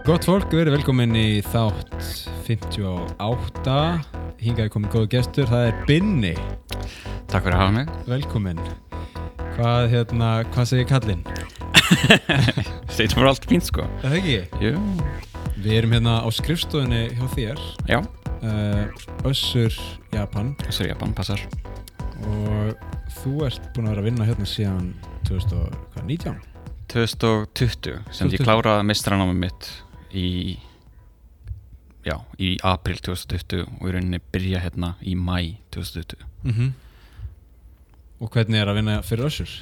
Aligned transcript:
Gott 0.00 0.24
fólk, 0.24 0.52
erum 0.56 0.72
velkomin 0.72 1.12
í 1.18 1.40
þátt 1.44 1.92
58 2.46 3.74
Hingaði 4.40 4.70
komið 4.72 4.94
góðu 4.94 5.08
gestur, 5.12 5.48
það 5.50 5.66
er 5.66 5.80
Binni. 5.84 6.30
Takk 7.28 7.44
fyrir 7.44 7.56
að 7.58 7.60
hafa 7.60 7.74
mig. 7.74 7.90
Velkomin. 8.08 8.62
Hvað, 9.58 9.88
hérna, 9.92 10.30
hvað 10.54 10.70
segir 10.70 10.88
kallinn? 10.88 11.20
Steitum 12.94 13.18
fyrir 13.18 13.28
allt 13.28 13.48
fínt 13.50 13.68
sko. 13.68 13.84
Er 14.00 14.06
Það 14.06 14.16
ekki? 14.22 14.38
Jú. 14.64 14.72
Við 15.60 15.76
erum 15.82 15.92
hérna 15.98 16.14
á 16.24 16.28
skrifstofunni 16.32 17.02
hjá 17.18 17.26
þér. 17.34 17.60
Já, 17.90 18.00
uh, 18.00 19.28
Össur, 19.28 19.76
Japan. 20.16 20.54
Þessu 20.64 20.86
er 20.86 20.92
Japan, 20.94 21.12
passar. 21.18 21.44
Og 22.24 22.72
þú 23.20 23.34
ert 23.50 23.68
búin 23.76 23.90
að 23.90 23.98
vera 23.98 24.06
að 24.06 24.08
vinna 24.08 24.30
hérna 24.32 24.48
síðan 24.48 24.90
2019 25.28 26.40
2020 26.90 28.00
sem 28.10 28.26
2020. 28.26 28.34
ég 28.34 28.42
kláraði 28.42 28.88
meistranámi 28.88 29.36
mitt 29.44 29.68
í 30.16 30.58
Já, 32.00 32.14
í 32.40 32.54
april 32.64 32.96
2020 32.96 33.66
og 33.76 33.82
í 33.84 33.90
rauninni 33.92 34.22
byrja 34.32 34.62
hérna 34.64 34.94
í 35.04 35.12
mæ 35.18 35.58
2020 35.74 36.24
mm 36.48 36.70
Og 38.20 38.28
hvernig 38.28 38.60
er 38.60 38.68
að 38.68 38.76
vinna 38.80 38.98
fyrir 39.04 39.30
Össur? 39.30 39.52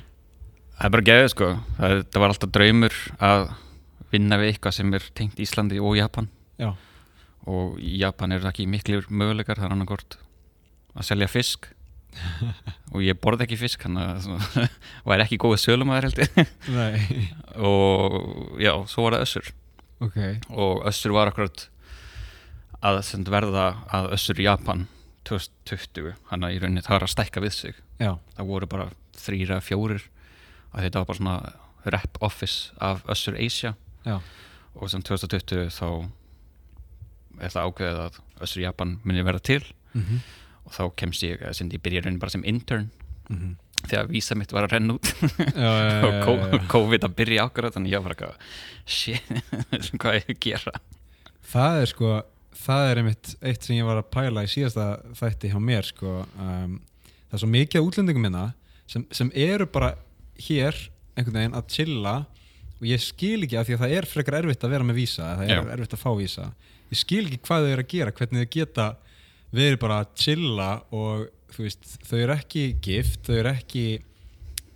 Það 0.79 0.87
er 0.87 0.93
bara 0.95 1.07
geðið 1.07 1.29
sko. 1.30 1.48
Það, 1.77 1.93
það 2.11 2.23
var 2.23 2.33
alltaf 2.33 2.51
draumur 2.55 2.97
að 3.29 3.45
vinna 4.11 4.38
við 4.41 4.51
eitthvað 4.51 4.74
sem 4.74 4.95
er 4.98 5.07
tengt 5.15 5.43
Íslandi 5.43 5.79
og 5.79 5.95
Japan. 5.98 6.27
Já, 6.59 6.73
og 7.46 7.79
í 7.79 7.93
Japan 8.01 8.35
eru 8.35 8.46
það 8.46 8.51
ekki 8.51 8.66
miklir 8.71 9.07
möguleikar 9.10 9.60
það 9.60 9.69
er 9.69 9.76
annarkort 9.76 10.19
að 10.99 11.07
selja 11.07 11.30
fisk. 11.30 11.71
Og 12.95 13.02
ég 13.04 13.19
borði 13.21 13.45
ekki 13.45 13.59
fisk 13.60 13.82
hann 13.85 13.99
var 15.07 15.23
ekki 15.23 15.38
góð 15.38 15.59
sölumæður 15.63 16.09
held 16.09 16.23
ég. 16.24 16.38
Og 17.63 18.59
já, 18.59 18.73
svo 18.91 19.04
var 19.07 19.19
það 19.19 19.26
Össur 19.29 19.51
ok. 20.04 20.18
Og 20.51 20.85
Össur 20.88 21.15
var 21.16 21.30
akkurat 21.30 21.68
að 22.82 23.29
verða 23.29 23.66
að 23.91 24.13
Össur 24.16 24.41
Japan 24.41 24.87
2020, 25.29 26.15
hann 26.30 26.46
að 26.46 26.54
í 26.54 26.60
rauninni 26.63 26.85
það 26.87 26.96
var 26.96 27.07
að 27.07 27.15
stækka 27.15 27.43
við 27.45 27.54
sig, 27.57 27.80
Já, 27.99 28.13
það 28.37 28.51
voru 28.52 28.66
bara 28.71 28.91
þrýra, 29.19 29.60
fjórir. 29.60 30.04
Að 30.73 30.85
þetta 30.85 31.01
var 31.01 31.09
bara 31.09 31.19
svona 31.19 31.37
rep 31.88 32.19
office 32.23 32.73
af 32.80 33.02
Össur 33.10 33.37
Asia. 33.37 33.74
Já, 34.07 34.21
og 34.79 34.91
sem 34.91 35.02
2020 35.02 35.73
þá 35.74 35.88
er 37.38 37.52
það 37.54 37.65
ákveðið 37.65 38.02
að 38.04 38.21
Össur 38.46 38.63
Japan 38.63 38.99
muni 39.04 39.24
verða 39.26 39.43
til. 39.51 39.65
Mm 39.93 40.21
og 40.69 40.76
þá 40.76 40.85
kemst 41.01 41.24
ég, 41.24 41.41
ég 41.41 41.82
byrja 41.82 42.04
rauninni 42.04 42.21
bara 42.21 42.35
sem 42.35 42.45
intern. 42.45 42.91
-hmm. 43.29 43.54
Þegar 43.84 44.09
vísa 44.10 44.37
mitt 44.38 44.52
var 44.54 44.66
að 44.66 44.74
renna 44.76 44.96
út 44.98 45.10
já, 45.54 45.71
já, 45.71 46.18
og. 46.32 46.57
COVID 46.73 47.07
að 47.07 47.16
byrja 47.21 47.46
akkurat 47.48 47.76
þannig 47.76 47.95
ég 47.95 48.04
var 48.04 48.16
bara 48.18 48.35
shit, 48.88 49.30
hvað 50.01 50.20
er 50.20 50.32
að 50.35 50.40
gera 50.48 50.74
Það 51.48 51.79
er 51.80 51.88
sko, 51.88 52.09
það 52.60 52.87
er 52.90 52.98
einmitt 53.01 53.30
eitt 53.40 53.65
sem 53.65 53.79
ég 53.79 53.87
var 53.88 54.02
að 54.02 54.10
pæla 54.12 54.43
í 54.45 54.51
síðasta 54.52 54.88
þætti 55.16 55.48
hjá 55.48 55.60
mér 55.65 55.87
sko. 55.88 56.10
Um, 56.37 56.74
það 57.30 57.37
er 57.38 57.40
svo 57.40 57.48
mikið 57.54 57.80
af 57.80 57.87
útlendingum 57.87 58.26
minna 58.26 58.43
sem, 58.85 59.07
sem 59.16 59.30
eru 59.32 59.65
bara 59.73 59.95
hér 60.45 60.76
einhvern 61.16 61.38
veginn 61.40 61.57
að 61.57 61.70
chilla 61.73 62.15
og 62.79 62.85
ég 62.87 63.01
skil 63.02 63.46
ekki 63.46 63.57
af 63.59 63.66
því 63.66 63.79
að 63.79 63.82
það 63.85 63.95
er 63.96 64.09
frekar 64.12 64.37
erfitt 64.42 64.66
að 64.69 64.75
vera 64.76 64.87
með 64.87 65.00
vísa, 65.00 65.31
það 65.38 65.47
er 65.47 65.54
Já. 65.56 65.62
erfitt 65.78 65.97
að 65.97 66.03
fá 66.04 66.10
vísa 66.19 66.47
ég 66.92 67.00
skil 67.00 67.25
ekki 67.25 67.41
hvað 67.48 67.65
þau 67.65 67.72
eru 67.72 67.84
að 67.84 67.91
gera, 67.94 68.15
hvernig 68.20 68.44
þau 68.44 68.53
geta 68.59 68.87
verið 69.59 69.81
bara 69.82 69.98
að 70.03 70.12
chilla 70.22 70.69
og 70.94 71.26
veist, 71.56 71.97
þau 72.06 72.19
eru 72.21 72.37
ekki 72.37 72.65
gift, 72.84 73.22
þau 73.27 73.38
eru 73.41 73.53
ekki 73.54 73.84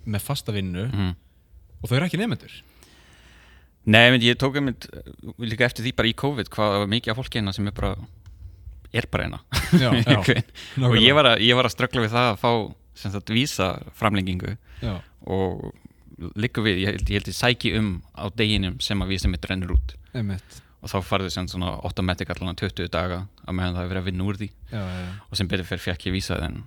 með 0.03 0.25
fasta 0.25 0.55
vinnu 0.55 0.87
mm. 0.89 1.11
og 1.81 1.89
þau 1.89 1.97
eru 1.99 2.09
ekki 2.09 2.21
nefnendur 2.21 2.61
Nei, 3.83 4.07
menn, 4.13 4.23
ég 4.23 4.37
tók 4.39 4.55
einmitt 4.55 4.87
uh, 4.95 5.07
líka 5.43 5.67
eftir 5.67 5.83
því 5.83 5.95
bara 5.97 6.07
í 6.09 6.15
COVID 6.19 6.51
hvað 6.53 6.77
var 6.83 6.91
mikið 6.91 7.13
af 7.13 7.19
fólki 7.19 7.41
hérna 7.41 7.53
sem 7.55 7.67
er 7.67 7.75
bara 7.75 7.95
er 8.93 9.07
bara 9.11 9.25
hérna. 9.25 9.39
Og 10.87 10.95
ég 11.01 11.15
var, 11.17 11.33
að, 11.33 11.43
ég 11.43 11.57
var 11.57 11.67
að 11.67 11.73
ströggla 11.75 12.05
við 12.05 12.13
það 12.13 12.29
að 12.29 12.41
fá 12.43 12.51
sem 12.95 13.11
sagt 13.11 13.33
vísa 13.33 13.73
framlengingu 13.97 14.53
Já, 14.83 14.99
og 15.25 15.71
líka 16.37 16.61
við, 16.61 16.83
ég 16.83 16.91
held 16.93 17.09
ég, 17.09 17.25
ég 17.25 17.35
sæki 17.35 17.73
um 17.79 17.95
á 18.13 18.29
deginum 18.37 18.77
sem 18.83 19.01
að 19.01 19.15
vísa 19.15 19.31
mitt 19.31 19.47
rennur 19.49 19.73
út. 19.75 19.95
Einmitt 20.13 20.62
og 20.83 20.91
þá 20.91 20.97
farði 21.07 21.31
sem 21.31 21.47
svona 21.47 21.73
automatic 21.87 22.31
allan 22.33 22.57
20 22.59 22.89
daga 22.91 23.21
að 23.47 23.55
meðan 23.57 23.77
það 23.77 23.83
hefur 23.85 23.93
verið 23.93 24.03
að 24.03 24.09
vinna 24.09 24.25
úr 24.27 24.39
því. 24.41 24.49
Já, 24.73 24.81
já, 24.83 25.05
og 25.29 25.39
sem 25.39 25.51
betur 25.51 25.69
fyrir 25.69 25.83
fekk 25.85 26.07
ég 26.09 26.15
vísa 26.17 26.39
en 26.43 26.57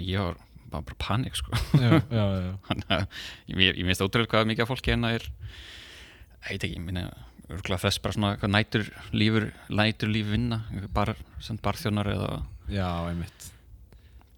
ég 0.00 0.22
var 0.22 0.38
bara, 0.70 0.84
bara 0.88 1.00
panik 1.02 1.36
sko. 1.36 1.56
Þannig 2.70 2.94
að 2.96 3.04
ég 3.52 3.82
minnst 3.84 4.04
ótrúlega 4.04 4.32
hvað 4.32 4.48
mikið 4.52 4.64
af 4.64 4.72
fólki 4.72 4.94
hérna 4.94 5.12
er 5.18 5.26
ég 5.28 6.54
veit 6.54 6.64
ekki, 6.64 6.76
ég 6.78 6.86
minna 6.86 7.04
örgulega 7.50 7.82
þess 7.82 8.00
bara 8.02 8.16
svona 8.16 8.32
hvað 8.40 8.52
nætur 8.54 8.88
lífur 9.12 9.48
nætur 9.68 10.12
líf 10.14 10.30
vinna, 10.30 10.62
bara 10.94 11.16
sem 11.42 11.58
barþjónar 11.60 12.08
eða 12.14 12.30
Já, 12.70 12.86
einmitt. 13.10 13.50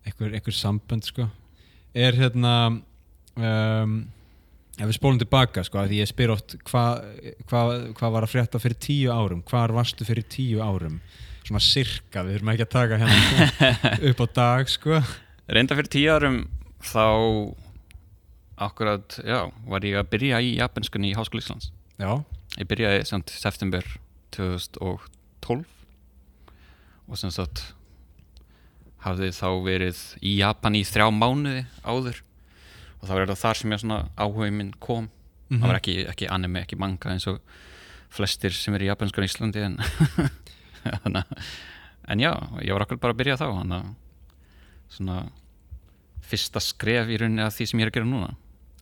Einhver, 0.06 0.32
einhver 0.32 0.56
sambönd 0.56 1.04
sko. 1.04 1.26
Er 1.92 2.16
hérna 2.16 2.54
um, 3.36 3.96
ef 4.82 4.90
við 4.90 4.96
spólum 4.98 5.18
tilbaka 5.20 5.62
sko 5.66 5.84
því 5.86 6.00
ég 6.00 6.10
spyr 6.10 6.32
oft 6.34 6.56
hvað 6.68 7.02
hva, 7.50 7.62
hva 7.98 8.10
var 8.16 8.26
að 8.26 8.32
frétta 8.34 8.60
fyrir 8.62 8.78
tíu 8.82 9.12
árum? 9.14 9.44
Hvar 9.46 9.74
varstu 9.74 10.06
fyrir 10.06 10.26
tíu 10.26 10.62
árum? 10.64 10.98
Svona 11.46 11.62
sirka, 11.62 12.22
við 12.26 12.38
erum 12.38 12.50
ekki 12.52 12.66
að 12.66 12.74
taka 12.74 12.98
hérna 13.02 13.70
upp 14.10 14.22
á 14.22 14.26
dag 14.36 14.70
sko. 14.70 15.00
Reynda 15.50 15.78
fyrir 15.78 15.90
tíu 15.92 16.12
árum 16.14 16.38
þá 16.82 17.06
akkurat, 18.62 19.18
já, 19.26 19.48
var 19.66 19.86
ég 19.86 19.98
að 19.98 20.10
byrja 20.12 20.40
í 20.42 20.54
japanskunni 20.60 21.10
í 21.10 21.16
Háskóla 21.18 21.42
Íslands. 21.42 21.70
Já, 21.98 22.12
ég 22.58 22.68
byrjaði 22.70 23.06
samt 23.08 23.32
september 23.34 23.86
2012 24.36 25.64
og 27.10 27.18
sem 27.18 27.32
sagt 27.34 27.64
hafði 29.02 29.32
þá 29.34 29.48
verið 29.64 30.02
í 30.22 30.36
Japan 30.38 30.78
í 30.78 30.84
þrjá 30.86 31.08
mánuði 31.14 31.64
áður 31.82 32.22
og 33.02 33.08
það 33.08 33.16
var 33.16 33.26
þetta 33.26 33.42
þar 33.42 33.58
sem 33.58 33.74
ég 33.74 33.82
svona 33.82 34.00
áhugin 34.16 34.58
minn 34.60 34.72
kom. 34.82 35.10
Það 35.52 35.68
var 35.68 35.78
ekki, 35.82 35.94
ekki 36.08 36.28
anime, 36.32 36.62
ekki 36.64 36.78
manga 36.80 37.12
eins 37.12 37.26
og 37.28 37.42
flestir 38.12 38.54
sem 38.56 38.74
eru 38.76 38.86
í 38.86 38.88
japanskur 38.88 39.24
í 39.24 39.28
Íslandi 39.28 39.64
en 39.66 39.76
en 42.12 42.22
já, 42.22 42.32
ég 42.62 42.72
var 42.72 42.84
akkur 42.86 43.00
bara 43.02 43.14
að 43.14 43.20
byrja 43.20 43.38
þá 43.40 43.46
þannig 43.48 43.76
að 43.76 43.90
svona 44.92 45.18
fyrsta 46.32 46.62
skref 46.62 47.10
í 47.12 47.18
rauninni 47.20 47.44
að 47.44 47.54
því 47.58 47.68
sem 47.68 47.82
ég 47.82 47.86
er 47.86 47.92
að 47.92 47.98
gera 47.98 48.08
núna. 48.08 48.32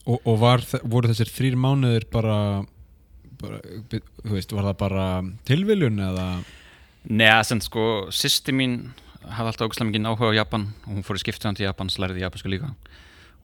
Og, 0.06 0.18
og 0.24 0.38
var, 0.40 0.64
voru 0.88 1.10
þessir 1.10 1.32
þrýr 1.32 1.58
mánuðir 1.60 2.06
bara, 2.12 2.38
bara 3.40 3.60
þú 3.90 4.34
veist, 4.36 4.54
var 4.54 4.70
það 4.70 4.78
bara 4.80 5.06
tilviljun 5.48 6.00
eða? 6.06 6.26
Nei, 7.10 7.28
sem 7.48 7.60
sko, 7.64 7.84
sýsti 8.14 8.54
mín 8.56 8.80
hafði 9.20 9.52
alltaf 9.52 9.68
ógæslega 9.68 9.90
mikið 9.90 10.08
áhuga 10.08 10.32
á 10.32 10.38
Japan 10.40 10.66
og 10.86 10.94
hún 10.94 11.06
fór 11.06 11.18
í 11.18 11.22
skiptuðan 11.24 11.58
til 11.58 11.66
Japans, 11.66 11.98
lærði 12.00 12.24
japansku 12.24 12.52
líka 12.52 12.72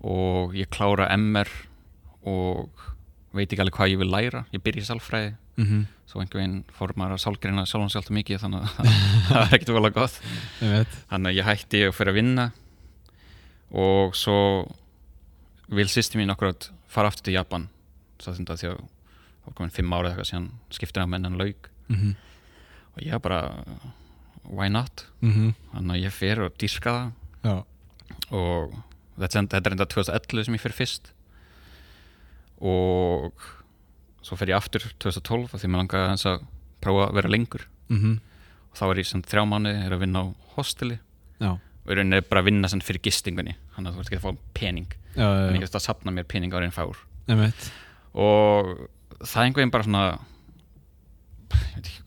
og 0.06 0.54
ég 0.54 0.70
klára 0.70 1.08
MR 1.16 1.50
og 2.26 2.86
veit 3.36 3.50
ekki 3.50 3.62
alveg 3.62 3.76
hvað 3.76 3.92
ég 3.92 4.00
vil 4.00 4.12
læra. 4.12 4.44
Ég 4.54 4.62
byrja 4.64 4.84
í 4.84 4.88
sálfræði. 4.88 5.34
Mm 5.56 5.64
-hmm. 5.64 5.84
svo 6.06 6.20
einhver 6.20 6.40
veginn 6.40 6.64
fór 6.68 6.92
maður 6.96 7.16
að 7.16 7.22
sálgreina 7.24 7.64
sjálfan 7.66 7.88
sér 7.88 7.96
alltaf 7.96 8.14
mikið 8.14 8.40
þannig 8.40 8.60
að 8.60 8.68
það 9.28 9.38
var 9.40 9.54
ekkert 9.54 9.72
vel 9.72 9.86
að 9.86 9.94
gott 9.94 10.20
þannig 11.08 11.30
að 11.30 11.36
ég 11.36 11.46
hætti 11.46 11.80
og 11.88 11.94
fyrir 11.96 12.10
að 12.12 12.18
vinna 12.18 12.50
og 13.72 14.14
svo 14.14 14.68
vil 15.68 15.88
sýsti 15.88 16.18
mín 16.18 16.30
akkurat 16.30 16.70
fara 16.86 17.08
aftur 17.08 17.24
til 17.24 17.34
Japan. 17.34 17.68
Því 18.20 18.44
að 18.44 18.60
það 18.60 18.76
var 19.46 19.54
komin 19.54 19.72
fimm 19.72 19.92
ára 19.92 20.10
eða 20.10 20.12
eitthvað 20.12 20.30
síðan 20.30 20.50
skiptir 20.70 21.02
að 21.02 21.08
mennan 21.08 21.38
laug 21.38 21.70
mm 21.88 21.96
-hmm. 21.96 22.14
og 22.94 23.02
ég 23.02 23.22
bara 23.22 23.64
why 24.44 24.68
not? 24.68 25.06
Mm 25.20 25.32
-hmm. 25.32 25.54
þannig 25.72 25.96
að 25.96 26.04
ég 26.04 26.12
fer 26.12 26.40
og 26.40 26.52
dýrka 26.58 26.90
það. 26.90 27.12
Já, 27.42 27.64
og 28.30 28.72
þetta 29.18 29.56
er- 29.60 29.72
enda 29.76 29.86
2011 29.86 30.44
sem 30.44 30.54
ég 30.54 30.60
fer 30.60 30.72
fyrst. 30.76 31.12
Og 32.60 33.32
svo 34.22 34.36
fer 34.36 34.48
ég 34.52 34.56
aftur 34.58 34.80
2012 34.98 35.54
af 35.54 35.60
því 35.62 35.68
mér 35.70 35.82
langaði 35.84 36.06
aðeins 36.06 36.26
að 36.26 36.46
prófa 36.82 37.08
að 37.10 37.14
vera 37.20 37.28
lengur. 37.32 37.66
Mm 37.88 38.18
og 38.76 38.80
þá 38.82 38.90
er 38.92 38.98
ég 39.00 39.06
sem 39.08 39.22
þrjá 39.24 39.42
mánuði 39.48 39.84
er 39.86 39.92
að 39.96 40.02
vinna 40.02 40.20
á 40.20 40.26
hosteli 40.56 40.98
já, 41.40 41.48
og 41.56 41.88
rauninni 41.96 42.18
er 42.20 42.26
bara 42.28 42.42
að 42.42 42.48
vinna 42.50 42.68
fyrir 42.68 43.00
gistingunni 43.00 43.54
þannig 43.72 43.88
að 43.88 43.94
þú 43.96 44.02
ert 44.02 44.10
ekki 44.10 44.18
að 44.18 44.26
fá 44.26 44.36
pening. 44.52 44.90
Já, 45.16 45.24
já, 45.24 45.46
en 45.48 45.54
ég 45.56 45.62
veist 45.64 45.78
að 45.78 45.84
sapna 45.86 46.12
mér 46.12 46.26
pening 46.28 46.52
á 46.52 46.60
einn 46.60 46.74
fár 46.76 46.98
og 48.12 48.88
það 49.24 49.36
er 49.40 49.46
einhvern 49.46 49.62
veginn 49.62 49.72
bara 49.72 49.86
svona 49.88 50.02
ég 51.56 51.74
veit 51.76 51.88
ekki 51.88 52.04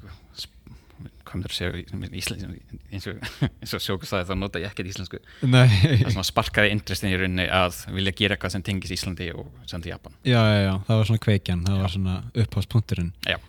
hvað 1.29 1.39
myndir 1.39 1.53
að 1.53 1.59
segja 1.59 2.49
eins 2.89 3.07
og, 3.09 3.19
og 3.77 3.83
sjókustæði 3.85 4.27
þá 4.29 4.33
nota 4.39 4.61
ég 4.61 4.71
ekkert 4.71 4.89
íslensku. 4.91 5.21
Nei, 5.45 5.69
það 6.01 6.25
sparkaði 6.27 6.73
interestin 6.75 7.13
í 7.13 7.19
rauninni 7.19 7.45
að 7.53 7.83
vilja 7.93 8.15
gera 8.17 8.37
eitthvað 8.37 8.55
sem 8.55 8.65
tengis 8.65 8.95
Íslandi 8.97 9.29
og 9.35 9.53
sem 9.69 9.83
til 9.85 9.93
Japan. 9.93 10.17
Já, 10.27 10.39
já, 10.41 10.59
já, 10.65 10.73
það 10.89 11.01
var 11.01 11.09
svona 11.11 11.23
kveikjan. 11.27 11.63
Það 11.69 11.81
var 11.83 11.95
svona 11.95 12.17
uppháspunkturinn 12.43 13.13
Já. 13.29 13.39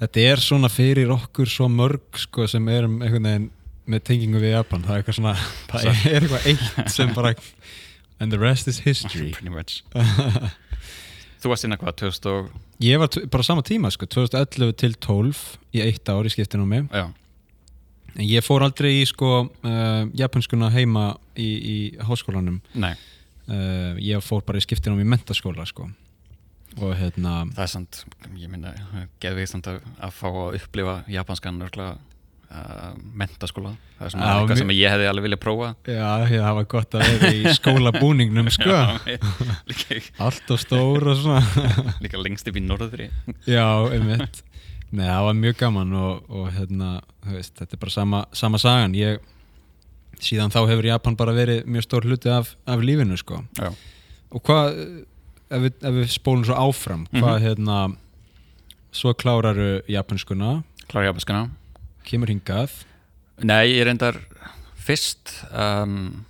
Þetta 0.00 0.24
er 0.26 0.42
svona 0.42 0.70
fyrir 0.72 1.12
okkur 1.14 1.50
svo 1.50 1.68
mörg 1.70 2.18
sko 2.18 2.48
sem 2.50 2.66
erum 2.72 2.98
einhvern 3.02 3.28
veginn 3.28 3.50
með 3.90 4.04
tengingu 4.08 4.40
við 4.42 4.54
Japan, 4.56 4.82
það 4.84 4.94
er 4.94 5.02
eitthvað 5.02 5.18
svona 5.20 5.34
það 5.70 5.88
er 5.90 6.26
eitthvað 6.26 6.46
eitt 6.50 6.94
sem 6.94 7.14
bara 7.14 7.34
and 8.20 8.32
the 8.32 8.38
rest 8.38 8.68
is 8.68 8.78
history. 8.78 9.30
Pretty 9.36 9.50
much 9.50 9.82
þú 11.44 11.52
varst 11.52 11.66
inn 11.66 11.76
eitthvað 11.76 11.98
2000 12.00 12.30
og 12.32 12.54
Ég 12.84 12.98
var 13.00 13.12
bara 13.30 13.46
sama 13.46 13.62
tíma 13.66 13.90
sko, 13.94 14.08
2011 14.10 14.72
til 14.80 14.96
12 14.98 15.42
í 15.76 15.82
eitt 15.84 16.10
ár 16.10 16.26
í 16.26 16.32
skiptinu 16.32 16.66
á 16.66 16.68
mig. 16.68 16.88
Já, 16.90 17.06
en 18.14 18.24
ég 18.26 18.44
fór 18.46 18.64
aldrei 18.66 18.96
í 19.00 19.04
sko 19.08 19.32
uh, 19.46 20.06
japanskuna 20.16 20.70
heima 20.74 21.12
í, 21.36 21.48
í 21.48 21.76
háskólanum. 22.02 22.60
Nei, 22.74 22.94
uh, 23.48 23.94
ég 24.02 24.24
fór 24.24 24.42
bara 24.46 24.60
í 24.60 24.64
skiptinu 24.64 24.96
á 24.96 24.98
mig 24.98 25.06
í 25.06 25.12
mentaskóla 25.14 25.66
sko. 25.70 25.86
Og 26.82 26.96
hérna 26.98 27.44
það 27.54 27.62
er 27.62 27.70
samt 27.70 28.00
ég 28.40 28.50
minna, 28.50 28.74
geðvið 29.22 29.50
samt 29.52 29.70
að, 29.70 29.84
að 30.02 30.16
fá 30.16 30.26
að 30.32 30.58
upplifa 30.58 30.96
japanskan 31.12 31.62
örgulega 31.62 31.98
uh, 32.54 32.94
mentaskóla 33.18 33.72
það 33.98 34.06
er 34.06 34.12
svona 34.14 34.28
Já, 34.30 34.34
eitthvað 34.40 34.60
sem 34.62 34.72
ég 34.76 34.94
hefði 34.94 35.08
alveg 35.10 35.26
viljað 35.28 35.42
prófa. 35.44 35.68
Já, 35.90 36.08
það 36.30 36.54
var 36.60 36.66
gott 36.74 36.96
að 36.98 37.04
vera 37.10 37.30
í 37.34 37.54
skólabúningnum 37.58 38.50
sko. 38.56 38.78
Allt 40.24 40.50
og 40.54 40.60
stór 40.62 41.06
og 41.12 41.20
svona. 41.20 41.44
Líka 42.04 42.20
lengst 42.22 42.48
upp 42.50 42.58
í 42.58 42.62
norðri. 42.64 43.08
Já, 43.48 43.66
einmitt. 43.94 44.42
Nei, 44.94 45.06
það 45.08 45.24
var 45.26 45.38
mjög 45.40 45.56
gaman 45.58 45.94
og, 45.98 46.28
og 46.30 46.50
hérna, 46.54 46.90
veist, 47.26 47.56
þetta 47.58 47.74
er 47.74 47.80
bara 47.82 47.94
sama, 47.94 48.20
sama 48.36 48.60
sagan. 48.62 48.94
Ég, 48.98 49.18
síðan 50.22 50.52
þá 50.54 50.60
hefur 50.70 50.86
Japan 50.86 51.16
bara 51.18 51.34
verið 51.34 51.64
mjög 51.66 51.86
stór 51.88 52.06
hluti 52.06 52.30
af, 52.30 52.52
af 52.70 52.84
lífinu, 52.86 53.16
sko. 53.18 53.40
Já, 53.58 53.72
og 54.34 54.44
hvað, 54.46 54.78
ef 55.50 55.64
við, 55.66 55.74
ef 55.90 55.98
við 55.98 56.12
spólum 56.14 56.46
svo 56.46 56.58
áfram, 56.68 57.08
hvað, 57.10 57.34
Mhm. 57.40 57.44
hérna 57.48 57.80
svo 58.94 59.10
kláraru 59.18 59.80
japanskuna? 59.90 60.60
Klára 60.86 61.08
japanskana 61.10 61.48
kemur 62.06 62.32
hingað? 62.32 62.72
Nei, 63.42 63.74
ég 63.74 63.84
reyndar 63.88 64.20
fyrst 64.84 65.32
um, 65.50 66.24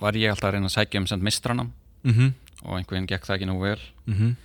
var 0.00 0.16
ég 0.16 0.32
alltaf 0.32 0.50
að 0.50 0.56
reyna 0.56 0.70
að 0.70 0.76
sækja 0.76 1.02
um 1.02 1.08
send 1.10 1.24
mistranam 1.26 1.72
mhm, 2.06 2.34
og 2.64 2.78
einhvern 2.78 3.08
gekk 3.08 3.26
það 3.26 3.38
ekki 3.38 3.48
nú 3.50 3.58
vel. 3.62 3.80
Mhm. 4.06 4.36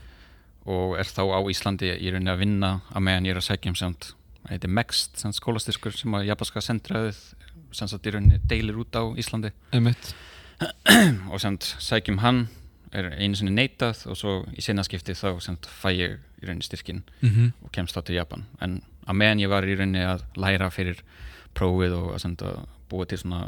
Og 0.71 0.97
er 1.01 1.09
þá 1.09 1.23
á 1.25 1.39
Íslandi 1.49 1.89
í 1.95 2.11
rauninni 2.13 2.29
að 2.29 2.43
vinna 2.43 2.71
að 2.93 3.05
meðan 3.07 3.27
ég 3.27 3.33
er 3.33 3.41
að 3.41 3.47
sækja 3.47 3.71
um 3.71 3.79
send 3.79 4.11
þetta 4.49 4.67
er 4.67 4.75
MEXT, 4.77 5.21
send 5.21 5.37
skólastyrkur 5.37 5.95
sem 5.95 6.17
að 6.17 6.27
japanska 6.29 6.63
sendraðið 6.65 7.21
sem 7.71 7.91
í 7.91 8.13
rauninni 8.13 8.41
deilir 8.49 8.79
út 8.81 8.97
á 8.97 9.03
Íslandi. 9.21 9.53
Og 11.31 11.41
send 11.41 11.65
sækjum 11.81 12.21
hann 12.21 12.47
er 12.91 13.07
einu 13.15 13.37
sinni 13.39 13.53
neitað 13.55 14.03
og 14.11 14.17
svo 14.19 14.33
í 14.51 14.61
sinnaskipti 14.61 15.15
þá 15.15 15.39
fæ 15.65 15.89
ég 15.95 16.17
í 16.41 16.45
rauninni 16.45 16.67
styrkin 16.67 17.03
mhm, 17.21 17.53
og 17.63 17.71
kemst 17.73 17.95
þá 17.95 18.03
til 18.05 18.17
Japan. 18.19 18.45
En 18.61 18.81
að 19.11 19.19
meðan 19.21 19.43
ég 19.43 19.51
var 19.51 19.67
í 19.67 19.75
rauninni 19.77 20.03
að 20.07 20.23
læra 20.39 20.69
fyrir 20.73 21.01
prófið 21.57 21.95
og 21.99 22.09
að 22.15 22.21
senda 22.23 22.53
búa 22.91 23.05
til 23.11 23.19
svona, 23.21 23.43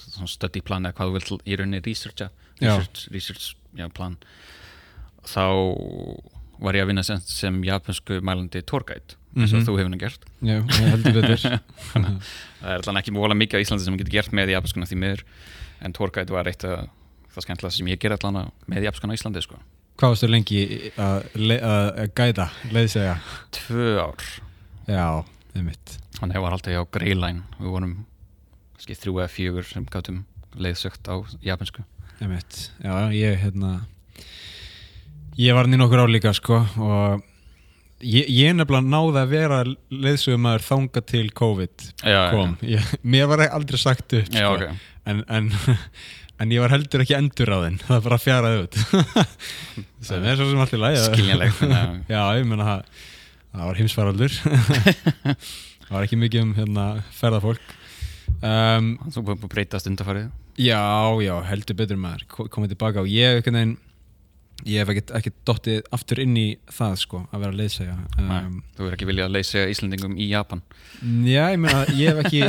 svona 0.00 0.28
study 0.30 0.60
plan 0.64 0.86
eða 0.88 0.96
hvað 0.98 1.10
þú 1.10 1.16
vilt 1.18 1.46
í 1.46 1.56
rauninni 1.60 1.82
researcha 1.84 2.30
research, 2.60 3.06
research 3.14 3.54
já, 3.78 3.86
plan. 3.94 4.16
Þá 5.24 5.44
var 6.60 6.76
ég 6.76 6.84
að 6.84 6.90
vinna 6.92 7.04
sem, 7.06 7.20
sem 7.24 7.62
japansku 7.64 8.18
mælandi 8.24 8.60
tourguide 8.68 9.16
eins 9.36 9.52
og 9.54 9.60
Mhm. 9.60 9.66
þú 9.68 9.74
hefur 9.78 9.90
nú 9.92 9.98
gert. 10.00 10.24
Já, 10.42 10.58
ég 10.58 10.90
heldur 10.90 11.22
betur. 11.22 11.60
Það 12.60 12.66
er 12.66 12.76
alltaf 12.80 12.96
ekki 13.00 13.12
móla 13.14 13.36
mikið 13.38 13.60
á 13.60 13.62
Íslandi 13.62 13.84
sem 13.86 13.94
ég 13.94 14.00
getur 14.02 14.16
gert 14.18 14.32
með 14.34 14.50
japanskuna 14.56 14.88
því 14.90 14.98
miður. 14.98 15.22
En 15.86 15.92
tourguide 15.96 16.30
var 16.34 16.48
eitt 16.50 16.64
af 16.66 16.88
það 17.30 17.44
skemmtilega 17.46 17.72
sem 17.76 17.86
ég 17.92 18.00
ger 18.02 18.12
allan 18.16 18.50
með 18.68 18.88
japanskuna 18.88 19.14
á 19.14 19.18
Íslandi 19.20 19.42
sko. 19.46 19.60
Hvað 20.00 20.14
varstu 20.14 20.28
lengi 20.30 20.60
að, 20.96 21.26
að 21.60 21.98
gæta, 22.16 22.46
leiðsega? 22.72 23.18
tvö 23.52 23.88
ár. 24.00 24.22
Já, 24.88 25.04
einmitt. 25.52 25.96
Þannig 26.16 26.32
að 26.32 26.38
ég 26.38 26.44
var 26.46 26.56
alltaf 26.56 26.72
hjá 26.72 26.84
Greyline. 26.96 27.42
Við 27.58 27.74
vorum 27.74 27.92
kannski 28.80 28.96
þrjú 28.96 29.18
eða 29.20 29.32
fjögur 29.34 29.66
sem 29.68 29.84
gátum 29.92 30.22
leiðsögt 30.56 31.04
á 31.12 31.20
japansku 31.44 31.84
Einmitt. 32.20 32.70
Já, 32.80 33.12
ég 33.12 33.36
hérna 33.42 33.74
ég 35.36 35.52
var 35.56 35.66
hann 35.68 35.76
í 35.76 35.80
nokkur 35.80 36.02
ár 36.02 36.12
líka 36.12 36.32
sko 36.36 36.62
og 36.80 37.22
ég, 38.00 38.24
ég 38.28 38.56
nefnilega 38.56 38.88
náði 38.88 39.20
að 39.20 39.34
vera 39.34 39.60
leiðsögumæður 39.92 40.64
þanga 40.66 41.02
til 41.12 41.26
COVID 41.36 41.86
Já, 42.08 42.22
kom. 42.32 42.56
ég, 42.64 42.88
mér 43.04 43.28
var 43.30 43.44
aldrei 43.50 43.80
sagt 43.80 44.16
upp 44.16 44.32
já, 44.32 44.48
sko. 44.48 44.56
ok. 44.56 44.86
En, 45.10 45.22
en, 45.32 45.52
en 46.40 46.52
ég 46.54 46.62
var 46.64 46.72
heldur 46.74 47.02
ekki 47.04 47.16
endur 47.18 47.52
á 47.52 47.58
þinn 47.66 47.78
það 47.88 48.04
bara 48.08 48.18
fjaraði 48.20 48.62
út. 48.64 48.78
Sem 50.08 50.24
er 50.24 50.38
svo 50.40 50.46
sem 50.50 50.62
allt 50.64 50.76
í 50.76 50.80
lagi. 50.80 51.02
Skiljanlegt 51.08 51.64
Já, 52.14 52.22
ég 52.40 52.46
meina 52.48 52.68
það 52.68 52.86
það 53.50 53.66
var 53.66 53.80
heimsfaraldur. 53.80 54.38
Það 54.40 55.92
var 55.96 56.06
ekki 56.06 56.18
mikið 56.22 56.44
um 56.46 56.52
hérna, 56.54 56.84
ferðafólk. 57.18 57.76
Um, 58.40 58.92
Þú 59.12 59.22
búið 59.26 59.42
að 59.44 59.50
breytast 59.52 59.88
undarfarið 59.90 60.28
Já, 60.60 60.80
já, 61.24 61.32
heldur 61.50 61.76
betur 61.76 61.98
maður. 62.00 62.22
Ko- 62.30 62.46
komið 62.52 62.72
tilbaka 62.74 63.02
og 63.02 63.08
ég 63.10 63.38
einhvern 63.40 63.56
veginn 63.58 63.74
ég 64.68 64.80
hef 64.82 64.90
ekkert 64.92 65.10
ekki 65.18 65.32
dottið 65.48 65.78
aftur 65.96 66.20
inn 66.24 66.36
í 66.36 66.44
það 66.76 66.96
sko, 67.02 67.20
að 67.32 67.40
vera 67.44 67.52
að 67.54 67.60
leiðsega 67.62 67.94
um, 68.20 68.58
Þú 68.76 68.86
er 68.88 68.96
ekki 68.96 69.08
viljað 69.10 69.28
að 69.30 69.34
leysa 69.36 69.62
Íslandingum 69.72 70.14
í 70.20 70.26
Japan. 70.30 70.62
Já, 71.28 71.42
ég 71.54 71.58
meina, 71.62 71.80
ég 71.96 72.10
hef 72.12 72.20
ekki, 72.26 72.42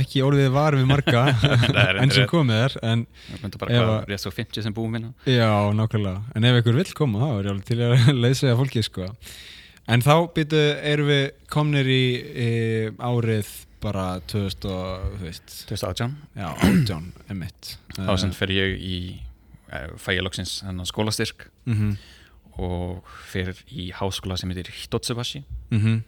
ekki 0.00 0.22
orðið 0.24 0.50
var 0.54 0.76
við 0.78 0.88
marga 0.88 1.22
enn 2.02 2.14
sem 2.14 2.26
komið 2.30 2.62
er 2.64 2.76
en 2.92 3.04
Þú 3.28 3.42
myndir 3.44 3.62
bara 3.64 3.82
að- 3.84 4.08
rétt 4.12 4.24
svo 4.24 4.32
50 4.34 4.64
sem 4.68 4.74
búum 4.76 4.92
minna 4.96 5.12
já, 5.28 5.48
nákvæmlega, 5.76 6.24
en 6.36 6.48
ef 6.48 6.60
ykkur 6.62 6.78
vill 6.80 6.92
koma 6.96 7.22
þá 7.22 7.28
er 7.38 7.48
ég 7.48 7.54
alveg 7.54 7.68
til 7.68 7.80
að 7.84 8.10
leiðsega 8.24 8.58
fólki 8.60 8.84
sko. 8.86 9.08
En 9.88 10.02
þá 10.04 10.12
býtu, 10.36 10.58
erum 10.84 11.08
við 11.08 11.24
komnir 11.48 11.86
í, 11.88 12.02
í 12.44 12.48
árið 13.00 13.48
bara 13.80 14.18
2000 14.28 14.66
og, 14.68 15.04
þú 15.20 15.24
veist. 15.28 15.52
2018 15.70 16.16
já, 16.36 16.48
18, 16.66 17.12
emitt 17.30 17.68
Þá 17.94 18.10
sem 18.20 18.32
fer 18.34 18.50
ég 18.52 18.74
í 18.82 18.96
fæ 19.96 20.14
ég 20.16 20.22
loksins 20.22 20.62
skólastyrk. 20.88 21.50
Mm 21.66 21.96
og 22.58 23.04
fer 23.30 23.52
í 23.70 23.92
háskóla 23.94 24.36
sem 24.36 24.50
heitir 24.50 24.72
Hitotsubashi 24.72 25.44
-hmm. 25.70 26.02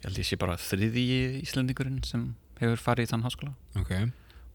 Ég 0.00 0.04
held 0.04 0.18
ég 0.18 0.24
sé 0.24 0.36
bara 0.38 0.56
þriðji 0.56 1.42
Íslandingurinn 1.42 2.04
sem 2.04 2.36
hefur 2.60 2.76
farið 2.76 3.04
í 3.04 3.10
þann 3.10 3.24
háskóla. 3.24 3.54
Ok. 3.76 3.90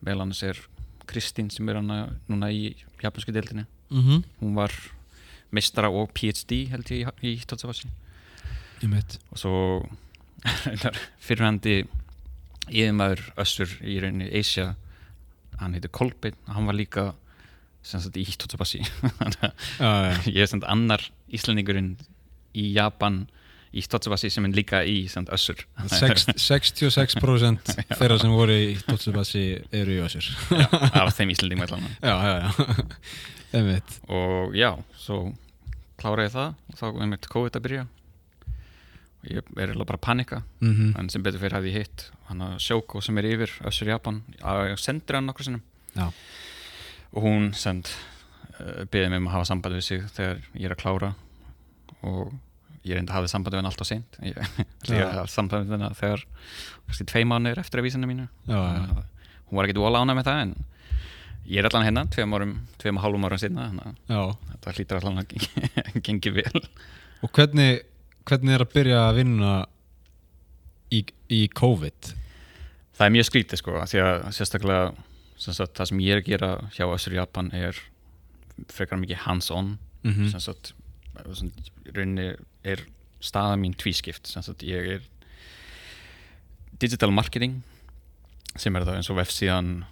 Vel 0.02 0.22
annars 0.22 0.44
er 0.44 0.58
Kristín 1.06 1.52
sem 1.52 1.70
er 1.70 1.76
hana 1.76 2.16
núna 2.30 2.50
í 2.50 2.76
japansku 3.04 3.32
deildinni. 3.32 3.66
Mm 3.90 4.02
-hmm. 4.02 4.24
hún 4.42 4.56
var 4.56 4.72
mistara 5.52 5.90
og 5.90 6.12
PhD 6.14 6.70
held 6.70 6.90
ég 6.92 7.12
í, 7.22 7.36
Hitotsubashi 7.38 7.90
og 9.32 9.38
svo 9.38 9.90
fyrirhandi 11.26 11.88
yfirmaður 12.70 13.22
össur 13.38 13.70
í 13.82 14.00
rauninni 14.02 14.40
Asia 14.40 14.76
hann 15.60 15.74
heitir 15.74 15.92
Kolbeinn 15.92 16.36
hann 16.48 16.66
var 16.66 16.76
líka 16.76 17.14
sem 17.86 18.02
sagt 18.02 18.18
í 18.18 18.26
að 18.26 19.46
já 19.80 20.32
ég 20.34 20.42
er 20.44 20.50
sem 20.50 20.60
sagt 20.60 20.70
annar 20.72 21.04
Íslandingurinn 21.36 21.92
í 22.58 22.70
Japan 22.74 23.26
í 23.76 23.82
Hitotsubashi 23.84 24.30
sem 24.32 24.46
er 24.48 24.54
líka 24.56 24.80
í 24.88 25.02
sem 25.12 25.26
sagt 25.28 25.34
össur. 25.36 25.64
Sex- 25.92 26.30
66% 26.40 27.74
þeirra 28.00 28.18
sem 28.22 28.32
voru 28.32 28.56
í 28.56 28.76
Totsubasi 28.88 29.42
eru 29.76 29.98
í 29.98 30.04
Össur. 30.06 30.30
Já, 30.56 30.68
af 31.04 31.12
þeim 31.18 31.34
Íslandingum 31.36 31.66
allan. 31.68 31.90
Já, 32.02 32.16
já, 32.24 32.36
já. 32.46 33.82
Og 34.12 34.56
já, 34.58 34.72
svo 35.00 35.20
kláraði 36.00 36.28
ég 36.30 36.34
það 36.34 36.56
og 36.72 36.80
þá 36.80 36.86
er 36.90 37.12
mér 37.12 37.28
COVID 37.36 37.60
að 37.60 37.66
byrja. 37.68 37.84
Og 39.26 39.30
ég 39.32 39.38
er 39.40 39.46
eiginlega 39.70 39.88
bara 39.92 40.00
að 40.00 40.06
panika 40.08 40.42
mm 40.64 40.90
en 41.00 41.12
sem 41.12 41.24
betur 41.24 41.40
fyrir 41.44 41.56
hafði 41.60 41.72
ég 41.76 41.86
hitt 41.86 42.08
hann 42.30 42.42
að 42.48 42.58
Sjóko 42.66 43.02
sem 43.04 43.18
er 43.22 43.28
yfir 43.30 43.54
Össur 43.70 43.92
Japan. 43.92 44.24
Að 44.42 44.72
ég 44.74 44.82
sendir 44.84 45.20
hann 45.20 45.28
nokkur 45.30 45.48
sinnum. 45.48 45.64
Já, 45.96 46.10
og 47.16 47.24
hún 47.24 47.50
send 47.58 47.88
uh, 48.60 48.84
beðið 48.92 49.10
mig 49.14 49.22
um 49.24 49.30
að 49.30 49.36
hafa 49.38 49.48
samband 49.52 49.78
við 49.80 49.86
sig 49.88 50.04
þegar 50.16 50.42
ég 50.54 50.68
er 50.70 50.76
að 50.76 50.82
klára. 50.84 51.10
Og 52.06 52.34
ég 52.86 52.94
reyndi 53.00 53.10
að 53.10 53.18
hafa 53.18 53.32
samband 53.32 53.56
við 53.56 53.62
hann 53.64 53.70
alltaf 53.72 53.88
seint. 53.90 54.18
Ég, 54.22 54.38
ég 54.92 55.00
Já. 55.02 55.08
hafa 55.16 55.32
samband 55.34 55.70
við 55.72 55.80
hann 55.82 55.98
þegar 55.98 56.26
kannski 56.86 57.08
tvei 57.10 57.24
mánuðir 57.26 57.62
eftir 57.64 57.82
að 57.82 57.88
vísina 57.88 58.10
mínu 58.10 58.28
já, 58.46 58.58
að 58.60 59.00
hún 59.50 59.58
var 59.60 59.66
ekkit 59.70 59.80
ánæg 59.82 60.18
með 60.20 60.28
það 60.28 60.42
en 60.44 60.52
ég 61.46 61.62
er 61.62 61.68
allan 61.70 61.86
hérna 61.86 62.04
tveim 62.14 62.34
árum, 62.38 62.52
tveim 62.82 62.98
og 63.00 63.04
hálfum 63.06 63.26
árum 63.28 63.42
sinna 63.42 63.66
að 63.70 64.36
þetta 64.52 64.74
hlýtur 64.78 65.00
allan 65.00 65.22
að 65.22 65.34
gengi- 66.06 66.34
vel. 66.36 66.62
Og 67.26 67.32
hvernig, 67.34 67.82
hvernig 68.26 68.56
er 68.58 68.64
að 68.66 68.72
byrja 68.76 69.02
að 69.08 69.18
vinna 69.22 69.52
í, 70.94 71.02
í 71.34 71.42
COVID? 71.58 72.14
það 72.96 73.06
er 73.10 73.14
mjög 73.18 73.28
skrítið 73.28 73.60
sko 73.60 73.82
því 73.92 74.02
að 74.06 74.22
sérstaklega 74.38 74.84
sagt, 75.38 75.76
það 75.76 75.92
sem 75.92 76.02
ég 76.04 76.16
er 76.16 76.22
að 76.22 76.30
gera 76.30 76.50
hjá 76.76 76.86
Össur 76.88 77.16
Japan 77.16 77.52
er 77.56 77.80
frekar 78.72 79.00
mikið 79.02 79.24
hands-on. 79.26 79.78
Mm 80.06 80.30
sem 80.30 80.40
sagt 80.40 80.74
sem, 81.34 81.52
rauninni 81.96 82.36
er 82.64 82.86
staða 83.20 83.56
mín 83.58 83.76
tvískipt. 83.76 84.28
Sagt 84.28 84.64
ég 84.64 84.90
er 84.96 85.02
digital 86.80 87.12
marketing 87.12 87.64
sem 88.56 88.76
er 88.76 88.86
það 88.86 89.00
eins 89.00 89.10
og 89.10 89.20
vefsíðan 89.20 89.86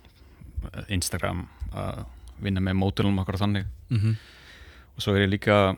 Instagram 0.87 1.47
að 1.73 2.05
vinna 2.43 2.61
með 2.63 2.77
módulum 2.79 3.19
okkur 3.19 3.37
þannig. 3.37 3.65
-hmm. 3.97 4.15
og 4.95 5.01
svo 5.01 5.15
er 5.15 5.27
ég 5.27 5.29
líka 5.29 5.75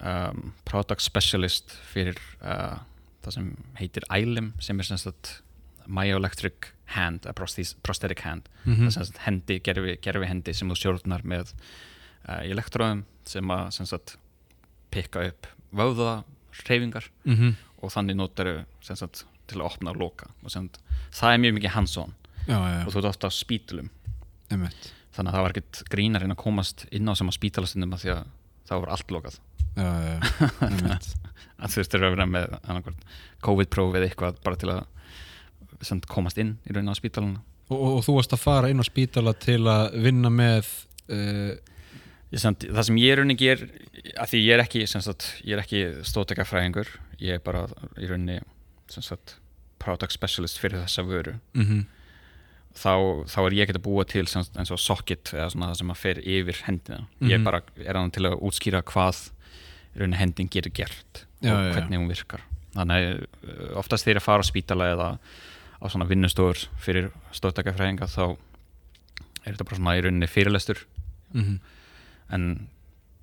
um, 0.00 0.52
product 0.64 1.02
specialist 1.02 1.70
fyrir 1.92 2.18
uh, 2.42 2.78
það 3.22 3.32
sem 3.32 3.56
heitir 3.80 4.06
ILM 4.10 4.52
sem 4.60 4.80
er 4.80 4.84
sagt 4.84 5.42
myoelectric 5.86 6.73
hand, 6.86 7.26
a 7.26 7.32
prosthetic 7.32 8.20
hand. 8.20 8.48
Mm 8.64 8.88
það 8.88 9.02
er 9.02 9.20
hendi, 9.26 9.60
gerfi, 9.60 9.98
gerfi 10.02 10.26
hendi 10.26 10.54
sem 10.54 10.68
þú 10.68 10.76
stjórnar 10.76 11.24
með 11.24 11.52
uh, 12.28 12.42
elektróðum 12.42 13.04
sem 13.24 13.50
að 13.50 13.70
sem 13.70 13.86
sagt, 13.86 14.16
pikka 14.90 15.24
upp 15.28 15.46
vöða 15.72 16.24
reyfingar 16.68 17.10
mm 17.24 17.34
-hmm. 17.34 17.54
og 17.82 17.90
þannig 17.90 18.16
notar 18.16 18.64
sagt, 18.80 19.26
til 19.46 19.60
að 19.60 19.66
opna 19.66 19.90
og 19.90 19.96
loka. 19.96 20.26
Og 20.44 20.50
sem, 20.50 20.70
það 21.10 21.32
er 21.32 21.38
mjög 21.38 21.54
mikið 21.54 21.70
hands-on. 21.70 22.14
Já, 22.46 22.58
já, 22.60 22.86
og 22.86 22.92
þú 22.92 22.98
ert 22.98 23.04
ofta 23.04 23.26
á 23.26 23.32
spítulum 23.32 23.90
einmitt. 24.50 24.92
Þannig 25.14 25.30
að 25.30 25.34
það 25.34 25.42
var 25.42 25.50
ekkert 25.50 25.82
grín 25.90 26.16
að 26.16 26.20
reyna 26.20 26.34
að 26.34 26.44
komast 26.44 26.86
inn 26.90 27.08
á 27.08 27.14
sama 27.14 27.32
spítalastundum 27.32 27.98
því 27.98 28.10
að 28.10 28.24
það 28.68 28.80
var 28.80 28.88
allt 28.88 29.10
lokað. 29.10 29.38
Já, 29.76 29.90
já, 30.04 30.20
einmitt. 30.70 31.14
Að 31.58 31.70
þú 31.70 31.74
þurftir 31.74 32.04
að 32.04 32.14
vera 32.16 32.26
með 32.26 32.56
COVID-próf 33.40 33.94
eða 33.94 34.08
eitthvað 34.08 34.40
bara 34.44 34.56
til 34.56 34.70
að 34.70 34.82
sem, 35.84 36.00
komast 36.10 36.38
inn 36.42 36.56
í 36.68 36.72
raunin 36.74 36.92
á 36.92 36.96
spítaluna 36.98 37.40
og, 37.68 37.76
og, 37.78 37.90
og 37.98 38.02
þú 38.06 38.16
varst 38.18 38.34
að 38.36 38.42
fara 38.44 38.70
inn 38.72 38.82
á 38.82 38.86
spítala 38.86 39.32
til 39.38 39.62
að 39.70 39.94
vinna 40.04 40.30
með 40.32 40.68
uh, 41.10 41.54
Ég 42.34 42.40
samt, 42.42 42.64
það 42.66 42.82
sem 42.88 42.96
ég 42.98 43.12
í 43.12 43.16
rauninni 43.20 43.36
ger 43.38 43.60
að 44.18 44.30
því 44.32 44.38
ég 44.42 44.54
er 44.56 44.62
ekki, 44.64 44.80
sagt, 44.90 45.26
ég 45.46 45.54
er 45.54 45.60
ekki 45.62 45.82
stóðtekafræðingur, 46.08 46.88
ég 47.22 47.36
er 47.36 47.42
bara 47.44 47.60
í 47.94 48.08
rauninni 48.10 48.40
sagt, 48.90 49.36
product 49.78 50.10
specialist 50.16 50.58
fyrir 50.58 50.80
þessa 50.82 51.04
vöru. 51.06 51.36
Mm 51.54 51.84
þá, 52.74 52.90
þá 53.30 53.36
er 53.44 53.54
ég 53.54 53.68
ekki 53.68 53.76
að 53.78 53.84
búa 53.84 54.04
til 54.08 54.24
sagt, 54.26 54.56
eins 54.58 54.72
og 54.74 54.80
socket 54.82 55.30
eða 55.30 55.46
svona 55.52 55.68
það 55.70 55.76
sem 55.78 55.92
að 55.94 56.00
fer 56.00 56.20
yfir 56.26 56.60
hendina. 56.66 57.04
Ég 57.22 57.38
Mhm. 57.38 57.44
bara 57.46 57.60
er 57.86 57.94
hann 57.94 58.10
til 58.10 58.24
að 58.26 58.40
útskýra 58.42 58.82
hvað 58.82 59.30
rauninni 59.94 60.18
hendin 60.18 60.48
getur 60.50 60.72
gert 60.74 61.24
Já, 61.40 61.52
og 61.54 61.60
já, 61.60 61.68
já. 61.68 61.72
hvernig 61.76 61.98
hún 62.00 62.08
virkar. 62.10 62.40
Þannig 62.74 62.96
að 62.98 63.20
uh, 63.22 63.78
oftast 63.78 64.04
þegar 64.04 64.18
ég 64.18 64.26
fara 64.26 64.42
á 64.42 64.50
spítala 64.50 64.84
eða 64.90 65.08
á 65.80 65.84
svona 65.90 66.08
vinnustofur 66.08 66.66
fyrir 66.80 67.10
stóðtekafræðinga 67.34 68.08
þá 68.10 68.36
er 69.44 69.52
þetta 69.52 69.66
bara 69.68 69.78
svona 69.80 69.96
í 69.98 70.04
rauninni 70.04 70.30
fyrirlestur. 70.30 70.86
-hmm. 71.32 71.58
en 72.30 72.68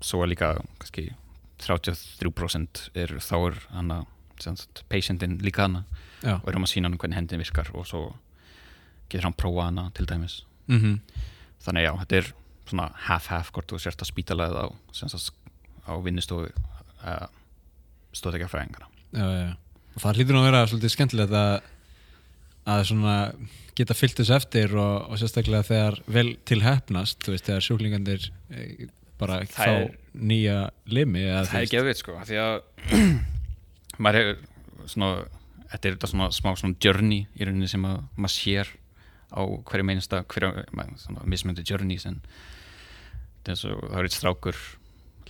svo 0.01 0.23
er 0.23 0.29
líka 0.33 0.61
kannski 0.79 1.11
33% 1.61 2.89
er 2.95 3.19
þá 3.19 3.35
er 3.47 3.57
hann 3.71 3.91
að 3.91 4.05
patientin 4.89 5.37
líka 5.37 5.63
hana. 5.63 5.85
Já, 6.21 6.41
og 6.41 6.49
erum 6.49 6.63
að 6.63 6.73
sína 6.73 6.89
hann 6.89 6.97
hvernig 6.97 7.15
hendin 7.15 7.39
virkar 7.39 7.69
og 7.73 7.85
svo 7.87 8.15
getur 9.09 9.23
hann 9.23 9.37
prófa 9.37 9.65
hana 9.65 9.91
til 9.93 10.05
dæmis. 10.05 10.45
Mm 10.67 11.01
þannig 11.61 11.85
já, 11.85 11.91
þetta 12.01 12.17
er 12.17 12.29
svona 12.69 12.87
half-half 13.07 13.51
hvort 13.53 13.71
þú 13.71 13.79
sért 13.81 14.01
að 14.01 14.09
spítala 14.09 14.47
eða 14.49 14.63
á, 14.65 14.67
sagt, 14.93 15.37
á 15.85 15.93
vinnustofu 16.01 16.47
uh, 16.49 17.27
stóðekja 18.15 18.49
fræðingana. 18.51 18.87
Og 19.95 20.03
það 20.03 20.19
hlýtur 20.19 20.37
nú 20.37 20.41
að 20.41 20.47
vera 20.49 20.63
svolítið 20.69 20.93
skemmtilegt 20.95 21.35
að, 21.35 21.69
að 22.69 22.83
svona 22.91 23.15
geta 23.75 23.95
fyllt 23.97 24.19
þessu 24.19 24.35
eftir 24.35 24.75
og, 24.77 25.09
og 25.11 25.17
sérstaklega 25.21 25.63
þegar 25.65 25.99
vel 26.11 26.35
til 26.45 26.59
hefnast, 26.61 27.21
þú 27.25 27.33
veist, 27.33 27.45
þegar 27.47 27.65
sjúklingandir 27.65 28.27
eh, 28.53 28.87
bara 29.21 29.39
Það 29.45 29.53
fá 29.55 29.69
er- 29.71 29.97
nýja 30.13 30.57
limi 30.91 31.21
eða, 31.23 31.45
það 31.47 31.61
er 31.61 31.71
gefið 31.71 31.97
sko 32.01 32.17
því 32.27 32.37
að 32.41 32.55
maður 34.03 34.19
hefur 34.19 34.87
svona 34.91 35.09
þetta 35.71 35.87
er 35.87 35.95
þetta 35.95 36.09
svona 36.11 36.27
smá 36.35 36.51
svona 36.59 36.77
journey 36.83 37.21
í 37.39 37.45
rauninni 37.47 37.69
sem 37.71 37.85
að 37.87 38.01
maður 38.17 38.33
sér 38.35 38.71
á 39.31 39.39
hverju 39.47 39.85
meinsta 39.87 40.23
hverju 40.27 40.65
svona 40.99 41.23
þetta 43.41 43.51
er 43.51 43.55
eins 43.55 43.65
og 43.71 43.85
það 43.87 43.99
er 44.01 44.09
eitt 44.09 44.17
strákur 44.17 44.57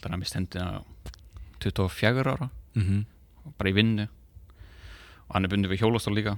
þannig 0.01 0.15
að 0.17 0.21
mist 0.23 0.37
hendina 0.39 0.81
24 1.61 2.25
ára 2.33 2.49
Mhm. 2.73 3.01
bara 3.59 3.69
í 3.69 3.73
vinnu. 3.75 4.03
Og 5.27 5.33
hann 5.35 5.43
er 5.45 5.49
bundið 5.51 5.71
við 5.73 5.81
hjólastól 5.83 6.13
líka 6.15 6.37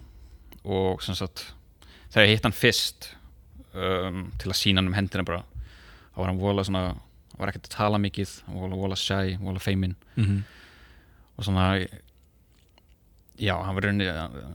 og 0.66 1.02
sem 1.04 1.16
sagt 1.16 1.54
þegar 2.14 2.28
ég 2.28 2.36
hitt 2.38 2.44
hann 2.48 2.56
fyrst 2.56 3.10
um, 3.74 4.32
til 4.40 4.52
að 4.52 4.60
sína 4.60 4.80
hann 4.82 4.88
um 4.92 4.98
hendina 4.98 5.26
bara 5.28 5.42
þá 6.14 6.18
var 6.22 6.30
hann 6.32 6.40
vola 6.42 6.64
svona 6.64 6.84
var 7.40 7.50
ekkert 7.50 7.66
að 7.72 7.76
tala 7.76 7.98
mikið, 7.98 8.32
hann 8.48 8.60
var 8.62 8.76
vola 8.78 8.96
shy 9.00 9.38
vola 9.42 9.60
feimin 9.60 9.96
Mhm. 10.16 10.44
og 11.38 11.44
svona 11.48 11.88
já, 13.40 13.56
hann 13.66 13.76
var 13.76 13.82
rauninni 13.88 14.08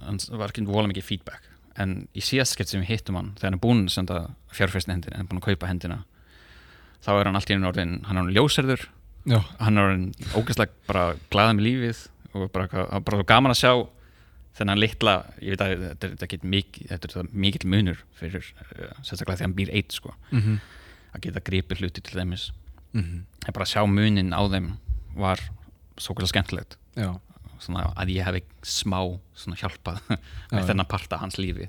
hann 0.06 0.18
var 0.38 0.48
ekki 0.52 0.64
vola 0.66 0.86
mikið 0.88 1.02
feedback. 1.04 1.42
En 1.78 2.08
í 2.14 2.22
síðast 2.22 2.54
skett 2.56 2.68
sem 2.70 2.80
við 2.82 2.88
hittum 2.94 3.14
hann 3.18 3.32
þegar 3.36 3.48
hann 3.50 3.58
er 3.58 3.62
búinn 3.62 3.84
að 3.86 3.94
senda 3.94 4.20
fjárfæstin 4.54 4.94
hendina, 4.96 5.16
hann 5.18 5.26
er 5.26 5.30
búinn 5.30 5.42
að 5.42 5.48
kaupa 5.50 5.68
hendina 5.70 5.98
þá 7.04 7.10
er 7.20 7.24
hann 7.28 7.36
allt 7.38 7.50
í 7.50 7.54
einu 7.58 7.68
orðin 7.70 7.92
hann 8.06 8.16
er 8.16 8.22
hann 8.22 8.34
ljóserður, 8.34 8.86
Já, 9.28 9.40
hann 9.60 9.76
er 9.78 9.84
orðin 9.84 10.06
ógæslega 10.38 10.72
bara 10.88 11.02
glaða 11.30 11.54
með 11.58 11.66
lífið 11.66 12.00
og 12.38 12.52
bara, 12.54 13.00
bara 13.00 13.22
gaman 13.28 13.52
að 13.52 13.60
sjá 13.60 13.72
þennan 14.58 14.80
litla, 14.80 15.14
ég 15.40 15.54
veit 15.54 15.62
að 15.64 15.74
þetta 15.84 16.08
er, 16.08 16.16
þetta 16.22 16.38
er 16.38 16.50
mikið, 16.54 17.30
mikill 17.32 17.70
munur 17.70 18.02
fyrir, 18.18 18.50
uh, 18.66 18.90
sérstaklega 19.02 19.38
þegar 19.38 19.46
hann 19.46 19.58
býr 19.60 19.72
eitt 19.78 19.96
sko, 19.96 20.14
mm 20.32 20.58
að 21.08 21.22
geta 21.24 21.40
gripið 21.40 21.80
hluti 21.80 22.02
til 22.04 22.18
dæmis, 22.20 22.50
-hmm. 22.92 23.22
en 23.46 23.54
bara 23.54 23.64
að 23.64 23.72
sjá 23.72 23.86
munin 23.88 24.34
á 24.36 24.42
þeim 24.52 24.76
var 25.16 25.40
svo 25.96 26.14
kvæða 26.14 26.28
skemmtilegt 26.32 26.76
að 27.66 28.12
ég 28.14 28.24
hef 28.24 28.42
smá 28.62 29.00
hjálpað 29.58 29.98
Já, 30.08 30.18
með 30.52 30.68
þennan 30.70 30.88
parta 30.88 31.18
hans 31.18 31.38
lífi. 31.38 31.68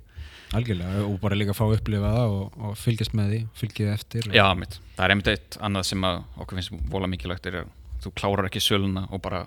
Algjörlega 0.54 1.06
og 1.06 1.20
bara 1.22 1.38
líka 1.38 1.54
fá 1.54 1.66
að 1.68 1.78
upplifa 1.78 2.12
það 2.14 2.36
og, 2.36 2.56
og 2.58 2.78
fylgjast 2.78 3.14
með 3.18 3.34
því, 3.34 3.40
fylgjið 3.62 3.92
eftir. 3.94 4.30
Já, 4.34 4.46
mitt, 4.58 4.80
það 4.96 5.04
er 5.06 5.14
einmitt 5.14 5.32
eitt 5.34 5.58
annað 5.62 5.90
sem 5.92 6.08
að 6.10 6.24
okkur 6.38 6.60
finnst 6.60 6.74
vola 6.90 7.10
mikilvægt 7.10 7.50
er 7.50 7.62
að 7.64 7.76
þú 8.04 8.14
klárar 8.18 8.50
ekki 8.50 8.64
söluna 8.64 9.06
og 9.10 9.22
bara 9.22 9.44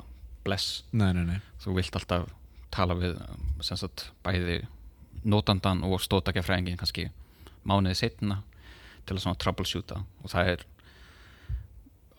bless, 0.47 0.85
Nei, 0.93 1.13
nei, 1.15 1.25
nei, 1.27 1.41
þú 1.63 1.77
vilt 1.79 1.99
alltaf 1.99 2.31
tala 2.73 2.97
við 2.99 3.19
sem 3.65 3.79
sagt 3.79 4.09
bæði 4.25 4.63
notandan 5.23 5.85
og 5.87 6.01
stóðtakjafræðingin 6.03 6.81
kannski 6.81 7.11
mánuði 7.69 7.99
setna 8.01 8.41
til 9.07 9.19
að 9.19 9.39
troubleshoota. 9.43 10.03
Og 10.23 10.33
það 10.33 10.53
er 10.55 10.67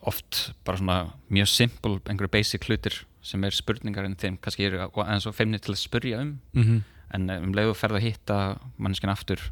oft 0.04 0.40
bara 0.64 0.80
svona 0.80 0.98
mjög 1.32 1.50
simple 1.52 2.00
einhverju 2.04 2.32
basic 2.32 2.66
hlutir 2.68 3.02
sem 3.24 3.44
er 3.44 3.56
spurningar 3.56 4.04
en 4.04 4.18
þeim 4.20 4.36
kannski 4.40 4.66
eru 4.68 4.88
eins 5.04 5.26
og 5.26 5.36
feimni 5.36 5.60
til 5.60 5.72
að 5.72 5.80
spurja 5.80 6.20
um. 6.20 6.36
Mm 6.52 6.82
en 7.14 7.30
um 7.30 7.52
leiðu 7.54 7.74
að 7.74 7.80
ferða 7.80 8.00
að 8.00 8.06
hitta 8.08 8.38
manneskinn 8.76 9.12
aftur 9.12 9.42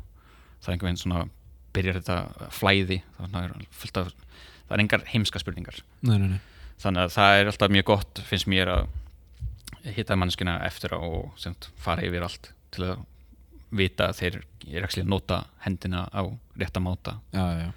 það 0.62 0.68
er 0.68 0.74
einhvern 0.74 0.88
veginn 0.88 1.02
svona 1.02 1.22
byrjar 1.76 1.98
þetta 2.00 2.48
flæði 2.52 2.98
það 3.18 3.38
er 3.42 3.68
fullt 3.82 4.00
af 4.00 4.10
það 4.12 4.74
er 4.76 4.82
engar 4.84 5.06
heimska 5.10 5.42
spurningar. 5.42 5.78
Nei, 6.00 6.16
nei, 6.16 6.28
nei. 6.34 6.40
þannig 6.82 7.06
að 7.06 7.14
það 7.16 7.38
er 7.38 7.50
alltaf 7.52 7.74
mjög 7.76 7.88
gott 7.92 8.22
finnst 8.28 8.48
mér 8.50 8.72
að 8.72 8.90
hitta 9.82 10.16
manneskina 10.18 10.58
eftir 10.66 10.94
og 10.96 11.32
semt, 11.40 11.70
fara 11.80 12.04
yfir 12.06 12.24
allt 12.26 12.52
til 12.74 12.86
að 12.86 13.04
vita 13.72 14.10
að 14.10 14.18
þeir 14.20 14.38
er 14.68 14.86
að 14.86 15.08
nota 15.08 15.42
hendina 15.64 16.04
á 16.12 16.22
rétta 16.60 16.80
máta 16.84 17.18
Já, 17.32 17.44
já, 17.58 17.68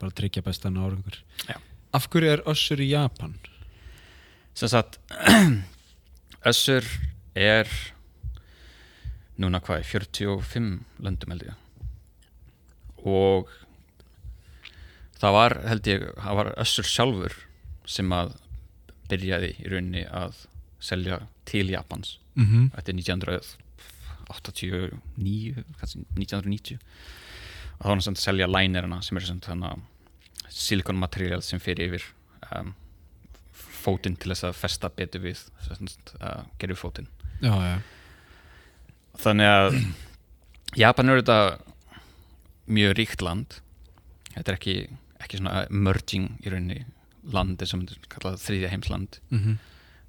bara 0.00 0.16
tryggja 0.18 0.42
bestan 0.42 0.80
árangur 0.80 1.20
Já. 1.46 1.58
Af 1.92 2.08
hverju 2.08 2.32
er 2.32 2.44
Össur 2.48 2.80
í 2.80 2.88
Japan? 2.90 3.36
sem 4.54 4.68
sagt 4.68 4.98
Össur 6.50 6.84
er 7.38 7.68
núna 9.40 9.60
hvað, 9.64 9.82
í 9.82 9.88
45 9.88 10.72
löndum 11.02 11.32
held 11.32 11.46
ég 11.48 11.58
og 13.02 13.50
það 15.18 15.36
var 15.36 15.56
held 15.66 15.88
ég, 15.90 16.04
það 16.18 16.38
var 16.40 16.52
Össur 16.62 16.88
sjálfur 16.88 17.36
sem 17.88 18.12
að 18.14 18.36
byrjaði 19.10 19.52
í 19.58 19.70
rauninni 19.70 20.04
að 20.06 20.44
selja 20.82 21.20
til 21.48 21.70
Japans. 21.70 22.18
Mm 22.34 22.46
-hmm. 22.46 22.70
þetta 22.76 22.90
er 22.90 22.96
1989 22.96 25.54
kannski 25.78 25.98
1990 26.16 26.78
og 27.78 27.80
þá 27.80 27.84
var 27.84 27.90
hann 27.90 28.00
sem 28.00 28.16
selja 28.16 28.46
linerina 28.46 29.02
sem 29.02 29.16
er 29.16 29.26
sem 29.26 29.40
þannig 29.40 29.82
silikonmateriál 30.48 31.42
sem 31.42 31.60
fyrir 31.60 31.86
yfir 31.88 32.02
um, 32.56 32.74
fótinn 33.52 34.16
til 34.16 34.32
þess 34.32 34.44
að 34.44 34.54
festa 34.54 34.88
betur 34.88 35.20
við 35.20 35.38
uh, 36.20 36.42
gerðu 36.58 36.76
fótinn 36.76 37.06
Já, 37.42 37.54
já, 37.58 37.78
þannig 39.18 39.46
að 39.46 39.84
Japan 40.78 41.08
er 41.08 41.20
þetta 41.20 41.58
mjög 42.72 42.94
ríkt 42.96 43.24
land. 43.24 43.58
Þetta 44.32 44.52
er 44.52 44.56
ekki, 44.56 44.76
ekki 45.20 45.40
svona 45.40 45.64
merging 45.68 46.30
í 46.40 46.52
rauninni 46.52 46.86
landi 47.32 47.68
sem 47.68 47.84
er 47.84 48.08
kallað 48.10 48.40
þriðja 48.42 48.72
heimsland 48.72 49.20
mm 49.30 49.42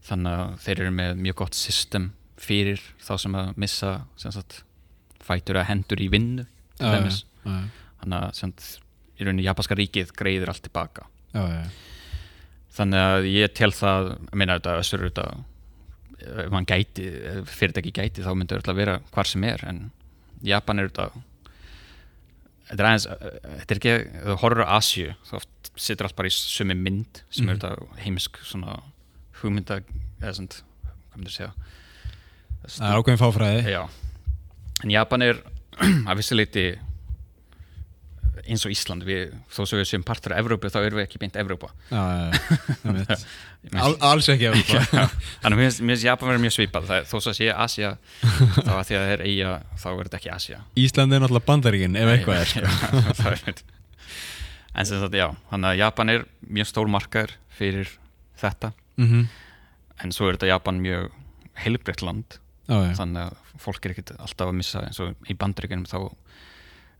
þannig 0.03 0.33
að 0.39 0.57
þeir 0.65 0.81
eru 0.83 0.91
með 0.97 1.21
mjög 1.23 1.35
gott 1.43 1.55
system 1.57 2.09
fyrir 2.43 2.81
þá 2.99 3.13
sem 3.23 3.35
að 3.39 3.53
missa 3.63 3.91
sem 4.19 4.33
sagt, 4.35 4.63
fætur 5.23 5.55
að 5.61 5.69
hendur 5.69 6.01
í 6.03 6.09
vinnu 6.11 6.43
til 6.77 6.85
já, 6.89 6.91
dæmis. 6.97 7.21
já, 7.45 7.57
þannig 8.01 8.17
að 8.19 8.33
sem 8.35 8.53
í 9.13 9.23
rauninni 9.27 9.45
japanska 9.45 9.77
ríkið 9.79 10.11
greiðir 10.19 10.51
allt 10.51 10.63
tilbaka 10.65 11.05
já, 11.33 11.43
þannig 12.75 12.99
að 13.07 13.27
ég 13.31 13.53
tel 13.55 13.71
það 13.71 14.09
ég 14.17 14.33
meina 14.41 14.57
þetta 14.59 14.77
össur 14.81 15.05
ef 16.23 16.51
hann 16.55 16.65
gæti, 16.67 17.05
fyrirtæki 17.51 17.91
gæti 17.95 18.23
þá 18.23 18.31
myndi 18.35 18.55
þetta 18.57 18.75
vera 18.77 18.97
hvar 19.13 19.27
sem 19.29 19.43
er 19.47 19.63
en 19.67 19.85
Japan 20.43 20.79
er 20.79 20.89
þetta 20.91 21.07
þetta 22.69 22.79
er 22.83 22.87
aðeins, 22.89 23.07
þetta 23.61 23.75
er 23.75 23.79
ekki 23.79 23.93
á 24.63 24.71
Asju, 24.77 25.13
þá 25.27 25.33
oft 25.39 25.71
situr 25.79 26.07
allt 26.07 26.15
bara 26.17 26.29
í 26.31 26.35
sumi 26.35 26.75
mynd 26.79 27.21
sem 27.29 27.47
er 27.49 27.55
Mhm. 27.55 27.59
þetta 27.61 28.01
heimsk 28.03 28.39
svona 28.43 28.77
hugmynda 29.43 29.79
eða 30.21 30.33
svona, 30.37 30.63
hvað 31.11 31.19
myndir 31.19 31.35
segja? 31.35 31.51
Það 32.63 32.87
er 32.89 32.97
ákveðin 33.01 33.21
fáfræði. 33.21 33.61
Já, 33.73 33.83
en 34.85 34.93
Japan 34.95 35.25
er 35.27 35.39
að 36.09 36.19
vissu 36.21 36.37
leiti 36.37 36.65
eins 38.43 38.63
og 38.67 38.73
Ísland. 38.73 39.05
Við, 39.07 39.33
þó 39.53 39.61
sem 39.69 39.79
við 39.79 39.87
séum 39.87 40.03
partur 40.07 40.33
af 40.35 40.41
Evrópu 40.43 40.71
þá 40.71 40.79
erum 40.81 40.99
við 40.99 41.05
ekki 41.05 41.19
beint 41.21 41.37
Evrópa. 41.39 41.69
Einmitt. 42.83 43.13
Mér 43.71 43.85
Al, 43.85 43.93
alls 44.09 44.27
ekki 44.33 44.49
að 44.49 44.57
Já, 44.59 44.81
þannig 44.89 45.53
að 45.53 45.59
mér 45.61 45.69
finnst- 45.77 46.07
Japan 46.07 46.31
verið 46.33 46.43
mjög 46.43 46.55
svipað. 46.57 46.89
Það, 46.89 47.05
þó 47.11 47.15
svo 47.19 47.31
að 47.31 47.37
sé 47.39 47.51
Asia 47.53 47.93
þá 48.57 48.73
að 48.73 48.83
því 48.89 48.97
að 48.97 49.05
það 49.05 49.13
er 49.13 49.23
eiga 49.29 49.53
þá 49.79 49.87
er 49.93 50.01
þetta 50.03 50.19
ekki 50.19 50.33
Asia. 50.33 50.59
Ísland 50.83 51.15
er 51.15 51.23
náttúrulega 51.23 51.49
bandaríkin 51.51 51.99
ef 52.01 52.11
eitthvað 52.17 52.41
er 52.41 52.51
sko. 52.51 52.65
Já, 52.67 53.15
það 53.21 53.31
er 53.37 53.63
en 54.73 54.87
sem 54.89 54.97
sagt 55.03 55.13
já, 55.17 55.27
þannig 55.51 55.69
að 55.69 55.79
Japan 55.83 56.11
er 56.13 56.23
mjög 56.49 56.69
stór 56.71 56.89
markaður 56.89 57.35
fyrir 57.53 57.91
þetta 58.41 58.71
mm 58.97 59.27
en 60.03 60.11
svo 60.11 60.27
er 60.27 60.37
þetta 60.37 60.49
Japan 60.49 60.79
mjög 60.81 61.11
heilbreytt 61.63 62.01
land 62.01 62.39
Já, 62.65 62.77
já, 62.79 62.93
þannig 62.97 63.27
að 63.27 63.59
fólk 63.61 63.85
er 63.85 63.93
ekkert 63.93 64.11
alltaf 64.17 64.49
að 64.49 64.57
missa 64.57 64.81
eins 64.87 64.99
og 65.03 65.29
í 65.29 65.35
bandaríkjunum 65.37 65.85
þá 65.85 65.97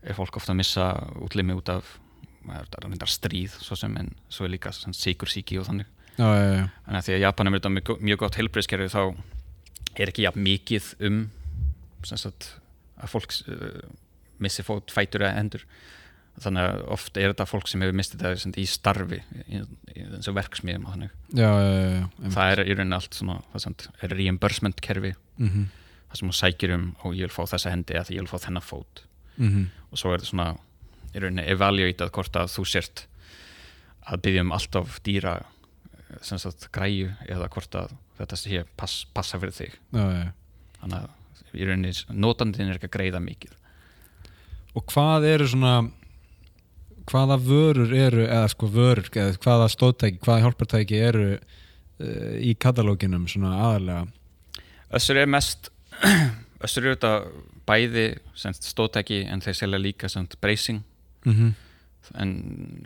er 0.04 0.16
fólk 0.18 0.36
ofta 0.36 0.52
að 0.52 0.60
missa 0.60 0.86
útlimi 1.24 1.56
út 1.56 1.72
af 1.72 1.96
stríð 3.08 3.56
svo 3.64 3.76
sem 3.78 3.94
en 3.96 4.10
svo 4.28 4.44
er 4.44 4.52
líka 4.52 4.72
sikursíki 4.72 5.56
og 5.58 5.66
þannig. 5.70 5.88
Já, 6.18 6.28
já. 6.28 6.66
Þannig 6.84 6.98
að 6.98 7.06
því 7.06 7.14
að 7.14 7.24
Japan 7.24 7.46
er 7.46 7.54
mjög, 7.72 7.92
mjög 8.04 8.20
gott 8.20 8.38
heilbreyðskerfi 8.38 8.92
þá 8.92 9.02
er 9.96 10.12
ekki 10.12 10.26
jafn 10.26 10.44
mikið 10.44 10.90
um 11.08 11.18
sagt, 12.04 12.50
að 13.00 13.10
fólk 13.14 13.34
uh, 13.48 13.88
missi 14.44 14.62
fót, 14.66 14.92
fætur 14.92 15.24
eða 15.24 15.40
endur 15.40 15.64
þannig 16.42 16.66
að 16.66 16.82
oft 16.96 17.16
er 17.20 17.30
þetta 17.30 17.46
fólk 17.46 17.68
sem 17.70 17.84
hefur 17.84 17.96
mistið 17.98 18.24
sagt, 18.40 18.58
í 18.58 18.66
starfi 18.66 19.20
í, 19.46 19.60
í 19.94 20.04
þessu 20.16 20.34
verksmiðum 20.34 20.86
já, 20.90 21.46
já, 21.46 21.72
já, 21.94 22.30
það 22.34 22.50
er 22.50 22.62
í 22.64 22.74
rauninni 22.74 22.98
allt 22.98 23.14
svona 23.14 23.38
það 23.54 23.88
er 24.02 24.14
reimbursement 24.18 24.82
kerfi. 24.82 25.14
Mhm, 25.38 25.66
það 26.10 26.20
sem 26.20 26.30
þú 26.32 26.36
sækir 26.40 26.74
um 26.74 26.86
og 27.04 27.14
ég 27.14 27.28
vil 27.28 27.34
fá 27.36 27.42
þessa 27.54 27.70
hendi 27.74 27.94
eða 27.94 28.14
ég 28.16 28.24
vil 28.24 28.30
fá 28.30 28.38
þennan 28.48 28.66
fót. 28.66 29.04
Mhm. 29.34 29.64
og 29.90 29.98
svo 29.98 30.12
er 30.14 30.20
þetta 30.22 30.30
svona 30.30 30.48
í 31.14 31.22
rauninni 31.22 31.46
evaluatað 31.50 32.10
hvort 32.14 32.36
að 32.38 32.52
þú 32.54 32.64
sért 32.70 33.06
að 34.06 34.22
byggja 34.22 34.44
um 34.44 34.52
allt 34.54 34.76
of 34.78 35.00
dýra 35.06 35.34
sem 36.22 36.38
sagt 36.38 36.68
græju 36.74 37.10
eða 37.26 37.48
hvort 37.50 37.74
að 37.78 37.94
þetta 38.18 38.38
sé 38.38 38.64
pass, 38.78 39.04
passa 39.14 39.38
fyrir 39.42 39.54
þig. 39.56 39.76
Þannig 40.80 40.98
að 41.00 41.10
í 41.54 41.66
rauninni 41.66 41.92
notandinn 42.10 42.70
er 42.70 42.78
ekki 42.78 42.90
að 42.90 42.96
greiða 42.98 43.22
mikið. 43.22 43.54
Og 44.74 44.86
hvað 44.90 45.26
eru 45.30 45.46
svona 45.50 45.74
hvaða 47.10 47.38
vörur 47.40 47.92
eru 47.94 48.24
eða 48.26 48.48
sko 48.52 48.68
vörur, 48.72 49.08
eða 49.12 49.36
hvaða 49.44 49.70
stóðtæki 49.72 50.20
hvaða 50.24 50.46
hjálpartæki 50.46 51.00
eru 51.00 51.26
uh, 51.36 52.36
í 52.40 52.54
katalóginum 52.60 53.26
svona 53.28 53.56
aðalega 53.68 54.06
Össur 54.94 55.18
er 55.18 55.30
mest 55.30 55.70
Össur 56.64 56.86
eru 56.86 56.96
þetta 56.96 57.14
bæði 57.68 58.06
semst, 58.36 58.66
stóðtæki 58.68 59.24
en 59.30 59.42
þeir 59.44 59.56
selja 59.56 59.80
líka 59.80 60.08
bracing. 60.40 60.82
Mm 61.24 61.32
-hmm. 61.32 61.52
en 62.20 62.30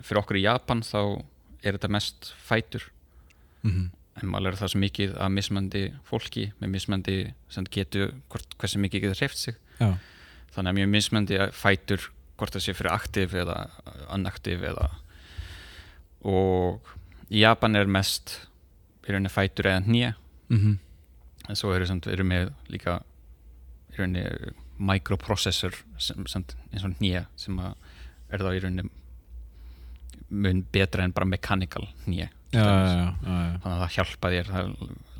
fyrir 0.03 0.21
okkur 0.21 0.37
í 0.37 0.45
Japan 0.45 0.81
þá 0.81 1.23
er 1.63 1.75
þetta 1.75 1.91
mest 1.91 2.33
fætur. 2.47 2.91
Mm 3.63 3.91
en 4.19 4.27
maður 4.27 4.53
er 4.53 4.59
það 4.59 4.71
svo 4.73 4.79
mikið 4.83 5.15
að 5.21 5.33
mismandi 5.35 5.83
fólki 6.07 6.45
með 6.59 6.71
mismandi 6.75 7.17
hvort, 7.53 8.55
hversu 8.59 8.79
mikið 8.79 9.01
getur 9.01 9.21
hreift 9.21 9.37
sig. 9.37 9.55
Já, 9.79 9.95
þannig 10.55 10.71
að 10.71 10.79
mjög 10.79 10.89
mismandi 10.95 11.39
fætur 11.55 12.11
hvort 12.39 12.55
það 12.55 12.65
sé 12.65 12.75
fyrir 12.77 12.91
aktiv 12.91 13.35
eða 13.35 13.57
unaktiv 14.15 14.63
eða 14.71 14.89
og 16.27 16.93
í 17.29 17.43
Japan 17.43 17.77
er 17.79 17.89
mest 17.89 18.39
í 19.05 19.13
rauninni 19.13 19.31
fætur 19.33 19.71
eða 19.71 19.85
hnýja 19.87 20.13
mm 20.53 20.77
en 21.49 21.57
svo 21.57 21.73
eru, 21.73 21.87
samt, 21.89 22.07
eru 22.11 22.25
með 22.27 22.51
líka 22.69 22.99
í 23.89 23.97
rauninni 23.97 24.53
microprocessor 24.79 25.75
sem, 25.99 26.27
sem, 26.29 26.45
eins 26.69 26.85
og 26.85 26.93
hnýja 26.99 27.25
sem 27.39 27.57
er 27.59 28.43
þá 28.43 28.51
í 28.53 28.61
rauninni 28.63 28.91
mun 30.29 30.61
betra 30.71 31.03
en 31.03 31.15
bara 31.15 31.25
mechanical 31.25 31.87
já, 32.05 32.27
já, 32.53 32.61
já, 32.61 33.07
já. 33.25 33.57
þannig 33.63 33.73
að 33.73 33.81
það 33.81 33.95
hjálpa 33.95 34.31
þér 34.35 34.51
það 34.53 34.71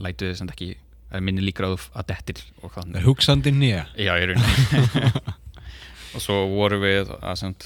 lætu 0.06 0.30
þið 0.30 0.38
sem 0.38 0.54
ekki 0.54 0.70
það 1.10 1.26
minni 1.26 1.46
líkur 1.48 1.66
á 1.66 1.72
að 1.74 2.10
dettir 2.12 2.44
Það 2.62 2.98
er 3.00 3.08
hugsandi 3.08 3.54
nýja 3.56 3.86
Já, 3.98 4.14
í 4.14 4.30
rauninni. 4.30 5.10
Og 6.16 6.22
svo 6.22 6.38
vorum 6.50 6.82
við 6.86 7.10
að 7.18 7.36
semt, 7.42 7.66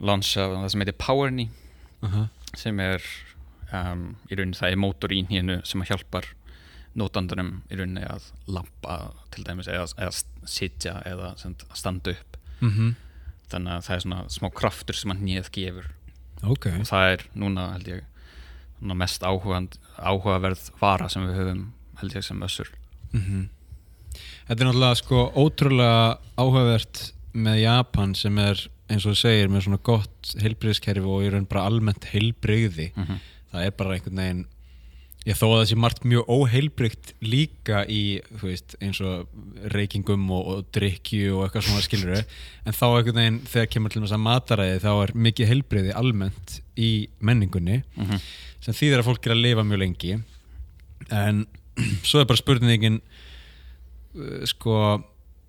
launcha 0.00 0.48
það 0.52 0.68
sem 0.72 0.82
heitir 0.84 0.98
PowerKnee 1.00 1.48
uh 2.02 2.10
-huh. 2.14 2.28
sem 2.54 2.80
er 2.80 3.02
um, 3.72 4.16
í 4.30 4.36
rauninni 4.36 4.58
það 4.58 4.70
er 4.70 4.82
mótor 4.82 5.12
í 5.12 5.22
hínu 5.30 5.60
sem 5.64 5.82
hjálpar 5.82 6.28
nótandunum 6.96 7.62
í 7.70 7.76
rauninni 7.76 8.04
að 8.08 8.30
lampa 8.46 9.12
til 9.34 9.44
dæmis 9.44 9.68
eða, 9.68 9.86
eða 9.98 10.12
sitja 10.44 11.02
eða 11.04 11.34
standa 11.74 12.16
upp. 12.16 12.40
Mm 12.60 12.94
þannig 13.46 13.72
að 13.76 13.84
það 13.86 13.94
er 13.94 14.00
svona 14.02 14.22
smá 14.34 14.48
kraftur 14.50 14.96
sem 14.98 15.12
að 15.12 15.20
nýð 15.22 15.50
gefur. 15.54 15.84
Ok, 16.42 16.64
og 16.66 16.86
það 16.88 17.10
er 17.12 17.20
núna 17.38 17.66
held 17.76 17.90
ég 17.92 18.96
mest 18.98 19.22
áhugand, 19.22 19.76
áhugaverð 19.96 20.64
vara 20.80 21.06
sem 21.08 21.22
við 21.28 21.38
höfum 21.38 21.60
held 22.00 22.16
ég 22.18 22.26
sem 22.26 22.42
össur. 22.42 22.72
Mm 23.12 23.46
Þetta 24.46 24.62
er 24.62 24.68
náttúrulega 24.68 24.96
sko 24.98 25.22
ótrúlega 25.36 26.18
áhugavert 26.40 27.12
með 27.36 27.56
Japan 27.60 28.14
sem 28.14 28.38
er 28.38 28.62
eins 28.90 29.06
og 29.06 29.12
þú 29.14 29.20
segir 29.20 29.48
með 29.50 29.64
svona 29.66 29.80
gott 29.82 30.34
heilbreyðskerfi 30.42 31.08
og 31.10 31.24
í 31.26 31.30
raun 31.32 31.46
bara 31.50 31.66
almennt 31.66 32.04
heilbreyði 32.12 32.92
mm 32.94 33.02
-hmm. 33.04 33.18
það 33.52 33.64
er 33.66 33.70
bara 33.78 33.94
einhvern 33.94 34.16
veginn 34.22 34.44
ég 35.26 35.34
þó 35.34 35.46
að 35.48 35.56
það 35.58 35.68
sé 35.70 35.76
margt 35.82 36.04
mjög 36.04 36.28
óheilbrygt 36.30 37.12
líka 37.20 37.80
í, 37.90 38.20
veist, 38.42 38.76
eins 38.80 39.00
og 39.00 39.26
reykingum 39.74 40.30
og, 40.30 40.46
og 40.46 40.64
drikju 40.72 41.32
og 41.34 41.44
eitthvað 41.48 41.62
svona 41.66 41.82
skilur 41.82 42.24
en 42.66 42.72
þá 42.72 42.84
einhvern 42.86 43.16
veginn 43.16 43.40
þegar 43.46 43.66
kemur 43.72 43.90
til 43.90 44.02
þess 44.02 44.12
að 44.14 44.22
mataræði 44.28 44.78
þá 44.84 44.92
er 45.02 45.12
mikið 45.14 45.48
heilbreyði 45.50 45.92
almennt 45.94 46.60
í 46.78 47.08
menningunni 47.20 47.82
Mhm. 47.96 48.20
sem 48.60 48.74
þýðir 48.74 48.98
að 49.02 49.04
fólk 49.08 49.26
er 49.26 49.32
að 49.32 49.42
lifa 49.42 49.62
mjög 49.64 49.78
lengi 49.78 50.22
en 51.10 51.46
svo 52.08 52.20
er 52.20 52.24
bara 52.26 52.36
spurningin 52.36 53.00
uh, 54.14 54.44
sko 54.46 54.76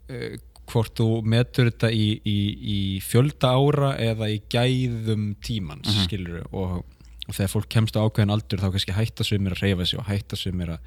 uh, 0.09 0.37
hvort 0.67 0.93
þú 0.99 1.07
metur 1.23 1.69
þetta 1.71 1.89
í, 1.95 2.07
í, 2.27 2.37
í 2.75 2.79
fjölda 3.01 3.53
ára 3.55 3.93
eða 4.03 4.27
í 4.33 4.41
gæðum 4.51 5.35
tímans 5.41 5.87
mm 5.87 5.93
Mhm. 5.97 6.05
skilur 6.07 6.47
og, 6.51 6.83
og 7.27 7.35
þegar 7.35 7.51
fólk 7.53 7.69
kemst 7.69 7.95
á 7.95 8.03
ákveðin 8.03 8.31
aldur 8.35 8.59
þá 8.59 8.71
kannski 8.73 8.95
hætta 8.95 9.23
sumir 9.27 9.55
að 9.55 9.61
reyfa 9.63 9.85
sig 9.85 9.99
og 9.99 10.05
hætta 10.07 10.35
sumir 10.39 10.69
að 10.75 10.79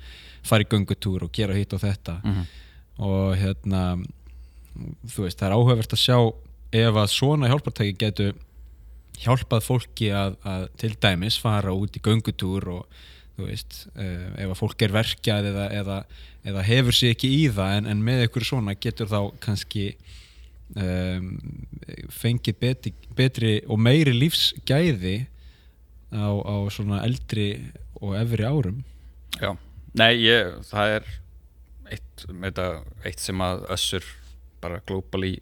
fara 0.42 0.64
í 0.64 0.68
göngutúr 0.72 1.22
og 1.26 1.32
gera 1.32 1.54
hitt 1.56 1.72
og 1.72 1.80
þetta 1.80 2.20
Mhm. 2.24 2.44
og 3.00 3.36
hérna 3.36 3.82
þú 5.06 5.24
veist, 5.26 5.38
það 5.40 5.48
er 5.50 5.56
áhugavert 5.56 5.92
að 5.96 6.04
sjá 6.04 6.18
ef 6.72 6.94
að 6.94 7.08
svona 7.10 7.48
hjálpartæki 7.50 7.96
getur 7.98 8.34
hjálpað 9.20 9.64
fólki 9.66 10.10
að, 10.14 10.36
að 10.46 10.68
til 10.80 10.92
dæmis 11.02 11.36
fara 11.40 11.72
út 11.76 11.96
í 11.96 12.00
göngutúr 12.00 12.68
og 12.68 12.86
þú 13.40 13.48
veist, 13.48 13.78
uh, 13.94 14.28
ef 14.36 14.52
að 14.52 14.58
fólk 14.60 14.84
er 14.86 14.94
verkjað 14.94 15.50
eða, 15.50 15.66
eða, 15.80 15.98
eða 16.52 16.64
hefur 16.68 16.96
sig 16.96 17.14
ekki 17.16 17.32
í 17.40 17.42
það 17.56 17.76
en, 17.78 17.90
en 17.94 18.04
með 18.06 18.26
ykkur 18.28 18.46
svona 18.46 18.76
getur 18.78 19.10
þá 19.10 19.20
kannski 19.42 19.86
um, 20.76 21.32
fengið 22.14 22.60
betri, 22.60 22.94
betri 23.16 23.54
og 23.66 23.80
meiri 23.82 24.14
lífsgæði 24.16 25.16
á, 26.12 26.30
á 26.30 26.56
svona 26.72 27.02
eldri 27.06 27.50
og 28.00 28.16
efri 28.18 28.46
árum? 28.46 28.80
Já, 29.40 29.54
nei, 29.98 30.12
ég, 30.22 30.56
það 30.70 30.96
er 30.98 31.12
eitt, 31.90 32.26
þetta, 32.26 32.66
eitt 33.06 33.22
sem 33.22 33.44
að 33.44 33.64
össur 33.74 34.06
bara 34.60 34.82
globally 34.86 35.38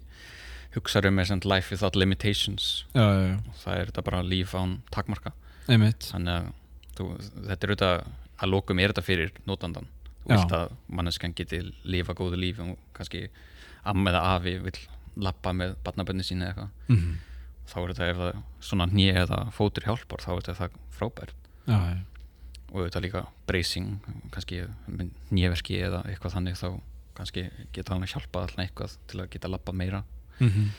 hugsaður 0.77 1.11
um 1.11 1.21
er 1.23 1.29
sem 1.29 1.43
life 1.49 1.73
without 1.73 1.97
limitations. 1.97 2.85
Já, 2.95 3.03
já, 3.03 3.23
já, 3.33 3.59
það 3.65 3.81
er 3.81 3.91
þetta 3.91 4.07
bara 4.11 4.25
líf 4.27 4.55
án 4.59 4.79
takmarka. 4.95 5.35
Einmitt. 5.69 6.09
Þannig 6.13 6.35
að 6.35 6.51
þú, 6.99 7.07
þetta 7.49 7.59
er 7.59 7.73
auðvitað 7.73 8.03
að 8.39 8.53
lokum 8.53 8.83
er 8.83 8.93
þetta 8.93 9.07
fyrir 9.07 9.33
notandan 9.49 9.89
þú 10.25 10.35
vilt 10.35 10.55
að 10.59 10.75
manneskan 10.99 11.35
geti 11.39 11.63
lifa 11.89 12.15
góðu 12.19 12.39
lífi 12.39 12.67
og 12.67 12.77
kannski 12.97 13.25
amma 13.89 14.13
eða 14.13 14.27
afi 14.35 14.59
vil 14.67 14.77
lappa 15.19 15.55
með 15.57 15.75
barnabönni 15.87 16.27
sína 16.27 16.51
eða 16.51 16.69
eitthvað. 16.69 16.93
Mm 16.95 17.17
þá 17.69 17.79
er 17.81 17.91
þetta 17.93 18.07
ef 18.09 18.21
það 18.21 18.39
svona 18.65 18.87
hnið 18.89 19.19
eða 19.25 19.39
fótur 19.53 19.85
hjálpar 19.89 20.23
þá 20.25 20.29
er 20.33 20.39
þetta 20.39 20.55
það 20.59 20.77
frábært. 20.99 21.49
Já, 21.69 21.77
já, 21.77 21.99
og 22.69 22.79
auðvitað 22.79 23.05
líka 23.05 23.25
bracing 23.49 24.07
kannski 24.33 24.63
nýjaverki 25.29 25.81
eða 25.89 26.01
eitthvað 26.09 26.37
þannig 26.39 26.57
þá 26.61 26.69
kannski 27.19 27.45
geta 27.75 27.95
hann 27.95 28.07
að 28.07 28.15
hjálpa 28.15 28.45
alltaf 28.45 28.63
eitthvað 28.65 28.95
til 29.11 29.21
að 29.21 29.31
geta 29.35 29.53
lappa 29.53 29.75
meira. 29.77 30.05
Mm 30.41 30.71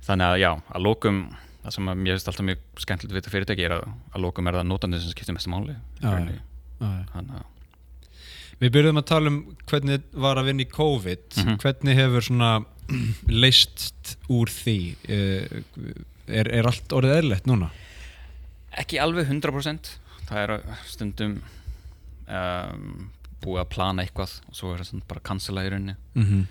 þannig 0.00 0.30
að 0.30 0.38
já, 0.40 0.50
að 0.72 0.80
lókum 0.86 1.16
það 1.62 1.76
sem 1.76 1.88
að 1.92 2.02
mér 2.02 2.16
finnst 2.16 2.30
alltaf 2.32 2.46
mjög 2.48 2.84
skemmtilegt 2.84 3.14
við 3.14 3.20
þetta 3.20 3.34
fyrirtæki 3.34 3.66
er 3.68 3.76
að, 3.76 3.86
að 4.14 4.24
lókum 4.24 4.50
er 4.50 4.58
það 4.60 4.68
notandi 4.70 5.00
sem 5.00 5.14
skiptir 5.14 5.36
mestu 5.36 5.52
máli 5.52 5.78
þannig 6.00 7.40
að 7.40 7.48
Við 8.60 8.72
byrjuðum 8.74 9.00
að 9.00 9.04
tala 9.08 9.30
um 9.30 9.36
hvernig 9.70 10.02
var 10.20 10.36
að 10.36 10.50
vinna 10.50 10.64
í 10.66 10.68
COVID. 10.68 11.22
Mhm. 11.40 11.54
hvernig 11.62 11.96
hefur 11.96 12.24
svona 12.26 12.48
leist 13.42 14.10
úr 14.28 14.52
því? 14.52 14.74
Eh, 15.08 15.62
er, 16.28 16.50
er 16.58 16.68
allt 16.68 16.92
orðið 16.92 17.14
eðlilegt 17.22 17.48
núna? 17.48 17.70
ekki 18.78 19.00
alveg 19.02 19.28
100% 19.30 19.90
það 20.28 20.42
er 20.44 20.78
stundum 20.88 21.36
um, 22.30 23.10
búið 23.42 23.62
að 23.64 23.70
plana 23.74 24.04
eitthvað 24.04 24.36
og 24.46 24.56
svo 24.56 24.72
er 24.74 24.84
það 24.84 25.04
bara 25.10 25.22
að 25.22 25.28
cancela 25.30 25.64
í 25.66 25.70
rauninni. 25.72 25.96
Mm 26.14 26.26
-hmm. 26.26 26.42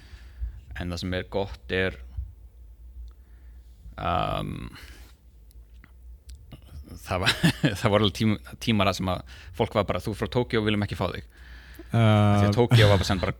en 0.81 0.91
það 0.91 1.01
sem 1.03 1.13
er 1.13 1.27
gott 1.29 1.71
er 1.71 1.99
um, 3.95 4.69
það 7.05 7.23
var 7.23 7.35
það 7.81 7.93
var 7.93 8.05
alveg 8.05 8.15
tím, 8.19 8.33
tímar 8.63 8.91
að 8.91 8.99
sem 8.99 9.11
að 9.13 9.35
fólk 9.59 9.77
var 9.79 9.87
bara, 9.89 10.01
þú 10.03 10.15
frá 10.17 10.29
Tókjó 10.35 10.63
viljum 10.65 10.85
ekki 10.87 10.97
fá 10.99 11.05
þig 11.13 11.27
því 11.89 12.01
uh, 12.01 12.47
að 12.49 12.55
Tókjó 12.57 12.89
var 12.91 13.01
bara, 13.03 13.19
bara 13.23 13.35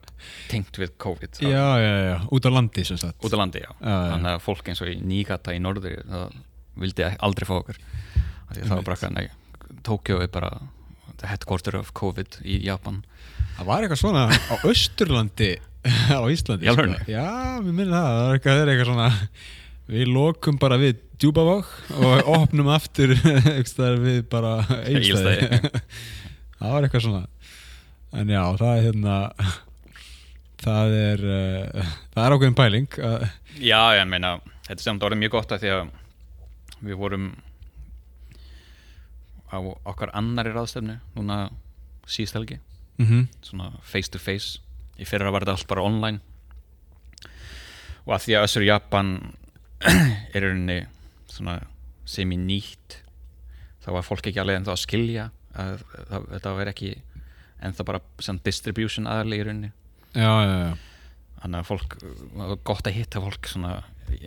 tengt 0.51 0.81
við 0.81 0.95
COVID 1.05 1.41
Já, 1.45 1.65
já, 1.81 1.91
já, 2.09 2.15
út 2.33 2.49
á 2.49 2.51
landi 2.53 2.85
sem 2.88 2.99
sagt 3.01 3.25
út 3.25 3.35
á 3.35 3.38
landi, 3.41 3.63
já. 3.65 3.71
Já, 3.71 3.89
já. 3.93 4.09
þannig 4.13 4.31
að 4.33 4.43
fólk 4.47 4.71
eins 4.71 4.83
og 4.85 4.91
í 4.93 4.97
Nígata 5.05 5.55
í 5.55 5.62
norður 5.63 5.99
það 6.09 6.39
vildi 6.79 7.07
aldrei 7.27 7.49
fá 7.49 7.55
okkur 7.59 7.79
því 7.79 8.62
að 8.63 8.65
það 8.65 8.75
var 8.75 8.85
bara 8.88 8.97
eitthvað, 8.97 9.17
nei, 9.19 9.79
Tókjó 9.85 10.21
er 10.23 10.31
bara 10.33 10.51
the 11.19 11.27
headquarter 11.27 11.75
of 11.79 11.91
COVID 11.97 12.39
í 12.47 12.62
Japan 12.65 13.01
Það 13.59 13.67
var 13.67 13.83
eitthvað 13.83 13.99
svona 13.99 14.21
á 14.31 14.55
Östurlandi 14.69 15.49
á 16.15 16.19
Íslandi 16.31 16.67
alvörunni? 16.71 16.99
sko. 17.03 17.12
Já, 17.12 17.59
við 17.63 17.73
minnum 17.75 17.95
það, 17.95 18.07
það 18.09 18.23
er 18.23 18.33
eitthvað, 18.35 18.55
það 18.55 18.62
er 18.63 18.71
eitthvað 18.73 18.89
svona 18.89 19.09
Við 19.89 20.12
lokum 20.13 20.60
bara 20.62 20.78
við 20.78 20.99
djúbavák 21.21 21.69
og 21.97 22.28
opnum 22.38 22.69
aftur 22.73 23.15
við 24.06 24.21
bara 24.30 24.60
Egilsstaði. 24.84 25.71
Það 26.60 26.75
var 26.75 26.86
eitthvað 26.86 27.06
svona. 27.08 27.25
En 28.19 28.30
já, 28.34 28.41
það 28.58 28.71
er 28.71 28.86
hérna 28.88 29.15
Það 30.60 30.93
er 30.97 31.21
uh, 31.23 31.91
Það 32.15 32.23
er 32.23 32.34
ákveðin 32.36 32.56
pæling 32.58 32.95
uh, 33.06 33.25
Já, 33.62 33.82
ég 33.99 34.08
meina, 34.10 34.32
þetta 34.65 34.82
samt 34.82 35.06
orðið 35.06 35.21
mjög 35.21 35.36
gott 35.36 35.54
að 35.54 35.62
því 35.62 35.71
að 35.75 35.91
við 36.89 36.97
vorum 36.99 37.28
á 39.49 39.58
okkar 39.62 40.12
annari 40.17 40.54
ráðstefnu 40.54 40.97
núna 41.17 41.38
síðst 42.10 42.38
helgi. 42.38 42.60
Mm 43.02 43.28
svona 43.45 43.71
face 43.86 44.12
to 44.12 44.21
face 44.21 44.60
í 44.99 45.08
fyrra 45.08 45.32
var 45.34 45.45
þetta 45.45 45.58
allt 45.58 45.69
bara 45.69 45.86
online. 45.86 46.19
Og 48.06 48.15
að 48.15 48.25
því 48.25 48.38
að 48.38 48.45
Össur 48.47 48.65
Japan 48.65 49.13
er 50.34 50.44
í 50.44 50.46
rauninni 50.46 50.80
svona 51.30 51.60
semi 52.10 52.38
nýtt 52.39 53.00
þá 53.84 53.92
var 53.96 54.06
fólk 54.08 54.30
ekki 54.30 54.42
alveg 54.42 54.60
ennþá 54.60 54.76
að 54.76 54.84
skilja 54.84 55.30
að, 55.56 55.84
að 56.10 56.28
þetta 56.34 56.56
var 56.58 56.72
ekki 56.74 56.92
ennþá 57.68 57.86
bara 57.88 58.02
sem 58.24 58.39
distribution 58.44 59.10
aðli 59.10 59.39
í 59.39 59.46
rauninni. 59.48 59.72
Já, 60.15 60.32
já, 60.44 60.56
já. 60.63 60.72
Þannig 61.39 61.60
að 61.62 61.70
fólk, 61.70 61.96
gott 62.68 62.88
að 62.89 62.98
hitta 62.98 63.22
fólk 63.24 63.48
svona 63.48 63.74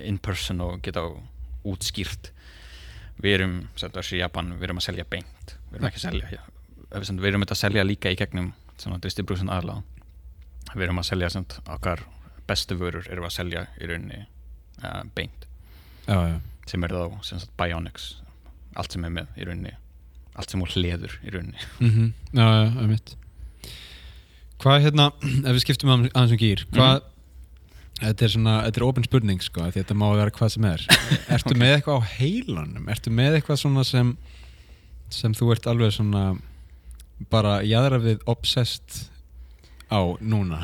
in 0.01 0.19
person 0.23 0.62
og 0.65 0.81
geta 0.85 1.05
útskýrt. 1.69 2.31
Við 3.23 3.37
erum, 3.37 3.57
sem 3.77 3.93
þessi 3.93 4.17
í 4.17 4.23
Japan, 4.23 4.55
við 4.57 4.69
erum 4.69 4.81
að 4.81 4.87
selja 4.88 5.07
beint. 5.09 5.57
Við 5.71 5.79
erum 5.79 5.88
ekki 5.91 6.01
að 6.01 6.07
selja 6.07 6.31
já, 6.33 6.41
sem, 7.05 7.19
við 7.21 7.33
erum 7.33 7.45
að 7.45 7.61
selja 7.61 7.85
líka 7.85 8.12
í 8.12 8.19
gegnum 8.19 8.53
svona 8.81 9.01
distribution 9.03 9.53
aðla 9.53 9.81
við 10.73 10.87
erum 10.87 11.01
að 11.03 11.09
selja 11.11 11.31
sem, 11.33 11.47
okkar 11.71 12.05
bestu 12.49 12.77
vörur 12.81 13.07
erum 13.12 13.29
að 13.29 13.37
selja 13.37 13.67
í 13.81 13.88
rauninni 13.88 14.25
uh, 14.85 15.03
beint. 15.16 15.47
Já, 16.09 16.18
já. 16.33 16.37
Sem 16.71 16.85
er 16.87 16.95
þá 16.95 17.23
sem 17.27 17.40
sagt 17.42 17.55
Bionics 17.59 18.11
allt 18.79 18.95
sem 18.95 19.05
er 19.05 19.11
með 19.12 19.27
í 19.37 19.45
rauninni 19.47 19.73
allt 20.38 20.49
sem 20.55 20.62
úr 20.64 20.71
hleður 20.73 21.16
í 21.27 21.33
rauninni. 21.35 21.64
Mm 21.83 22.12
Já, 22.33 22.47
já, 22.47 22.68
einmitt. 22.81 23.14
Hvað 24.62 24.85
hérna, 24.87 25.09
ef 25.47 25.51
við 25.57 25.64
skiptum 25.66 25.90
að- 25.92 26.07
aðeins 26.14 26.33
um 26.37 26.40
gýr 26.40 26.62
hvað, 26.73 27.03
þetta 28.03 28.25
er 28.29 28.33
svona 28.37 28.55
þetta 28.66 28.81
er 28.81 28.87
ofin 28.87 29.05
spurning 29.09 29.42
sko, 29.45 29.66
þetta 29.75 29.97
má 29.99 30.07
vera 30.16 30.33
hvað 30.35 30.55
sem 30.55 30.68
er. 30.71 30.87
Ertu 31.37 31.59
með 31.59 31.75
eitthvað 31.77 31.99
á 32.01 32.09
heilanum? 32.16 32.88
Ertu 32.95 33.12
með 33.14 33.38
eitthvað 33.40 33.61
svona 33.64 33.85
sem 33.88 34.14
sem 35.12 35.35
þú 35.37 35.51
ert 35.53 35.66
alveg 35.68 35.92
svona 35.92 36.23
bara 37.31 37.59
jæðra 37.66 37.99
við 38.03 38.23
obsessed 38.31 39.03
á 39.92 40.01
núna 40.25 40.62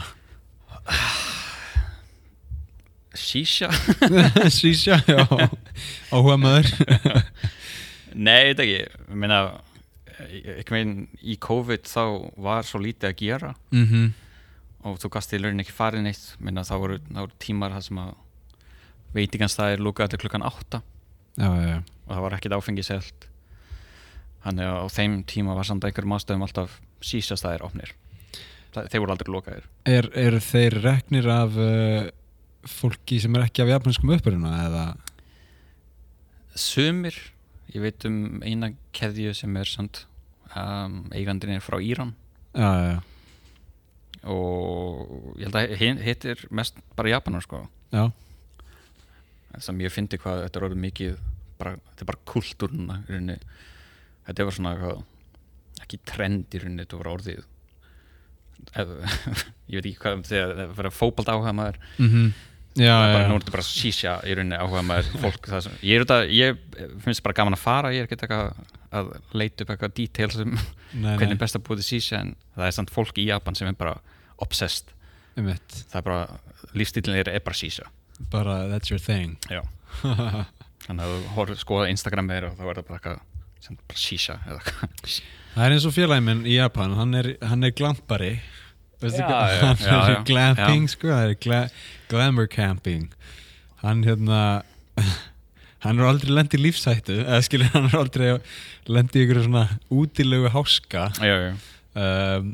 Shisha? 3.18 3.70
Sísja, 4.58 5.00
já. 5.08 5.24
Áhuga 6.14 6.38
maður. 6.40 6.70
Nei, 8.28 8.52
þetta 8.52 8.64
ekki. 8.64 8.78
Ég 8.78 9.18
meina, 9.18 9.42
ekki 10.58 10.74
megin 10.74 10.96
í 11.20 11.36
COVID 11.42 11.90
þá 11.90 12.02
var 12.48 12.66
svo 12.68 12.80
lítið 12.82 13.10
að 13.10 13.20
gera. 13.24 13.52
Mm 13.74 14.08
og 14.86 14.98
þú 15.02 15.10
gast 15.16 15.32
í 15.34 15.40
launin 15.40 15.62
ekki 15.64 15.74
farið 15.74 16.04
neitt. 16.06 16.24
Minna 16.42 16.64
þá 16.66 16.74
voru, 16.80 16.98
þá 17.08 17.20
voru 17.22 17.38
tímar 17.42 17.74
það 17.76 17.86
sem 17.88 18.00
að 18.02 18.12
veitinganstæðir 19.16 19.82
lúkaði 19.82 20.14
til 20.14 20.20
klukkan 20.22 20.44
átta. 20.46 20.82
Já, 21.38 21.48
já, 21.48 21.64
já. 21.72 21.78
Og 22.06 22.12
það 22.12 22.24
var 22.24 22.36
ekkit 22.38 22.56
áfengi 22.56 22.84
selt 22.86 23.28
þannig 24.44 24.68
að 24.70 24.76
á 24.78 24.86
þeim 24.94 25.16
tíma 25.28 25.56
var 25.58 25.66
samt 25.66 25.84
einhverjum 25.84 26.14
ástæðum 26.14 26.44
alltaf 26.46 26.76
sísastæðir 27.04 27.64
opnir. 27.66 27.90
Það, 28.74 28.86
þeir 28.92 29.02
voru 29.02 29.14
aldrei 29.14 29.32
lokaðir. 29.34 29.66
Er, 29.88 30.08
eru 30.18 30.40
þeir 30.44 30.78
reknir 30.84 31.28
af 31.32 31.58
uh, 31.58 32.08
fólki 32.66 33.20
sem 33.22 33.34
er 33.38 33.46
ekki 33.46 33.62
af 33.62 33.70
japanskum 33.70 34.10
uppruna 34.16 34.54
eða 34.66 34.84
sumir, 36.58 37.14
ég 37.70 37.84
veit 37.84 38.06
um 38.08 38.40
eina 38.42 38.72
keðju 38.96 39.34
sem 39.36 39.56
er 39.60 39.70
samt 39.70 40.06
um, 40.56 41.04
eigandinn 41.14 41.54
er 41.58 41.64
frá 41.64 41.78
Íran 41.82 42.14
Já, 42.56 42.70
já, 42.82 42.96
og 44.26 45.36
ég 45.38 45.46
held 45.46 45.58
að 45.60 46.02
hitt 46.02 46.24
er 46.26 46.40
mest 46.50 46.80
bara 46.98 47.12
Japanar 47.12 47.44
sko 47.44 47.60
já. 47.92 48.08
sem 49.62 49.84
ég 49.84 49.94
fyndi 49.94 50.18
hvað 50.18 50.46
þetta 50.46 50.58
er 50.58 50.66
orðið 50.68 50.82
mikið 50.86 51.20
bara, 51.60 51.76
þetta 51.92 52.04
er 52.04 52.10
bara 52.10 52.24
kultúr 52.32 52.74
núna 52.74 52.98
í 53.04 53.12
rauninni. 53.12 53.38
þetta 54.26 54.48
var 54.48 54.56
svona 54.58 54.74
hvað, 54.80 55.04
ekki 55.84 56.00
trend 56.08 56.56
í 56.56 56.62
rauninni 56.62 56.86
þetta 56.86 57.00
var 57.02 57.12
orðið 57.14 57.46
ég 59.72 59.78
veit 59.78 59.88
ekki 59.88 59.98
hvað 60.02 60.22
þegar 60.28 60.54
það 60.58 60.76
fyrir 60.80 60.96
fótbalt 60.98 61.32
áhuga 61.34 61.56
maður 61.56 61.82
Mm 61.98 62.30
Já, 62.78 62.92
það 62.94 63.02
er 63.02 63.08
já, 63.08 63.14
bara, 63.14 63.22
já. 63.22 63.28
nú 63.28 63.34
er 63.34 63.42
þetta 63.42 63.54
bara 63.54 63.66
sísja 63.66 64.10
í 64.22 64.34
rauninni 64.38 64.58
áhuga 64.58 64.82
maður 64.86 65.08
fólk 65.24 65.48
það 65.50 65.62
sem, 65.64 65.78
ég 65.88 65.98
er 65.98 66.04
þetta, 66.04 66.18
ég 66.30 66.60
finnst 67.02 67.24
bara 67.26 67.36
gaman 67.40 67.56
að 67.56 67.62
fara 67.64 67.90
ég 67.94 68.04
er 68.04 68.06
ekki 68.06 68.18
eitthvað 68.18 68.60
að 68.98 69.08
leita 69.34 69.64
upp 69.64 69.72
eitthvað 69.74 69.96
details 69.96 70.36
um 70.44 70.52
hvernig 71.06 71.34
er 71.34 71.40
best 71.40 71.58
að 71.58 71.64
búið 71.66 71.82
til 71.82 71.88
sísja 71.88 72.20
en 72.22 72.34
það 72.54 72.68
er 72.68 72.76
samt 72.78 72.92
fólk 72.94 73.18
í 73.18 73.26
Japan 73.28 73.58
sem 73.58 73.70
er 73.70 73.78
bara 73.78 73.96
obsessed. 74.44 74.92
Einmitt. 75.34 75.80
Það 75.90 75.98
er 76.00 76.06
bara, 76.06 76.38
lífstílinn 76.78 77.18
er, 77.18 77.32
bara 77.42 77.58
sísja 77.58 77.88
Bara, 78.30 78.60
that's 78.70 78.90
your 78.90 79.02
thing. 79.02 79.36
Já. 79.50 79.62
Þannig 80.86 81.02
að 81.04 81.26
þú 81.36 81.58
skoða 81.60 81.90
Instagram 81.92 82.30
þér 82.32 82.48
og 82.48 82.56
þá 82.58 82.64
er 82.64 82.80
það 82.80 82.88
bara 82.88 82.98
eitthvað 82.98 83.20
eitthvað. 83.66 85.16
Það 85.54 85.64
er 85.66 85.74
eins 85.74 85.86
og 85.88 85.94
félagin 85.96 86.26
minn 86.28 86.44
í 86.46 86.54
Japan 86.58 86.92
Hann 86.94 87.14
er, 87.18 87.32
hann 87.42 87.66
er 87.66 87.72
glampari. 87.74 88.36
Veistu 89.02 89.22
Já, 89.22 89.28
já, 89.28 89.58
Hann 89.62 89.80
já, 89.82 89.96
er 89.98 90.12
já. 90.14 90.20
glamping 90.28 90.86
sko 90.92 91.10
Það 91.10 91.24
er 91.32 91.34
gla 91.42 91.60
glamour 92.10 92.48
camping. 92.50 93.08
Hann 93.82 94.04
hérna 94.06 94.42
Hann 95.84 96.00
er 96.02 96.08
aldrei 96.10 96.34
lent 96.34 96.54
í 96.54 96.58
lífsættu 96.62 97.20
eða 97.22 97.42
skilur 97.46 97.68
hann 97.74 97.86
er 97.86 97.98
aldrei 98.00 98.30
lent 98.90 99.14
í 99.14 99.22
ykkur 99.22 99.44
svona 99.44 99.66
útilegu 99.94 100.48
háska. 100.50 101.04
Já, 101.22 101.36
já, 101.38 101.52
um, 101.94 102.48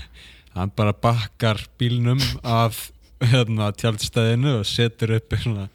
hann 0.56 0.72
bara 0.74 0.94
bakkar 0.94 1.62
bílnum 1.78 2.18
af 2.42 2.88
hérna, 3.22 3.68
tjaldstæðinu 3.78 4.56
og 4.58 4.66
setur 4.66 5.14
upp 5.20 5.36
svona 5.38 5.68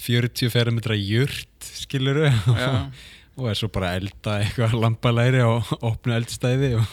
40 0.00 0.48
fermetra 0.54 0.96
jurt 0.96 1.68
skiluru 1.76 2.30
já. 2.30 2.72
og 3.38 3.50
er 3.50 3.58
svo 3.58 3.70
bara 3.72 3.92
að 3.92 4.02
elda 4.02 4.36
eitthvað 4.42 4.76
lampalæri 4.82 5.42
og 5.46 5.70
opna 5.80 6.18
eldstæði 6.18 6.74
og 6.80 6.86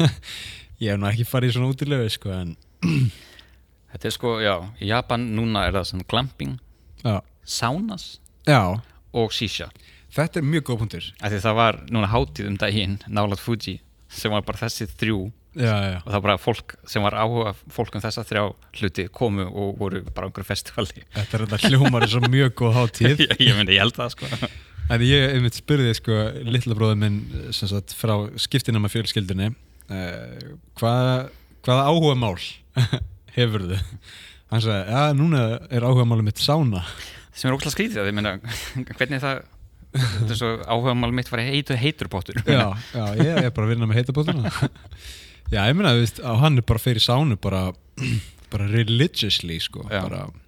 ég 0.82 0.92
hef 0.92 1.00
nú 1.00 1.08
ekki 1.10 1.28
farið 1.28 1.52
í 1.52 1.56
svona 1.56 1.72
útilegu 1.72 2.12
sko 2.16 2.32
en 2.36 2.54
Þetta 3.96 4.08
er 4.10 4.12
sko, 4.12 4.30
já, 4.44 4.54
í 4.84 4.90
Japan 4.90 5.22
núna 5.32 5.62
er 5.64 5.72
það 5.72 5.84
svona 5.88 6.04
glamping, 6.12 6.56
já, 7.00 7.14
saunas 7.48 8.18
já. 8.44 8.60
og 9.16 9.32
shisha. 9.32 9.70
Þetta 10.12 10.42
er 10.42 10.44
mjög 10.44 10.66
góð 10.68 10.78
punktur. 10.82 11.06
Það 11.22 11.56
var 11.56 11.78
núna 11.88 12.10
hátíð 12.12 12.50
um 12.50 12.58
daginn 12.60 12.98
nálat 13.08 13.40
Fuji 13.40 13.78
sem 14.12 14.32
var 14.32 14.44
bara 14.44 14.60
þessi 14.60 14.84
þrjú 15.00 15.16
já, 15.56 15.72
já, 15.72 15.96
og 16.02 16.10
það 16.10 16.18
var 16.18 16.26
bara 16.28 16.42
fólk 16.44 16.76
sem 16.92 17.08
var 17.08 17.16
áhuga 17.16 17.54
fólk 17.72 17.96
um 17.96 18.04
þessa 18.04 18.26
þrjá 18.28 18.44
hluti 18.76 19.08
komu 19.08 19.48
og 19.48 19.80
voru 19.80 20.04
bara 20.10 20.24
á 20.24 20.30
einhverju 20.30 20.50
festivali. 20.52 21.06
Þetta 21.16 21.38
er 21.38 21.46
þetta 21.46 21.72
hljómar 21.72 22.08
svo 22.12 22.22
mjög 22.28 22.52
góð 22.60 22.80
hátíð. 22.82 23.16
Ég, 23.24 23.36
ég 23.48 23.56
myndi, 23.56 23.78
ég 23.78 23.86
held 23.86 23.96
það 23.96 24.12
sko 24.12 24.28
En 24.86 25.02
ég 25.02 25.32
einmitt 25.34 25.56
spurði 25.58 25.94
sko 25.98 26.16
litla 26.46 26.76
bróður 26.78 27.00
minn 27.00 27.16
sem 27.54 27.70
sagt 27.70 27.94
frá 27.98 28.14
skiptinama 28.38 28.90
fjölskyldunni 28.92 29.48
uh, 29.50 30.54
hvað, 30.78 31.32
hvaða 31.66 31.88
áhuga 31.90 32.14
mál 32.22 32.36
hefur 33.36 33.66
þau? 33.72 33.80
Hann 34.52 34.62
sagði, 34.62 34.94
já 34.94 35.16
núna 35.18 35.42
er 35.74 35.86
áhuga 35.88 36.06
málum 36.06 36.28
mitt 36.28 36.38
sána 36.42 36.84
sem 37.36 37.50
er 37.50 37.56
óslega 37.56 37.74
skrítið 37.74 38.02
að 38.04 38.10
ég 38.12 38.16
meina 38.16 38.36
hvernig 38.98 39.22
það 39.24 39.42
þetta 39.96 40.30
er 40.30 40.38
svo 40.38 40.52
áhuga 40.70 40.94
mál 41.02 41.12
mitt 41.18 41.30
var 41.32 41.42
heitu 41.44 41.76
heitur 41.80 42.10
pottur 42.12 42.38
Já, 42.46 42.70
já, 42.94 43.04
ég 43.18 43.42
er 43.42 43.50
bara 43.56 43.66
að 43.66 43.74
vinna 43.74 43.90
með 43.90 44.02
heitabótuna 44.04 44.54
Já, 45.50 45.60
ég 45.66 45.76
meina, 45.78 45.92
þú 45.94 46.02
veist, 46.02 46.22
hann 46.42 46.58
er 46.62 46.66
bara 46.66 46.82
fyrir 46.82 47.02
sánu 47.02 47.36
bara, 47.42 47.68
bara 48.54 48.70
religiously 48.70 49.58
sko, 49.62 49.84
Já. 49.90 50.00
bara, 50.06 50.24
það 50.30 50.42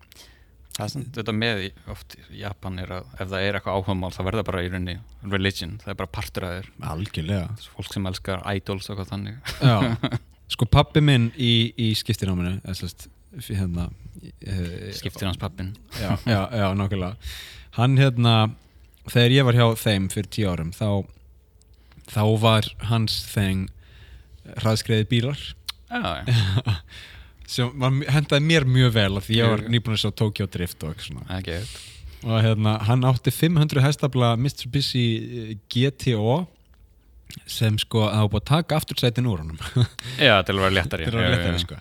þetta 0.79 1.35
með 1.35 1.64
oft 1.91 2.14
í 2.21 2.41
Japan 2.43 2.79
er 2.79 2.93
að 2.99 3.12
ef 3.19 3.31
það 3.33 3.45
er 3.45 3.59
eitthvað 3.59 3.79
áhuga 3.79 3.97
mál 3.99 4.12
þá 4.14 4.21
verður 4.23 4.41
það 4.41 4.49
bara 4.51 4.62
í 4.62 4.71
rauninni 4.73 4.97
religion, 5.35 5.77
það 5.83 5.93
er 5.93 5.99
bara 5.99 6.12
partur 6.14 6.47
að 6.47 6.57
þér. 6.57 6.69
Algjörlega. 6.93 7.47
Fólk 7.75 7.95
sem 7.95 8.09
elskar 8.11 8.45
idols 8.55 8.91
og 8.93 9.01
hvað 9.01 9.12
þannig. 9.12 9.53
Já, 9.59 10.19
sko 10.55 10.69
pappi 10.71 11.03
minn 11.05 11.31
í, 11.35 11.53
í 11.75 11.91
skiptináminu 11.99 12.57
hérna, 13.49 13.88
eh, 14.41 14.88
skiptir 14.97 15.29
hans 15.29 15.38
pappin 15.41 15.75
já, 15.99 16.17
já, 16.25 16.41
já, 16.49 16.67
nákvæmlega. 16.75 17.17
Hann 17.77 17.99
hérna, 18.01 18.35
þegar 19.11 19.35
ég 19.35 19.49
var 19.49 19.59
hjá 19.59 19.67
þeim 19.83 20.09
fyrir 20.12 20.31
tíu 20.33 20.49
árum 20.51 20.73
þá, 20.75 21.05
þá 22.09 22.25
var 22.41 22.71
hans 22.88 23.21
þeng 23.35 23.69
hraðskreiði 24.62 25.09
bílar. 25.11 25.45
Já, 25.88 26.25
já, 26.25 26.77
sem 27.49 27.71
var, 27.81 27.95
hendaði 28.13 28.45
mér 28.45 28.67
mjög 28.69 28.95
vel 28.97 29.13
af 29.21 29.29
því 29.29 29.39
ég 29.39 29.53
var 29.55 29.65
nýbúin 29.73 29.97
að 29.97 30.03
sjá 30.03 30.11
Tokyo 30.21 30.49
Drift 30.53 30.83
og 30.85 30.93
eitthvað 30.93 31.09
svona. 31.09 31.39
Veit 31.39 31.79
og 32.27 32.41
hérna, 32.43 32.73
hann 32.83 33.05
átti 33.07 33.31
500 33.31 33.83
hestafla 33.85 34.33
Mitsubishi 34.41 35.05
eh, 35.23 35.51
GTO 35.71 36.41
sem 37.47 37.77
sko 37.79 38.09
að 38.09 38.17
hafa 38.17 38.33
búið 38.33 38.43
að 38.43 38.49
taka 38.51 38.79
aftursætin 38.81 39.29
úr 39.31 39.45
honum. 39.45 39.61
Já, 40.27 40.41
til 40.43 40.57
að 40.57 40.65
vera 40.65 40.75
léttari. 40.81 41.07
Alveg 41.07 41.29
já, 41.29 41.31
léttari 41.37 41.63
sko. 41.63 41.79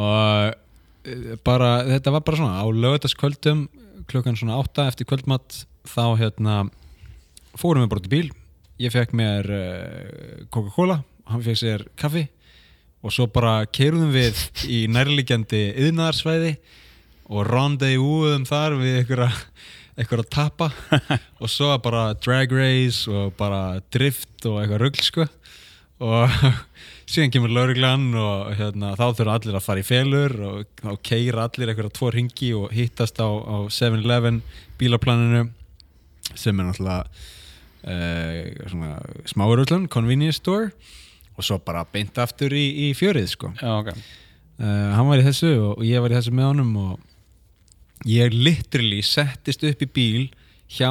Og 0.00 1.10
eh, 1.12 1.36
bara, 1.44 1.72
þetta 1.90 2.14
var 2.14 2.24
bara 2.24 2.40
svona 2.40 2.62
á 2.62 2.66
lögutaskvöldum 2.66 3.66
klukkan 4.08 4.38
svona 4.40 4.56
átta 4.56 4.86
eftir 4.88 5.08
kvöldmatt 5.10 5.66
þá 5.88 6.04
hérna 6.22 6.56
fórum 7.58 7.84
við 7.84 7.92
bara 7.92 8.08
í 8.08 8.12
bíl. 8.14 8.32
Ég 8.80 8.94
fekk 8.94 9.12
mér 9.18 9.48
uh, 9.52 10.44
Coca-Cola 10.54 11.02
hann 11.28 11.44
fekk 11.44 11.60
sér 11.60 11.84
kaffi 11.98 12.24
og 13.08 13.14
svo 13.14 13.24
bara 13.32 13.62
keirðum 13.72 14.10
við 14.12 14.36
í 14.68 14.82
nærliggjandi 14.92 15.62
yðnaðarsvæði 15.80 16.50
og 17.32 17.46
rendezvúðum 17.48 18.44
þar 18.48 18.76
við 18.82 18.98
einhverja 19.00 19.30
að 19.96 20.28
tappa. 20.28 20.68
Og 21.42 21.48
svo 21.48 21.70
bara 21.80 22.12
drag 22.20 22.52
race 22.52 23.08
og 23.08 23.32
bara 23.40 23.80
drift 23.94 24.44
og 24.48 24.60
eitthvað 24.60 24.82
rugl 24.84 25.02
sko. 25.06 25.26
Og 26.04 26.36
síðan 27.10 27.32
kemur 27.32 27.54
lauruglan 27.56 28.06
og 28.12 28.52
hérna, 28.60 28.92
þá 29.00 29.06
þurfa 29.16 29.38
allir 29.38 29.56
að 29.56 29.66
fara 29.70 29.82
í 29.82 29.88
felur 29.88 30.36
og 30.50 30.68
þá 30.82 30.92
keira 31.08 31.48
allir 31.48 31.72
eitthvað 31.72 31.96
tvo 31.96 32.12
ringi 32.12 32.52
og 32.60 32.76
hittast 32.76 33.16
á, 33.24 33.28
á 33.28 33.56
7-Eleven 33.72 34.42
bílaplaninu 34.80 35.48
sem 36.36 36.60
er 36.60 36.68
náttúrulega 36.68 37.08
svona 38.68 38.98
smáuröllun, 39.30 39.88
convenience 39.88 40.42
store 40.42 40.74
og 41.38 41.46
svo 41.46 41.60
bara 41.62 41.84
beint 41.86 42.18
aftur 42.18 42.52
í, 42.54 42.66
í 42.88 42.94
fjörið 42.98 43.28
sko. 43.30 43.52
Já, 43.60 43.70
ok. 43.78 43.92
Uh, 44.58 44.90
hann 44.96 45.06
var 45.06 45.22
í 45.22 45.26
þessu 45.26 45.52
og, 45.54 45.72
og 45.78 45.84
ég 45.86 46.02
var 46.02 46.10
í 46.10 46.18
þessu 46.18 46.34
með 46.34 46.50
honum 46.50 46.72
og 46.82 48.08
ég 48.10 48.34
literally 48.34 48.98
settist 49.06 49.62
upp 49.66 49.84
í 49.86 49.90
bíl 49.94 50.24
hjá 50.74 50.90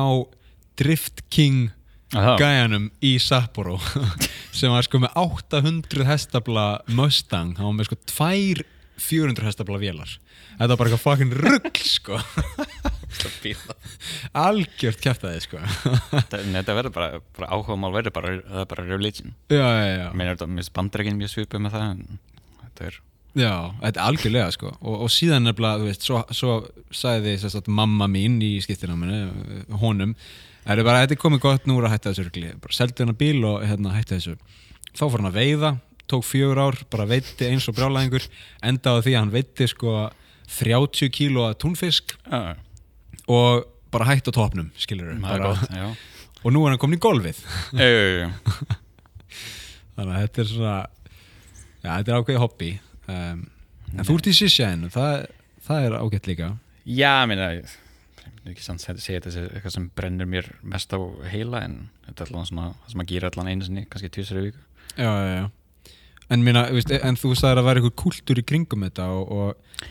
Drift 0.80 1.26
King 1.34 1.68
Aha. 2.16 2.38
gæjanum 2.40 2.88
í 3.04 3.18
Sapporo 3.20 3.76
sem 4.58 4.72
var 4.72 4.86
sko 4.88 5.02
með 5.04 5.20
800 5.20 6.08
hestabla 6.08 6.68
Mustang, 6.96 7.58
hann 7.60 7.74
var 7.74 7.78
með 7.82 7.90
sko 7.90 8.00
tvær 8.08 8.64
400 9.04 9.50
hestabla 9.50 9.82
vélar 9.82 10.14
þetta 10.58 10.70
var 10.74 10.80
bara 10.82 10.90
eitthvað 10.90 11.06
fucking 11.06 11.34
rugg 11.38 11.82
sko. 11.86 12.22
Algjört 14.38 15.02
kæftæði 15.04 15.44
sko. 15.46 15.62
Þetta 16.30 16.76
verður 16.78 16.94
bara, 16.96 17.22
bara 17.38 17.52
áhuga 17.54 17.78
mál 17.80 17.94
verður 17.96 18.16
bara, 18.18 18.38
það 18.46 18.64
er 18.64 18.72
bara 18.74 18.88
religion. 18.88 19.36
Mér 19.52 20.32
er 20.32 20.34
þetta, 20.36 20.50
mér 20.52 20.72
bandreikin 20.76 21.20
mjög 21.20 21.34
svipið 21.34 21.64
með 21.64 21.78
það 21.78 22.02
þetta 22.64 22.90
er, 22.90 23.00
Já, 23.38 23.54
þetta 23.84 24.02
er 24.02 24.04
algjörlega 24.08 24.52
sko. 24.56 24.74
Og, 24.82 25.02
og 25.06 25.14
síðan 25.14 25.46
nefnilega, 25.46 25.82
þú 25.82 25.90
veist, 25.92 26.06
svo, 26.08 26.22
svo 26.34 26.54
sagði 26.96 27.36
þess 27.42 27.60
að 27.60 27.72
mamma 27.80 28.08
mín 28.10 28.40
í 28.42 28.56
skiptináminu 28.66 29.68
honum, 29.82 30.16
það 30.64 30.82
er 30.82 30.88
bara 30.88 31.04
þetta 31.04 31.18
er 31.18 31.22
komið 31.22 31.44
gott 31.44 31.68
nú 31.70 31.78
úr 31.78 31.90
að 31.90 31.96
hætta 31.96 32.14
þessu 32.14 32.28
rugli. 32.28 32.54
Bara 32.64 32.78
seldi 32.80 33.04
hennar 33.04 33.20
bíl 33.20 33.44
og 33.46 33.66
hérna 33.68 33.94
hætta 33.94 34.18
þessu. 34.18 34.38
Þá 34.98 35.04
fór 35.04 35.20
hann 35.20 35.30
að 35.30 35.38
veiða, 35.38 35.74
tók 36.10 36.26
fjögur 36.26 36.64
ár 36.64 36.80
bara 36.90 37.06
veitti 37.10 37.50
eins 37.52 37.68
og 37.70 37.78
brjálæðingur 37.78 38.26
endaði 38.66 39.06
því 39.06 39.14
að 39.14 39.22
hann 39.22 39.36
veitti 39.36 39.70
sko 39.70 39.94
30 40.48 41.12
kíló 41.14 41.48
að 41.50 41.58
túnfisk 41.64 42.16
já, 42.24 42.56
og 43.28 43.68
bara 43.92 44.10
hætt 44.12 44.30
á 44.30 44.32
topnum 44.36 44.70
skilur 44.80 45.16
það 45.22 45.34
er 45.36 45.42
já. 45.76 45.88
og 46.44 46.54
nú 46.54 46.64
er 46.64 46.74
hann 46.74 46.82
komin 46.82 47.00
í 47.00 47.04
golfið. 47.04 47.42
Þannig 49.98 50.14
að 50.14 50.22
þetta 50.22 50.44
er 50.44 50.50
svona 50.52 50.78
já, 51.82 51.90
þetta 51.90 52.12
er 52.12 52.20
ákveðið 52.22 52.44
hobby. 52.44 52.72
Um, 53.08 53.44
en 53.96 54.08
þú 54.08 54.20
ert 54.20 54.32
í 54.32 54.38
sissjæðinu 54.38 54.94
það, 54.94 55.28
það 55.68 55.90
er 55.90 56.00
ágætt 56.00 56.32
líka. 56.32 56.54
Já, 56.88 57.14
ég 57.28 57.76
ég 58.48 58.56
ekki 58.56 58.64
sann 58.64 58.80
að 58.80 59.02
segja 59.04 59.20
þetta 59.20 59.34
sé 59.34 59.44
eitthvað 59.50 59.74
sem 59.76 59.86
brennur 59.98 60.30
mér 60.30 60.48
mest 60.64 60.94
á 60.96 61.00
heila 61.32 61.62
en 61.68 61.78
þetta 62.06 62.24
er 62.24 62.32
allan 62.32 62.50
svona 62.50 62.68
það 62.70 62.94
sem 62.94 63.04
að 63.04 63.12
gera 63.12 63.32
allan 63.32 63.52
einu 63.52 63.68
sinni, 63.68 63.86
kannski 63.92 64.08
í 64.08 64.44
viku. 64.48 64.62
Já, 64.96 65.12
já, 65.12 65.34
já. 65.36 65.46
En, 66.28 66.44
minna, 66.44 66.66
veist, 66.76 66.92
en 66.92 67.20
þú 67.20 67.34
sagðir 67.40 67.62
að 67.62 67.68
vera 67.68 67.82
eitthvað 67.82 67.98
kultúr 68.04 68.42
í 68.42 68.46
kringum 68.48 68.86
þetta 68.88 69.08
og, 69.16 69.32
og 69.32 69.86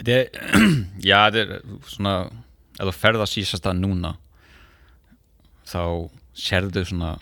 Þetta 0.00 0.16
er, 0.16 0.30
já, 1.10 1.18
þetta 1.30 1.58
er 1.58 1.64
svona 1.92 2.14
ef 2.80 2.88
þú 2.88 2.94
ferð 2.96 3.24
að 3.24 3.32
sísast 3.34 3.66
að 3.68 3.82
núna 3.82 4.14
þá 5.68 5.82
sérðu 6.40 6.86
svona 6.88 7.14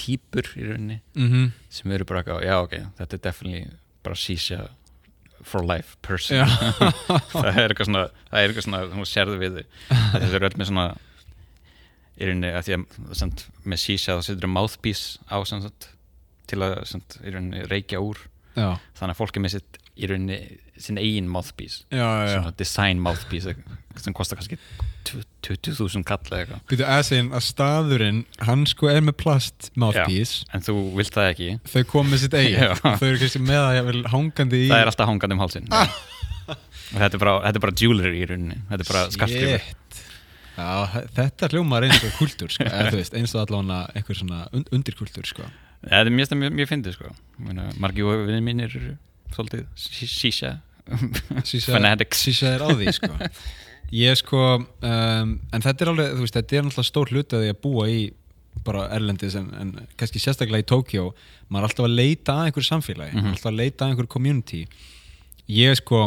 típur 0.00 0.46
í 0.56 0.66
rauninni 0.66 1.00
mm 1.14 1.50
sem 1.70 1.92
eru 1.94 2.06
bara 2.08 2.22
eitthvað, 2.24 2.44
já 2.48 2.56
ok, 2.58 2.72
þetta 2.98 3.16
er 3.16 3.22
definitely 3.22 3.76
bara 4.02 4.16
sísja 4.18 4.64
for 5.46 5.62
life 5.64 5.94
person. 6.02 6.42
Það 7.32 7.46
er 7.62 7.70
eitthvað 7.70 7.86
svona 7.88 8.02
það 8.10 8.40
er 8.40 8.50
eitthvað 8.50 8.66
svona, 8.66 8.80
þú 8.90 9.06
sérðu 9.08 9.36
við 9.40 9.54
þig 9.60 9.70
þetta 9.94 10.36
er 10.40 10.46
öll 10.48 10.58
með 10.58 10.68
svona 10.70 10.86
í 12.20 12.26
rauninni, 12.28 12.50
að 12.52 12.66
því 12.66 12.74
að 12.76 13.14
samt, 13.20 13.44
með 13.64 13.80
sísja 13.84 14.16
þá 14.18 14.26
setur 14.26 14.52
mouthpiece 14.52 15.22
á 15.30 15.38
sagt, 15.48 15.88
til 16.50 16.58
að 16.66 16.74
samt, 16.90 17.16
í 17.22 17.32
rauninni 17.32 17.62
reykja 17.70 18.02
úr. 18.04 18.18
Já, 18.58 18.74
þannig 18.98 19.14
að 19.14 19.20
fólk 19.22 19.38
er 19.38 19.44
með 19.46 19.54
sitt 19.54 19.78
í 20.00 20.08
rauninni 20.08 20.38
sin 20.80 20.98
eigin 21.00 21.28
mouthpiece. 21.28 21.84
Já, 21.92 22.06
já, 22.26 22.36
já. 22.38 22.50
design 22.56 23.02
mouthpiece 23.04 23.54
sem 24.00 24.16
kostar 24.16 24.40
kannski 24.40 24.56
20.000 25.10 26.04
kall 26.06 26.22
eða 26.30 26.40
eitthvað. 26.44 26.62
Býtu 26.70 26.86
að 26.86 27.02
segja 27.08 27.26
að 27.36 27.44
staðurinn 27.46 28.20
hann 28.46 28.64
sko 28.68 28.90
er 28.92 29.04
með 29.04 29.16
plast 29.20 29.70
mouthpiece. 29.80 30.46
En 30.54 30.64
þú 30.64 30.76
vilt 30.98 31.16
það 31.16 31.30
ekki. 31.34 31.50
Þau 31.72 31.82
kom 31.92 32.10
með 32.12 32.24
sitt 32.24 32.36
eigin 32.38 32.76
þau 32.80 33.06
eru 33.10 33.20
kannski 33.22 33.42
með 33.44 33.60
það 33.60 33.76
jafnvel 33.78 34.02
hangandi 34.14 34.62
í 34.64 34.70
það 34.70 34.84
er 34.84 34.92
alltaf 34.92 35.10
hangandi 35.12 35.36
um 35.38 35.44
hálsin 35.44 35.70
og 36.90 36.98
þetta 36.98 37.14
er 37.14 37.22
bara, 37.22 37.34
þetta 37.46 37.60
er 37.60 37.64
bara 37.66 37.78
jewelry 37.78 38.22
í 38.22 38.28
rauninni. 38.30 38.60
Þetta 38.70 38.86
er 38.86 38.92
bara. 38.94 39.60
Já, 40.60 41.02
þetta 41.16 41.48
hljómar 41.54 41.86
eins 41.86 42.02
og 42.04 42.16
kultúr 42.18 42.50
sko. 42.52 42.66
eins 42.66 43.34
og 43.36 43.44
allavega 43.44 43.84
einhver 43.96 44.18
svona 44.18 44.42
und 44.56 44.68
undirkultúr 44.74 45.28
sko. 45.28 45.46
þetta 45.86 46.02
er 46.02 46.12
mjög, 46.12 46.34
mjög, 46.36 46.56
mjög 46.58 46.72
fyndið 46.72 46.96
sko. 46.98 47.12
Meina, 47.46 47.70
margi 47.80 48.04
vinni 48.04 48.42
mínir 48.44 48.74
svolítið 49.36 49.66
Fanatics. 51.74 52.22
Sísa 52.26 52.54
er 52.56 52.64
á 52.66 52.68
því 52.74 52.92
sko. 52.96 53.10
ég 54.04 54.16
sko 54.18 54.40
um, 54.60 55.34
en 55.52 55.62
þetta 55.64 55.84
er 55.84 55.90
alveg, 55.92 56.12
þú 56.16 56.24
veist, 56.24 56.36
þetta 56.38 56.56
er 56.60 56.64
náttúrulega 56.66 56.88
stór 56.90 57.12
hluti 57.14 57.36
að 57.38 57.44
því 57.44 57.52
að 57.54 57.60
búa 57.66 57.86
í 57.90 58.00
bara 58.66 58.88
erlendis 58.94 59.36
en, 59.38 59.46
en 59.58 59.70
kannski 59.98 60.20
sérstaklega 60.22 60.64
í 60.64 60.68
Tókjó 60.68 61.04
maður 61.48 61.62
er 61.62 61.68
alltaf 61.68 61.86
að 61.86 61.94
leita 62.00 62.34
að 62.34 62.48
einhverju 62.50 62.66
samfélagi 62.68 63.14
Mhm. 63.16 63.28
alltaf 63.32 63.50
að 63.52 63.58
leita 63.60 63.84
að 63.86 63.92
einhverju 63.94 64.12
community 64.14 64.60
ég 65.50 65.78
sko 65.78 66.00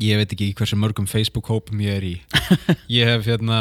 ég 0.00 0.16
veit 0.20 0.32
ekki 0.32 0.48
hversu 0.56 0.78
mörgum 0.80 1.06
Facebook 1.08 1.48
hópum 1.52 1.80
ég 1.84 1.96
er 2.00 2.06
í 2.08 2.14
ég 2.96 3.06
hef 3.12 3.28
hérna 3.28 3.60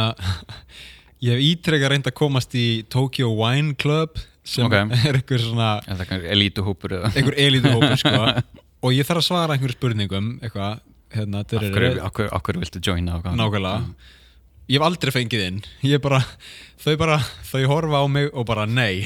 ég 1.23 1.35
hef 1.35 1.43
ítrekka 1.51 1.91
reynd 1.91 2.07
að 2.07 2.15
komast 2.17 2.55
í 2.55 2.83
Tokyo 2.89 3.29
Wine 3.35 3.75
Club 3.75 4.15
sem 4.43 4.65
Ok. 4.65 4.73
er 4.73 5.19
einhver 5.19 5.43
svona 5.43 5.69
elítuhópur 6.33 6.95
einhver 7.11 7.37
elítu 7.37 7.73
hópur 7.75 7.97
sko. 7.99 8.41
Og 8.85 8.95
ég 8.95 9.05
þarf 9.05 9.21
að 9.21 9.27
svara 9.27 9.53
einhverju 9.55 9.77
spurningum 9.77 10.31
eitthvað 10.41 10.79
hérna, 11.13 11.43
hverju 11.45 12.61
viltu 12.63 12.81
joina 12.81 13.19
nákvæmlega. 13.21 13.75
Ég 14.71 14.79
hef 14.79 14.85
aldrei 14.87 15.11
fengið 15.11 15.43
inn. 15.45 15.59
Ég 15.83 16.01
bara, 16.01 16.21
þau 16.81 16.95
bara, 16.97 17.17
þau 17.51 17.65
horfa 17.69 18.01
á 18.01 18.05
mig 18.09 18.29
og 18.31 18.45
bara 18.47 18.65
nei. 18.65 19.03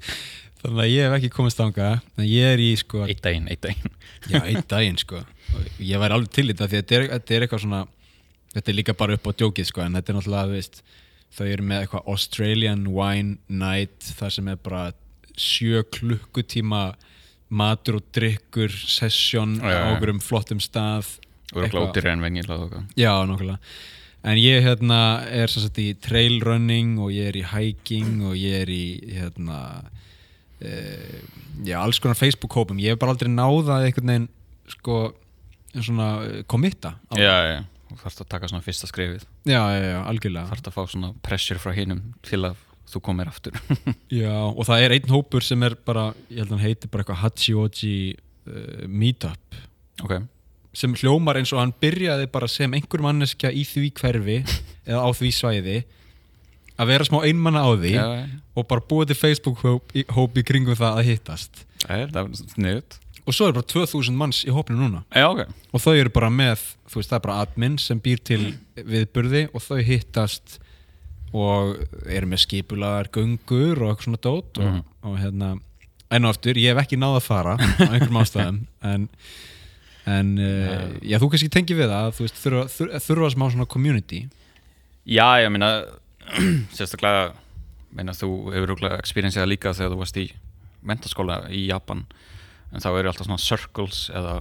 Þannig 0.60 0.82
að 0.84 0.90
ég 0.92 1.06
hef 1.08 1.16
ekki 1.18 1.30
komist 1.34 1.60
ánga 1.60 1.90
ég 2.20 2.54
er 2.54 2.60
í 2.60 2.70
sko, 2.76 3.02
eitt 3.08 3.22
daginn, 3.24 3.48
eitt 3.50 3.62
daginn. 3.64 3.94
Já, 4.28 4.40
einn 4.44 4.64
daginn 4.68 4.98
sko. 5.00 5.22
Ég 5.80 6.00
væri 6.00 6.16
alveg 6.16 6.32
til 6.36 6.46
í 6.46 6.52
þetta 6.52 6.68
þetta 6.74 6.96
er, 6.98 7.06
þetta 7.16 7.36
er 7.36 7.46
eitthvað 7.46 7.62
svona 7.64 7.80
þetta 8.54 8.72
er 8.72 8.76
líka 8.76 8.96
bara 8.98 9.16
upp 9.16 9.28
á 9.28 9.32
djókið 9.40 9.70
sko 9.70 9.84
en 9.84 9.96
þetta 9.98 10.12
er 10.12 10.18
náttúrulega, 10.18 10.52
veist 10.52 10.82
þau 11.36 11.46
eru 11.46 11.66
með 11.66 11.84
eitthvað 11.84 12.10
Australian 12.14 12.86
Wine 12.90 13.38
Night 13.48 14.10
þar 14.18 14.34
sem 14.36 14.48
er 14.48 14.58
bara 14.64 14.92
sjö 15.40 15.84
klukkutíma 15.94 16.82
matur 17.50 17.98
og 18.00 18.10
drikkur 18.14 18.70
já, 19.58 19.64
á 19.66 19.70
já. 19.70 19.94
okkur 19.94 20.12
um 20.14 20.20
flottum 20.22 20.60
stað. 20.62 21.18
Og 21.50 21.64
Eitthvað- 21.64 21.70
glótir 21.90 22.06
en 22.06 22.20
vengilega 22.22 22.62
eitthvað. 22.62 22.84
Já, 22.96 23.14
nokkulega 23.26 23.58
En 24.22 24.36
ég 24.36 24.60
hérna 24.62 25.24
er 25.32 25.48
sagt 25.48 25.78
í 25.80 25.94
trail 25.96 26.40
running 26.44 26.98
og 27.00 27.08
ég 27.10 27.30
er 27.30 27.38
í 27.40 27.44
hiking 27.54 28.20
og 28.28 28.34
ég 28.36 28.66
er 28.66 28.68
í 28.68 28.84
hérna 29.16 29.60
e, 30.60 31.22
já, 31.64 31.78
alls 31.80 31.98
konar 32.02 32.18
Facebook-hópum 32.20 32.80
ég 32.82 32.92
hef 32.92 33.00
bara 33.00 33.14
aldrei 33.14 33.30
náðað 33.32 33.86
einhvern 33.88 34.12
veginn 34.12 34.28
sko, 34.68 34.98
svona 35.72 36.08
eh, 36.26 36.42
á. 37.08 37.16
já, 37.16 37.36
já, 37.48 37.64
þú 37.90 38.00
þarfst 38.04 38.24
að 38.24 38.30
taka 38.32 38.50
svona 38.50 38.64
fyrsta 38.64 38.88
skrefið. 38.90 39.28
Já, 39.48 39.60
já, 39.74 39.84
já, 39.84 40.00
algjörlega. 40.06 40.48
Þarfst 40.50 40.70
að 40.70 40.76
fá 40.76 40.82
svona 40.94 41.12
pressure 41.26 41.62
frá 41.62 41.74
hinum 41.76 42.02
til 42.26 42.42
að 42.48 42.58
þú 42.90 43.02
komir 43.06 43.30
aftur. 43.30 43.54
Já, 44.22 44.34
og 44.50 44.64
það 44.66 44.84
er 44.84 44.94
einn 44.96 45.12
hópur 45.12 45.44
sem 45.46 45.62
er 45.62 45.76
bara, 45.86 46.08
ég 46.26 46.42
held 46.42 46.50
að 46.50 46.56
hann 46.56 46.64
heiti 46.64 46.90
bara 46.90 47.04
eitthvað 47.04 47.20
Hachioji 47.22 47.94
uh, 48.50 48.86
Meetup. 48.90 49.58
Ok, 50.02 50.16
sem 50.74 50.94
hljómar 50.98 51.38
eins 51.40 51.52
og 51.54 51.60
hann 51.62 51.74
byrjaði 51.82 52.26
bara 52.32 52.48
sem 52.50 52.74
einhver 52.74 53.02
manneskja 53.04 53.50
í 53.54 53.62
því 53.66 53.90
hverfi 54.00 54.40
eða 54.90 55.02
á 55.02 55.08
því 55.14 55.32
svæði 55.34 55.78
að 56.80 56.92
vera 56.94 57.06
smá 57.06 57.20
einmanna 57.26 57.62
á 57.66 57.70
því 57.76 57.92
já, 57.92 58.04
og 58.56 58.66
bara 58.70 58.84
búið 58.90 59.10
til 59.12 59.18
Facebook-hóp 59.20 59.94
í, 59.94 60.06
hóp 60.14 60.38
í 60.40 60.44
kringum 60.46 60.78
það 60.78 61.00
að 61.02 61.10
hittast. 61.10 61.64
Það 61.84 62.20
er 62.22 62.30
sniðut 62.54 62.98
og 63.30 63.36
svo 63.36 63.46
er 63.48 63.54
bara 63.56 63.66
2000 63.70 64.16
manns 64.18 64.42
í 64.44 64.50
hópinu 64.54 64.80
núna. 64.82 65.04
Já, 65.14 65.28
ok. 65.30 65.44
Og 65.72 65.82
þau 65.84 65.94
eru 66.00 66.10
bara 66.14 66.30
með, 66.34 66.64
þú 66.90 66.98
veist 67.00 67.12
það 67.12 67.18
er 67.20 67.24
bara 67.28 67.38
admin 67.46 67.78
sem 67.78 68.00
býr 68.02 68.20
til 68.26 68.40
viðburði 68.76 69.44
og 69.54 69.62
þau 69.64 69.78
hittast 69.86 70.58
og 71.30 71.76
eru 72.10 72.26
með 72.26 72.42
skipulaðar 72.42 73.10
göngur 73.14 73.78
og 73.84 73.92
eitthvað 73.92 74.08
svona 74.08 74.22
dót 74.26 74.58
og, 74.58 74.64
Mhm. 74.66 74.80
og 75.06 75.18
hérna 75.22 75.50
enn 76.10 76.24
og 76.26 76.32
aftur, 76.34 76.58
ég 76.58 76.74
hef 76.74 76.80
ekki 76.82 76.98
náð 76.98 77.20
að 77.20 77.26
fara 77.28 77.52
á 77.54 77.86
einhverjum 77.86 78.18
ástæðum 78.24 78.56
en, 78.82 79.04
en 80.10 80.32
uh, 80.42 80.88
já, 81.06 81.20
þú 81.22 81.28
kannski 81.30 81.50
tengi 81.54 81.76
við 81.78 81.86
það 81.92 82.08
að 82.08 82.16
þú 82.18 82.24
veist, 82.26 82.40
þurfa, 82.42 82.64
þurfa, 82.74 83.00
þurfa 83.06 83.30
smá 83.36 83.44
svona 83.54 83.68
community. 83.70 84.24
Já, 85.06 85.28
ég 85.44 85.52
meina 85.54 85.68
sérstaklega 86.76 87.30
meina, 87.94 88.12
þú 88.14 88.30
hefur 88.54 88.72
rúglega 88.74 88.98
experienciað 89.02 89.48
líka 89.52 89.72
þegar 89.74 89.94
þú 89.94 90.00
varst 90.02 90.18
í 90.18 90.26
mentaskóla 90.86 91.38
í 91.54 91.66
Japan 91.68 92.04
en 92.70 92.82
þá 92.82 92.90
eru 92.92 93.10
alltaf 93.10 93.28
svona 93.28 93.42
circles 93.42 94.02
eða 94.14 94.40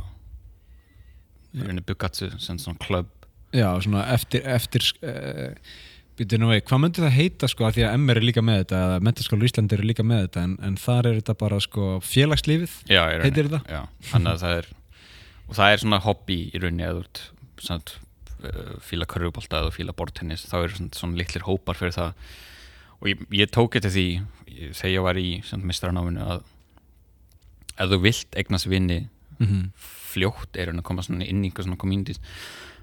í 1.54 1.64
rauninni 1.64 1.86
bugatsu 1.86 2.32
sem 2.42 2.60
svona 2.62 2.82
club 2.84 3.08
já, 3.56 3.70
svona 3.82 4.06
eftir, 4.16 4.44
eftir 4.46 4.86
uh, 5.04 5.54
Býtu 6.20 6.36
nú 6.36 6.50
vegi, 6.52 6.66
hvað 6.68 6.82
myndi 6.84 7.00
það 7.00 7.14
heita 7.16 7.48
sko 7.48 7.64
að 7.64 7.78
því 7.78 7.84
að 7.88 7.94
MR 7.96 8.20
er 8.20 8.26
líka 8.28 8.42
með 8.44 8.58
þetta 8.60 8.80
eða 8.84 8.96
mentaskóla 9.08 9.46
Íslandi 9.48 9.76
er 9.78 9.84
líka 9.88 10.04
með 10.04 10.26
þetta 10.26 10.42
en, 10.44 10.56
en 10.68 10.74
þar 10.76 11.08
er 11.08 11.20
þetta 11.22 11.36
bara 11.40 11.60
sko 11.64 11.86
félagslífið 12.04 12.74
Já. 12.92 13.00
Heitir 13.24 13.48
það? 13.54 13.70
Já, 13.72 13.80
þannig 14.10 14.34
að 14.34 14.44
það 14.44 14.56
er 14.58 14.68
og 15.50 15.56
það 15.56 15.72
er 15.72 15.84
svona 15.86 16.02
hobby 16.04 16.38
í 16.52 16.60
rauninni 16.60 16.90
ert 16.90 17.22
svona, 17.64 17.96
uh, 18.44 18.76
fíla 18.84 19.08
körfubolta 19.10 19.64
eða 19.64 19.72
fíla 19.78 19.96
bortennis, 19.96 20.44
þá 20.52 20.58
eru 20.60 20.76
svona, 20.76 21.00
svona 21.00 21.22
litlir 21.22 21.48
hópar 21.48 21.80
fyrir 21.80 21.96
það 21.96 22.36
og 23.00 23.10
ég, 23.14 23.24
ég 23.40 23.56
tók 23.56 23.80
eftir 23.80 23.96
því 23.96 24.08
þegar 24.76 24.92
ég 24.92 25.08
var 25.08 25.24
í 25.24 25.30
mistranáminu 25.64 26.28
að 26.36 26.44
ef 27.80 27.92
þú 27.92 28.02
vilt 28.04 28.36
eignast 28.40 28.70
vinni 28.70 29.00
mm 29.40 29.48
-hmm. 29.48 29.70
fljótt 30.14 30.58
er 30.58 30.68
hann 30.68 30.80
að 30.80 30.88
koma 30.88 31.04
inn 31.10 31.22
í 31.44 31.50
einhver 31.50 31.64
svona 31.64 31.78
communities 31.78 32.20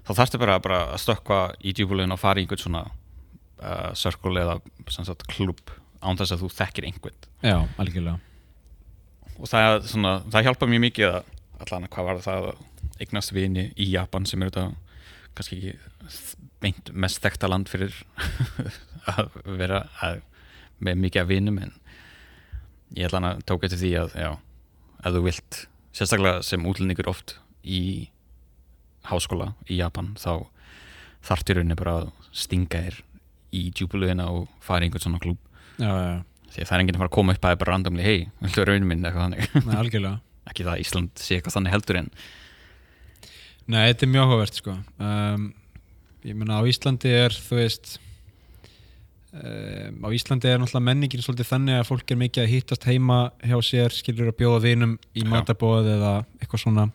þá 0.07 0.13
þarfstu 0.13 0.39
bara, 0.39 0.59
bara 0.59 0.79
að 0.93 1.01
stökkva 1.03 1.55
í 1.63 1.73
djúbulegin 1.73 2.11
og 2.11 2.19
fara 2.19 2.39
í 2.39 2.43
einhvern 2.43 2.63
svona 2.63 2.83
uh, 3.61 3.93
circle 3.93 4.41
eða 4.41 4.61
sem 4.89 5.05
sagt, 5.05 5.27
klub 5.27 5.59
án 6.01 6.17
þess 6.17 6.31
að 6.31 6.41
þú 6.41 6.49
þekkir 6.49 6.85
einhvern 6.85 7.15
Já, 7.43 7.67
algjörlega 7.77 8.19
og 9.37 9.47
það, 9.47 9.83
svona, 9.91 10.13
það 10.31 10.43
hjálpa 10.43 10.69
mjög 10.69 10.81
mikið 10.81 11.07
að 11.11 11.23
allan 11.59 11.89
hvað 11.93 12.05
var 12.05 12.21
það 12.21 12.47
að 12.47 12.65
eignast 12.99 13.33
vini 13.33 13.71
í 13.75 13.89
Japan 13.91 14.25
sem 14.25 14.41
er 14.41 14.49
þetta 14.49 14.75
kannski 15.37 15.57
ekki 15.57 15.77
beint 16.61 16.91
mest 16.93 17.21
þekkta 17.21 17.49
land 17.51 17.69
fyrir 17.69 17.93
að 19.13 19.29
vera 19.59 19.83
að, 20.01 20.23
með 20.79 21.03
mikið 21.03 21.21
af 21.21 21.29
vinum 21.29 21.59
en 21.61 21.73
ég 22.97 23.09
ætla 23.09 23.33
að 23.33 23.43
tók 23.49 23.67
eftir 23.67 23.81
því 23.81 23.91
að 24.01 24.15
já, 24.17 24.29
ef 25.07 25.15
þú 25.17 25.23
vilt 25.25 25.59
sérstaklega 25.97 26.43
sem 26.45 26.65
útlendingur 26.69 27.09
oft 27.11 27.37
í 27.63 27.81
háskóla 29.07 29.53
í 29.71 29.79
Japan 29.79 30.13
þá 30.19 30.45
þarftu 31.27 31.53
í 31.53 31.57
rauninni 31.57 31.77
bara 31.79 31.97
að 32.03 32.09
stinga 32.35 32.83
þér 32.87 33.01
í 33.57 33.61
djúbulöðina 33.75 34.29
og 34.31 34.47
fara 34.63 34.85
í 34.85 34.89
einhvern 34.89 35.05
svona 35.07 35.21
klúb 35.23 35.39
Já, 35.77 35.89
já, 35.89 36.15
því 36.53 36.63
að 36.63 36.67
það 36.69 36.75
er 36.75 36.83
enginn 36.83 36.97
að 36.97 37.01
fara 37.03 37.11
að 37.11 37.17
koma 37.17 37.35
upp 37.37 37.45
að 37.47 37.59
bara 37.61 37.73
randomli 37.73 38.05
hei, 38.05 38.17
viltu 38.41 38.61
vera 38.63 38.73
raunum 38.73 38.89
minn? 38.91 39.05
Eitthvað 39.05 39.25
þannig. 39.27 40.01
Nei, 40.01 40.17
ekki 40.49 40.65
það 40.65 40.73
að 40.73 40.81
Ísland 40.83 41.21
sé 41.21 41.37
eitthvað 41.37 41.57
þannig 41.57 41.75
heldur 41.75 41.99
en 42.01 42.11
Nei, 43.67 43.81
þetta 43.89 44.05
er 44.05 44.11
mjög 44.13 44.29
áhugavert 44.29 44.57
sko. 44.61 44.73
Um, 45.03 45.47
Ég 46.27 46.35
meina 46.35 46.57
á 46.59 46.63
Íslandi 46.67 47.11
er 47.13 47.35
þú 47.35 47.59
veist 47.59 47.97
um, 49.33 49.99
á 50.05 50.07
Íslandi 50.15 50.49
er 50.49 50.61
náttúrulega 50.61 50.87
menningin 50.87 51.23
svolítið 51.25 51.51
þannig 51.51 51.81
að 51.81 51.89
fólk 51.89 52.13
er 52.13 52.21
mikið 52.21 52.43
að 52.43 52.53
hittast 52.53 52.87
heima 52.87 53.19
hjá 53.43 53.57
sér, 53.65 53.95
skilur 53.95 54.31
að 54.31 54.39
bjóða 54.39 54.63
vinum 54.63 54.95
í 55.17 55.25
matabóð 55.27 55.91
eða 55.97 56.13
eitthvað 56.39 56.63
svona. 56.63 56.87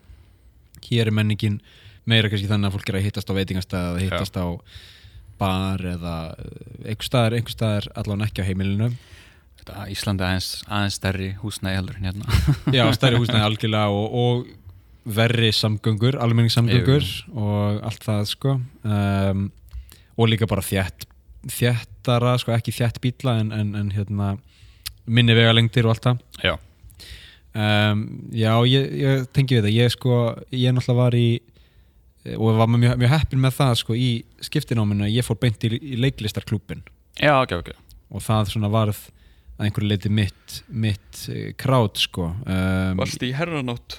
Hér 0.82 1.10
er 1.10 1.16
menningin 1.16 1.60
meira 2.08 2.30
kannski 2.30 2.50
þannig 2.50 2.70
að 2.70 2.76
fólk 2.78 2.90
er 2.90 2.98
að 2.98 3.06
hittast 3.06 3.30
á 3.30 3.38
veitingastæð 3.38 3.88
eða 3.92 4.02
hittast 4.06 4.38
á 4.40 4.46
bar 5.42 5.84
eða 5.92 6.16
eh, 6.38 6.88
einhver 6.92 7.06
staðar, 7.06 7.36
einhver 7.36 7.54
staðar 7.54 7.88
allan 7.98 8.24
ekki 8.26 8.42
á 8.42 8.48
heimilinu. 8.48 8.90
Þetta, 9.60 9.86
Ísland 9.94 10.22
er 10.22 10.32
aðeins, 10.32 10.50
aðeins 10.66 10.98
stærri 10.98 11.30
húsnæði 11.42 11.78
heldur 11.78 12.00
en 12.00 12.10
hérna. 12.10 12.42
Já, 12.76 12.84
stærri 12.96 13.20
húsnæði 13.22 13.46
algjörlega 13.48 13.94
og, 13.94 14.18
og 14.22 15.14
verri 15.18 15.50
samgöngur, 15.54 16.18
almenningssamgöngur 16.22 17.06
og 17.34 17.80
allt 17.86 18.04
það 18.06 18.28
sko. 18.30 18.58
Um, 18.86 19.48
og 20.18 20.28
líka 20.30 20.46
bara 20.50 20.62
þjætt 20.62 21.08
þjættara, 21.50 22.36
sko 22.40 22.54
ekki 22.54 22.74
þjætt 22.74 23.00
bíla 23.02 23.38
en, 23.42 23.54
en, 23.56 23.72
en 23.78 23.94
hérna 23.94 24.34
minni 25.06 25.34
vegalengdir 25.34 25.88
og 25.88 25.96
allt 25.96 26.06
það. 26.06 26.20
Já, 26.42 26.52
um, 27.54 28.04
Já, 28.34 28.52
ég, 28.70 28.92
ég 29.02 29.24
tengi 29.34 29.58
við 29.58 29.66
það. 29.66 29.78
Ég 29.78 29.96
sko, 29.96 30.20
ég 30.54 30.76
náttúrulega 30.76 31.00
var 31.02 31.18
í 31.18 31.26
og 32.38 32.58
var 32.58 32.70
mjög, 32.70 32.94
mjög 33.00 33.10
heppin 33.16 33.40
með 33.42 33.56
það 33.56 33.72
sko 33.80 33.96
í 33.98 34.10
skiptináminu 34.46 35.08
að 35.08 35.16
ég 35.16 35.26
fór 35.26 35.40
beint 35.42 35.64
í, 35.66 35.72
í 35.74 35.96
leiklistarklúbin 35.98 36.84
já, 37.18 37.34
ok, 37.40 37.56
ok. 37.58 37.72
Og 38.12 38.22
það 38.22 38.52
svona 38.52 38.70
varð 38.72 39.00
að 39.58 39.66
einhverju 39.66 39.90
leiti 39.90 40.12
mitt, 40.12 40.60
mitt 40.68 41.22
krát 41.60 41.98
sko. 42.00 42.30
Um, 42.46 43.02
í 43.02 43.32
herranótt 43.36 43.98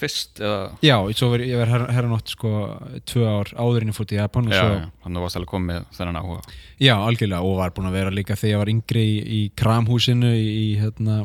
fyrst 0.00 0.40
eða? 0.42 0.60
Já, 0.84 0.96
svo 1.16 1.30
var 1.32 1.44
ég 1.44 1.60
var 1.60 1.72
herra, 1.72 1.88
herranótt 1.96 2.32
sko 2.32 2.52
tvö 3.08 3.26
ár 3.28 3.52
áður 3.54 3.84
en 3.84 3.92
ég 3.92 3.96
fór 3.96 4.08
til 4.10 4.18
Japan 4.20 4.48
já, 4.50 4.60
svo, 4.60 4.78
þannig 5.04 5.20
að 5.20 5.26
varst 5.26 5.40
alveg 5.40 5.52
komið 5.52 5.84
þennan 5.98 6.20
áhuga. 6.20 6.56
Já, 6.80 6.94
algjörlega 6.96 7.50
og 7.50 7.58
var 7.60 7.74
búin 7.76 7.90
að 7.90 7.98
vera 8.00 8.14
líka 8.14 8.38
þegar 8.38 8.52
ég 8.54 8.62
var 8.62 8.72
yngri 8.74 9.04
í, 9.06 9.18
í 9.20 9.40
kramhúsinu 9.60 10.32
í, 10.36 10.46
í 10.48 10.68
hérna 10.80 11.20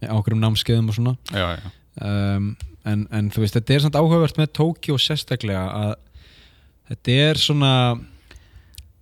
ákveðum 0.00 0.44
námskeiðum 0.44 0.92
og 0.92 0.96
svona. 0.96 1.16
Já, 1.30 1.46
já, 1.58 1.74
um, 2.08 2.52
en, 2.88 3.04
en 3.12 3.28
þú 3.34 3.44
veist, 3.44 3.58
þetta 3.58 3.76
er 3.76 3.84
samt 3.84 3.98
áhugavert 4.00 4.40
með 4.40 4.54
Tókjó 4.56 4.96
sérstaklega 5.00 5.66
að 5.76 5.92
þetta 6.90 7.18
er 7.28 7.40
svona 7.40 7.74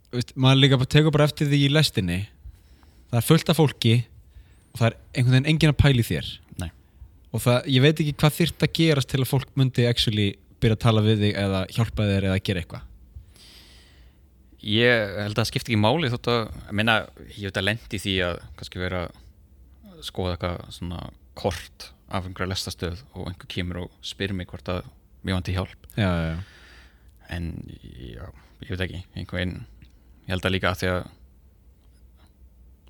þú 0.08 0.20
veist, 0.20 0.34
maður 0.40 0.62
líka 0.62 0.80
bara 0.80 0.92
tekur 0.94 1.14
bara 1.14 1.28
eftir 1.28 1.50
því 1.50 1.62
í 1.66 1.72
lestinni. 1.72 2.18
Það 3.08 3.20
er 3.20 3.26
fullt 3.28 3.52
af 3.52 3.58
fólki 3.60 3.94
og 4.72 4.80
það 4.80 4.88
er 4.90 4.96
einhvern 5.14 5.36
veginn 5.36 5.50
enginn 5.52 5.74
að 5.74 5.80
pæli 5.82 6.04
þér. 6.06 6.30
Og 7.32 7.42
það, 7.44 7.58
ég 7.74 7.84
veit 7.84 8.02
ekki 8.02 8.14
hvað 8.18 8.36
þyrft 8.38 8.64
að 8.64 8.74
gerast 8.78 9.10
til 9.12 9.22
að 9.22 9.30
fólk 9.30 9.50
myndi 9.58 9.88
actually 9.88 10.28
byrja 10.58 10.78
að 10.78 10.84
tala 10.84 11.04
við 11.04 11.24
þig 11.24 11.40
eða 11.44 11.64
hjálpa 11.76 12.08
þér 12.08 12.28
eða 12.30 12.44
gera 12.48 12.62
eitthvað 12.62 12.86
ég 14.68 15.14
held 15.22 15.36
að 15.36 15.40
það 15.40 15.50
skipti 15.52 15.72
ekki 15.72 15.80
máli 15.80 16.10
þótt 16.10 16.30
að, 16.32 16.40
ég 16.66 16.76
meina, 16.80 16.98
ég 17.36 17.46
veit 17.46 17.60
að 17.60 17.68
lendi 17.68 18.02
því 18.02 18.14
að 18.26 18.40
kannski 18.58 18.82
vera 18.82 19.04
að 19.06 20.02
skoða 20.08 20.34
eitthvað 20.34 20.74
svona 20.74 21.02
kort 21.38 21.90
af 22.08 22.26
einhverja 22.26 22.50
lestastöð 22.50 23.02
og 23.12 23.28
einhver 23.28 23.50
kemur 23.52 23.82
og 23.84 23.98
spyr 24.06 24.34
mig 24.34 24.48
hvort 24.50 24.70
að 24.72 24.86
mér 25.22 25.38
vanti 25.38 25.54
hjálp 25.54 25.88
já, 25.94 26.08
já, 26.08 26.32
já. 26.32 26.38
en 27.36 27.50
já, 27.68 28.24
ég 28.64 28.72
veit 28.72 28.84
ekki 28.86 29.02
einhvern 29.14 29.38
veginn, 29.38 29.56
ég 30.26 30.34
held 30.34 30.48
að 30.48 30.54
líka 30.56 30.72
að 30.72 30.82
því 30.82 30.90
að 30.94 31.00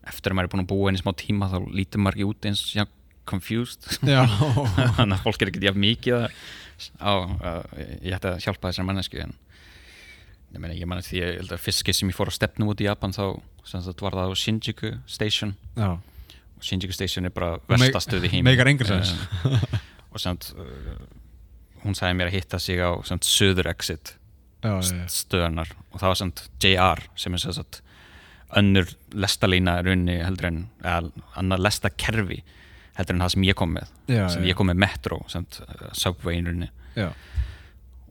eftir 0.09 0.33
að 0.33 0.38
maður 0.38 0.48
er 0.48 0.53
búin 0.55 0.64
að 0.64 0.70
búa 0.72 0.88
einu 0.88 1.03
smá 1.03 1.12
tíma 1.18 1.51
þá 1.53 1.59
lítur 1.74 2.03
maður 2.05 2.16
ekki 2.16 2.29
út 2.31 2.48
eins 2.48 2.62
já, 2.72 2.85
confused. 3.29 3.87
Þannig 4.99 5.19
að 5.19 5.23
fólk 5.25 5.45
er 5.45 5.53
ekki 5.53 5.62
jafn 5.69 5.85
mikið 5.85 6.27
á, 7.03 7.12
ég 8.07 8.14
ætti 8.14 8.31
að 8.31 8.43
hjálpa 8.45 8.71
þessar 8.71 8.87
mannesku 8.88 9.21
en 9.23 9.35
ég 10.55 10.62
meina, 10.62 10.77
ég 10.77 10.88
því 11.05 11.23
að 11.25 11.33
held 11.43 11.55
að 11.57 11.64
fyrst 11.64 11.85
sem 11.99 12.12
ég 12.12 12.17
fór 12.17 12.31
á 12.31 12.38
stefnum 12.38 12.71
út 12.73 12.83
í 12.83 12.87
Japan 12.88 13.14
þá 13.17 13.25
sagt 13.68 14.05
var 14.05 14.16
það 14.16 14.33
á 14.33 14.41
Shinjuku 14.41 14.93
Station. 15.11 15.57
Já. 15.76 15.99
og 15.99 16.64
Shinjuku 16.64 16.97
Station 16.97 17.29
er 17.29 17.35
bara 17.35 17.59
í 18.24 18.31
heim 18.33 18.49
sens. 18.89 19.12
og 20.12 20.22
sagt 20.22 20.53
uh, 20.57 20.95
hún 21.85 21.99
sagði 21.99 22.18
mér 22.18 22.31
að 22.31 22.39
hitta 22.39 22.62
sig 22.62 22.81
á 22.81 22.97
söður 23.29 23.68
exit 23.74 24.14
já, 24.64 24.72
stöðarnar 25.12 25.74
og 25.93 26.01
það 26.01 26.09
var 26.09 26.20
samt 26.22 26.45
JR 26.62 27.05
sem 27.18 27.37
er 27.37 27.45
sagt 27.45 27.83
önnur 28.57 28.89
lestalína 29.12 29.83
runni 29.85 30.16
heldur 30.24 30.49
en 30.49 30.62
annar 31.37 31.61
lestakerfi 31.61 32.41
heldur 32.99 33.16
en 33.16 33.22
það 33.24 33.34
sem 33.34 33.46
ég 33.49 33.59
kom 33.59 33.74
með 33.76 33.90
Já, 34.11 34.24
sem 34.34 34.42
já. 34.44 34.51
ég 34.51 34.59
kom 34.59 34.68
með 34.70 34.80
Metro 34.84 35.20
samt 35.30 35.61
uh, 35.64 35.88
Subway 35.96 36.40
runni 36.42 36.68
já. 36.99 37.09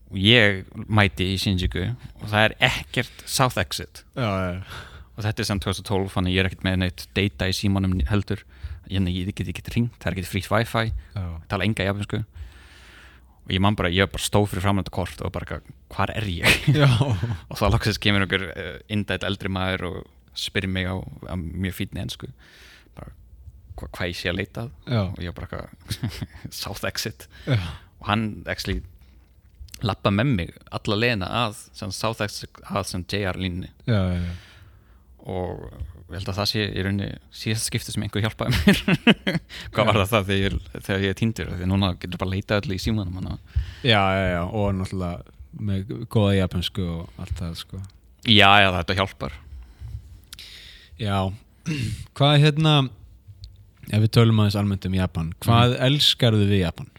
og 0.08 0.20
ég 0.22 0.62
mæti 0.88 1.28
í 1.34 1.40
Shinjuku 1.42 1.84
og 1.92 2.28
það 2.32 2.46
er 2.46 2.56
ekkert 2.70 3.26
South 3.28 3.60
Exit. 3.60 4.04
Já, 4.16 4.64
og 5.18 5.26
þetta 5.26 5.44
er 5.44 5.50
samt 5.50 5.66
2012 5.68 6.14
þannig 6.16 6.38
ég 6.38 6.44
er 6.44 6.50
ekkert 6.52 6.66
með 6.68 6.80
neitt 6.86 7.06
data 7.18 7.50
í 7.50 7.56
símanum 7.58 7.98
heldur. 8.08 8.44
Ég, 8.88 9.04
ég 9.12 9.34
get 9.36 9.50
ekki 9.52 9.66
ringt, 9.74 9.96
það 10.00 10.12
er 10.12 10.16
ekkert 10.16 10.32
frítt 10.32 10.48
wifi. 10.54 10.84
Ég 11.18 11.48
tala 11.52 11.68
enga 11.68 11.88
japansku 11.90 12.22
og 13.48 13.54
ég 13.56 13.62
man 13.64 13.76
bara, 13.80 13.88
ég 13.92 14.10
bara 14.12 14.20
stóð 14.24 14.50
fyrir 14.52 14.66
framlönda 14.66 14.92
kort 14.92 15.22
og 15.24 15.32
bara, 15.36 15.62
hvað 15.94 16.12
er 16.20 16.26
ég? 16.28 16.66
og 17.50 17.56
þá 17.60 17.66
loksins 17.72 18.00
kemur 18.04 18.26
einhver 18.26 18.44
uh, 18.52 18.74
indætt 18.92 19.24
eldri 19.28 19.52
maður 19.52 19.86
og 19.92 20.00
spyrir 20.38 20.70
mig 20.72 20.88
á, 20.88 20.96
á 21.28 21.34
mjög 21.40 21.78
fítni 21.80 22.04
bara 22.04 22.32
hva, 23.78 23.90
hvað 23.94 24.12
ég 24.12 24.20
sé 24.20 24.32
að 24.32 24.40
leita 24.42 24.68
já. 24.86 25.02
og 25.06 25.20
ég 25.24 25.36
bara 25.38 25.48
eitthvað 25.48 26.12
South 26.62 26.86
Exit. 26.90 27.28
Já. 27.48 27.58
og 28.02 28.08
hann 28.12 28.28
actually 28.50 28.82
lappa 29.86 30.10
með 30.14 30.32
mig 30.40 30.56
alla 30.74 30.98
leiðina 30.98 31.28
að 31.46 31.60
sem 31.78 31.92
Southex 31.94 32.42
að 32.66 32.88
sem 32.90 33.04
JR 33.14 33.38
línni 33.38 33.70
og 35.28 35.68
ég 36.08 36.16
held 36.22 36.30
að 36.32 36.38
það 36.40 36.50
sé 36.54 36.64
í 36.72 36.84
rauninni 36.86 37.08
síðast 37.36 37.68
skipti 37.68 37.92
sem 37.92 38.04
einhver 38.06 38.24
hjálpaði 38.24 38.56
mér. 38.56 38.78
Hvað 39.76 39.90
var 39.90 39.98
það 40.00 40.12
það 40.14 40.30
þegar 40.32 40.54
þegar 40.78 41.04
ég 41.04 41.12
er 41.12 41.18
týndur? 41.20 41.50
Því 41.60 41.68
núna 41.68 41.90
getur 42.00 42.22
bara 42.22 42.32
leita 42.32 42.60
öll 42.62 42.76
í 42.78 42.80
símanum 42.80 43.18
hana. 43.20 43.36
já, 43.84 44.00
já, 44.16 44.24
já, 44.38 44.44
og 44.48 44.70
náttúrulega 44.78 45.36
með 45.68 45.92
góða 46.14 46.38
japansku 46.38 46.86
og 46.94 47.20
allt 47.20 47.42
það 47.42 47.58
sko. 47.60 47.82
já, 48.24 48.48
já, 48.64 48.70
þetta 48.78 48.98
hjálpar. 49.02 49.36
Já, 51.02 51.18
hvað 52.18 52.38
er 52.38 52.44
hérna 52.46 52.76
ef 53.92 54.02
við 54.04 54.12
tölum 54.18 54.40
aðeins 54.40 54.56
almennt 54.60 54.86
um 54.86 54.94
Japan 54.98 55.34
hvað 55.40 55.70
Mhm. 55.74 55.82
elskarðu 55.88 56.48
við 56.50 56.60
Japan? 56.60 56.90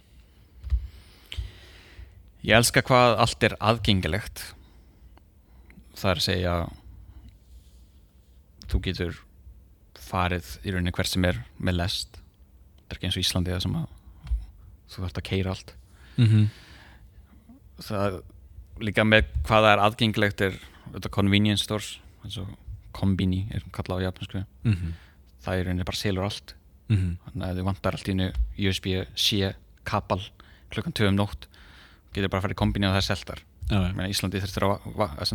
Ég 2.44 2.54
elska 2.56 2.82
hvað 2.86 3.16
allt 3.18 3.42
er 3.42 3.56
aðgengilegt 3.60 4.44
Það 5.98 6.10
er 6.10 6.20
að 6.20 6.26
segja 6.28 6.52
þú 8.70 8.80
getur 8.84 9.16
farið 10.08 10.52
í 10.64 10.70
rauninni 10.72 10.92
hvert 10.94 11.10
sem 11.10 11.24
er 11.28 11.40
með 11.60 11.74
lest 11.80 12.20
Það 12.86 12.90
er 12.94 12.96
ekki 12.96 13.08
eins 13.08 13.18
og 13.18 13.24
Íslandi 13.24 13.52
það 13.52 13.62
sem 13.66 13.74
að 13.80 13.88
þú 14.88 15.02
þarft 15.04 15.18
að 15.22 15.28
keira 15.32 15.50
allt 15.56 15.74
Mm 16.18 16.26
-hmm. 16.26 16.46
Það 17.78 18.22
líka 18.80 19.04
með 19.06 19.24
hvað 19.46 19.62
það 19.62 19.72
er 19.72 19.78
aðgengilegt 19.84 20.40
er 20.40 20.54
þetta 20.92 21.08
convenience 21.10 21.62
stores 21.62 21.98
eins 22.24 22.36
og 22.38 22.48
kombini 22.92 23.46
er 23.54 23.62
kallað 23.72 23.98
á 24.02 24.04
japansku 24.10 24.44
Mm 24.64 24.72
-hmm. 24.74 24.92
það 25.44 25.54
er 25.58 25.64
rauninni 25.64 25.84
bara 25.84 25.96
selur 25.96 26.24
allt 26.24 26.54
Mhm. 26.88 27.16
þannig 27.28 27.46
að 27.48 27.56
þið 27.58 27.64
vantar 27.68 27.92
allt 27.98 28.08
í 28.08 28.12
einu 28.16 28.28
USB-C 28.58 29.54
kabal 29.84 30.20
klukkan 30.72 30.92
2 30.96 31.08
um 31.08 31.16
nótt 31.16 31.46
getur 32.14 32.28
bara 32.32 32.40
að 32.40 32.46
fara 32.48 32.54
í 32.56 32.60
kombini 32.62 32.86
og 32.88 32.92
það 32.96 33.02
er 33.02 33.08
seltar 33.08 33.44
Meina, 33.68 34.08
Íslandi 34.08 34.40
þurftir 34.40 34.64
að, 34.64 34.86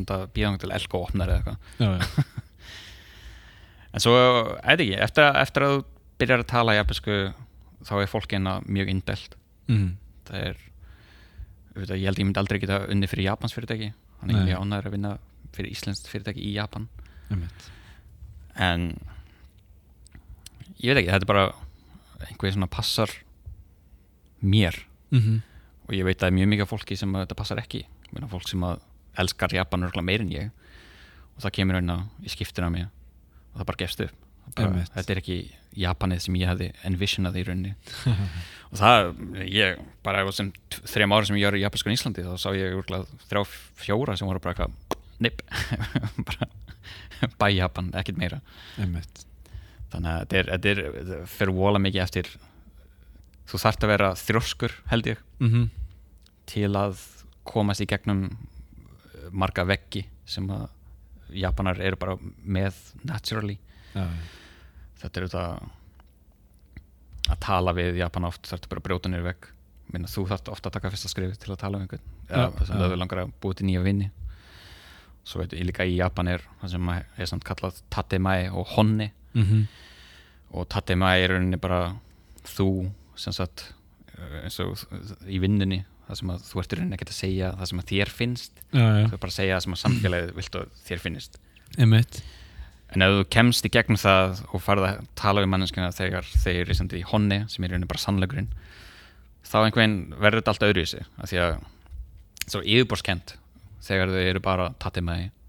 að 0.10 0.24
bíðang 0.34 0.58
til 0.60 0.72
Elko 0.74 1.04
opnar 1.06 1.30
eða 1.30 1.54
eitthvað 1.54 2.24
en 3.94 4.02
svo, 4.02 4.14
eða 4.64 4.74
ekki, 4.82 4.96
eftir, 5.06 5.24
að- 5.28 5.38
eftir 5.44 5.66
að 5.68 5.74
þú 5.76 5.84
byrjar 6.24 6.42
að 6.44 6.50
tala 6.50 6.76
japansku 6.80 7.18
þá 7.86 7.94
er 8.02 8.10
fólk 8.10 8.34
einna 8.34 8.56
mjög 8.66 8.90
indelt 8.90 9.36
Mhm. 9.70 9.92
það 10.26 10.40
er 10.50 10.58
auðvitað, 11.76 11.98
ég 12.00 12.06
held 12.06 12.18
að 12.18 12.22
ég 12.22 12.26
myndi 12.28 12.40
aldrei 12.42 12.60
geta 12.60 12.80
unni 12.90 13.08
fyrir 13.08 13.24
Japans 13.30 13.54
fyrirtæki 13.54 13.94
þannig 14.22 14.36
Nei. 14.40 14.50
ég 14.54 14.58
ánæður 14.60 14.88
að 14.90 14.92
vinna 14.98 15.14
fyrir 15.54 15.72
Íslands 15.72 16.02
fyrirtæki 16.10 16.42
í 16.50 16.54
Japan 16.58 16.88
Einmitt. 17.32 17.70
en 18.56 18.98
ég 20.84 20.92
veit 20.92 21.02
ekki, 21.04 21.14
þetta 21.14 21.26
er 21.26 21.32
bara 21.32 21.46
einhver 22.28 22.56
svona 22.56 22.70
passar 22.72 23.12
mér. 24.44 24.78
Mhm. 25.14 25.42
og 25.88 25.94
ég 25.94 26.06
veit 26.08 26.18
að 26.18 26.24
það 26.24 26.32
er 26.32 26.38
mjög 26.38 26.50
mikið 26.54 26.70
fólki 26.72 26.98
sem 26.98 27.14
þetta 27.14 27.36
passar 27.36 27.60
ekki. 27.60 27.84
Meina, 28.14 28.28
fólk 28.32 28.48
sem 28.48 28.64
elskar 29.20 29.54
Japan 29.54 29.84
örgulega 29.84 30.06
meir 30.06 30.22
en 30.22 30.30
ég. 30.32 30.52
Og 31.36 31.44
það 31.44 31.56
kemur 31.58 31.76
raun 31.76 32.10
í 32.24 32.30
skiptina 32.32 32.70
mig 32.72 32.88
og 33.54 33.60
það 33.62 33.66
bara 33.66 33.82
gefst 33.84 34.02
upp. 34.06 34.16
Bara, 34.56 34.86
þetta 34.96 35.14
er 35.14 35.20
ekki 35.22 35.38
Japanið 35.80 36.22
sem 36.26 36.36
ég 36.38 36.50
hefði 36.52 36.68
envisionað 36.86 37.38
í 37.40 37.44
rauninni. 37.48 37.76
Og 38.74 38.80
það, 38.80 39.12
ég 39.46 39.80
bara 40.06 40.24
þrejum 40.34 41.14
ára 41.14 41.28
sem 41.30 41.38
ég 41.38 41.46
var 41.46 41.58
í 41.58 41.62
japansku 41.62 41.92
í 41.92 41.94
Íslandi 41.94 42.26
þá 42.26 42.34
sá 42.42 42.50
ég 42.58 42.74
örgulega 42.74 43.06
þrjá 43.30 43.44
fjóra 43.84 44.16
sem 44.18 44.30
voru 44.30 44.42
bara 44.42 44.56
eitthvað, 44.56 44.98
nipp 45.22 45.44
bara 46.28 46.50
bæ 47.40 47.48
Japan, 47.54 47.92
ekkert 48.02 48.18
meira. 48.18 48.42
Einmitt. 48.82 49.26
Þannig 49.94 50.12
að 50.12 50.24
þetta 50.34 50.70
er, 50.74 50.82
er, 50.84 51.26
fer 51.30 51.52
vola 51.54 51.80
mikið 51.82 52.02
eftir 52.04 52.30
þú 53.50 53.60
þarft 53.64 53.84
að 53.86 53.92
vera 53.94 54.12
þrjóskur 54.18 54.76
held 54.92 55.10
ég 55.14 55.24
Mhm. 55.44 55.70
til 56.50 56.70
að 56.76 57.00
komast 57.48 57.82
í 57.84 57.88
gegnum 57.90 58.26
uh, 58.32 59.30
marga 59.32 59.66
veggi 59.68 60.06
sem 60.26 60.48
að 60.54 60.70
Japanar 61.34 61.80
eru 61.82 61.98
bara 61.98 62.18
með 62.46 62.76
naturally 63.08 63.56
já. 63.96 64.06
þetta 65.02 65.20
er 65.20 65.28
þetta 65.28 65.46
að 67.34 67.40
tala 67.44 67.74
við 67.76 67.98
Japan 68.02 68.28
oft 68.28 68.48
þarf 68.50 68.68
bara 68.70 68.82
að 68.84 68.88
brjóta 68.90 69.10
niður 69.12 69.30
vegg 69.32 69.50
Minna, 69.94 70.08
þú 70.10 70.24
þarft 70.30 70.48
ofta 70.50 70.70
að 70.70 70.76
taka 70.78 70.90
fyrsta 70.94 71.10
skrif 71.12 71.34
til 71.38 71.52
að 71.54 71.60
tala 71.62 71.78
um 71.78 71.84
einhvern 71.84 72.04
eða 72.30 72.46
Já, 72.48 72.66
sem 72.66 72.78
já. 72.80 72.88
þau 72.90 72.98
langar 73.02 73.20
að 73.26 73.34
búið 73.44 73.58
til 73.60 73.68
nýja 73.68 73.82
vinni 73.86 74.08
svo 75.28 75.40
veit 75.42 75.54
ég 75.56 75.68
líka 75.68 75.86
í 75.88 75.98
Japan 76.00 76.28
er 76.34 76.42
það 76.62 76.72
sem 76.74 76.90
er 76.96 77.30
samt 77.30 77.46
kallað 77.48 77.82
tatemae 77.94 78.48
og 78.52 78.68
honni 78.76 79.10
Mhm. 79.34 79.64
og 80.54 80.68
tatemae 80.70 81.24
er 81.24 81.30
rauninni 81.34 81.58
bara 81.58 81.96
þú 82.46 82.92
sem 83.16 83.34
sagt 83.34 83.74
eins 84.44 84.60
og 84.62 84.78
í 85.28 85.40
vinnunni 85.42 85.84
það 86.08 86.20
sem 86.20 86.30
að 86.34 86.44
þú 86.50 86.60
ert 86.62 86.74
rauninni 86.78 86.98
ekkert 86.98 87.10
að 87.14 87.18
segja 87.22 87.52
það 87.58 87.70
sem 87.72 87.80
að 87.82 87.90
þér 87.92 88.10
finnst 88.14 88.52
Já, 88.74 88.84
já. 88.84 89.06
þú 89.08 89.14
er 89.14 89.22
bara 89.24 89.32
að 89.34 89.38
segja 89.40 89.56
það 89.58 89.64
sem 89.66 89.74
að 89.78 89.82
samfélagið 89.84 90.34
vilt 90.38 90.56
að 90.60 90.68
þér 90.88 91.00
finnist 91.08 91.38
Einmitt. 91.78 92.22
en 92.94 93.02
ef 93.02 93.14
þú 93.18 93.24
kemst 93.34 93.66
í 93.66 93.72
gegnum 93.74 93.98
það 93.98 94.44
og 94.54 94.62
farið 94.62 94.88
að 94.92 95.08
tala 95.16 95.42
við 95.42 95.50
manneskina 95.56 95.92
þegar 95.96 96.24
þeir 96.44 96.60
eru 96.62 96.76
í 97.00 97.06
honni 97.10 97.40
sem 97.50 97.64
er 97.66 97.74
rauninni 97.74 97.90
bara 97.90 98.04
sannleikurinn 98.06 98.50
þá 99.44 99.56
einhvern 99.66 99.96
verður 100.20 100.42
þetta 100.44 100.54
alltaf 100.54 100.70
öðru 100.70 100.84
í 100.86 100.92
sig 100.94 101.06
af 101.18 101.30
því 101.32 101.40
að 101.44 101.56
svo 102.48 102.62
yfirborskent 102.62 103.36
þegar 103.84 104.14
þau 104.14 104.22
eru 104.30 104.40
bara 104.44 104.70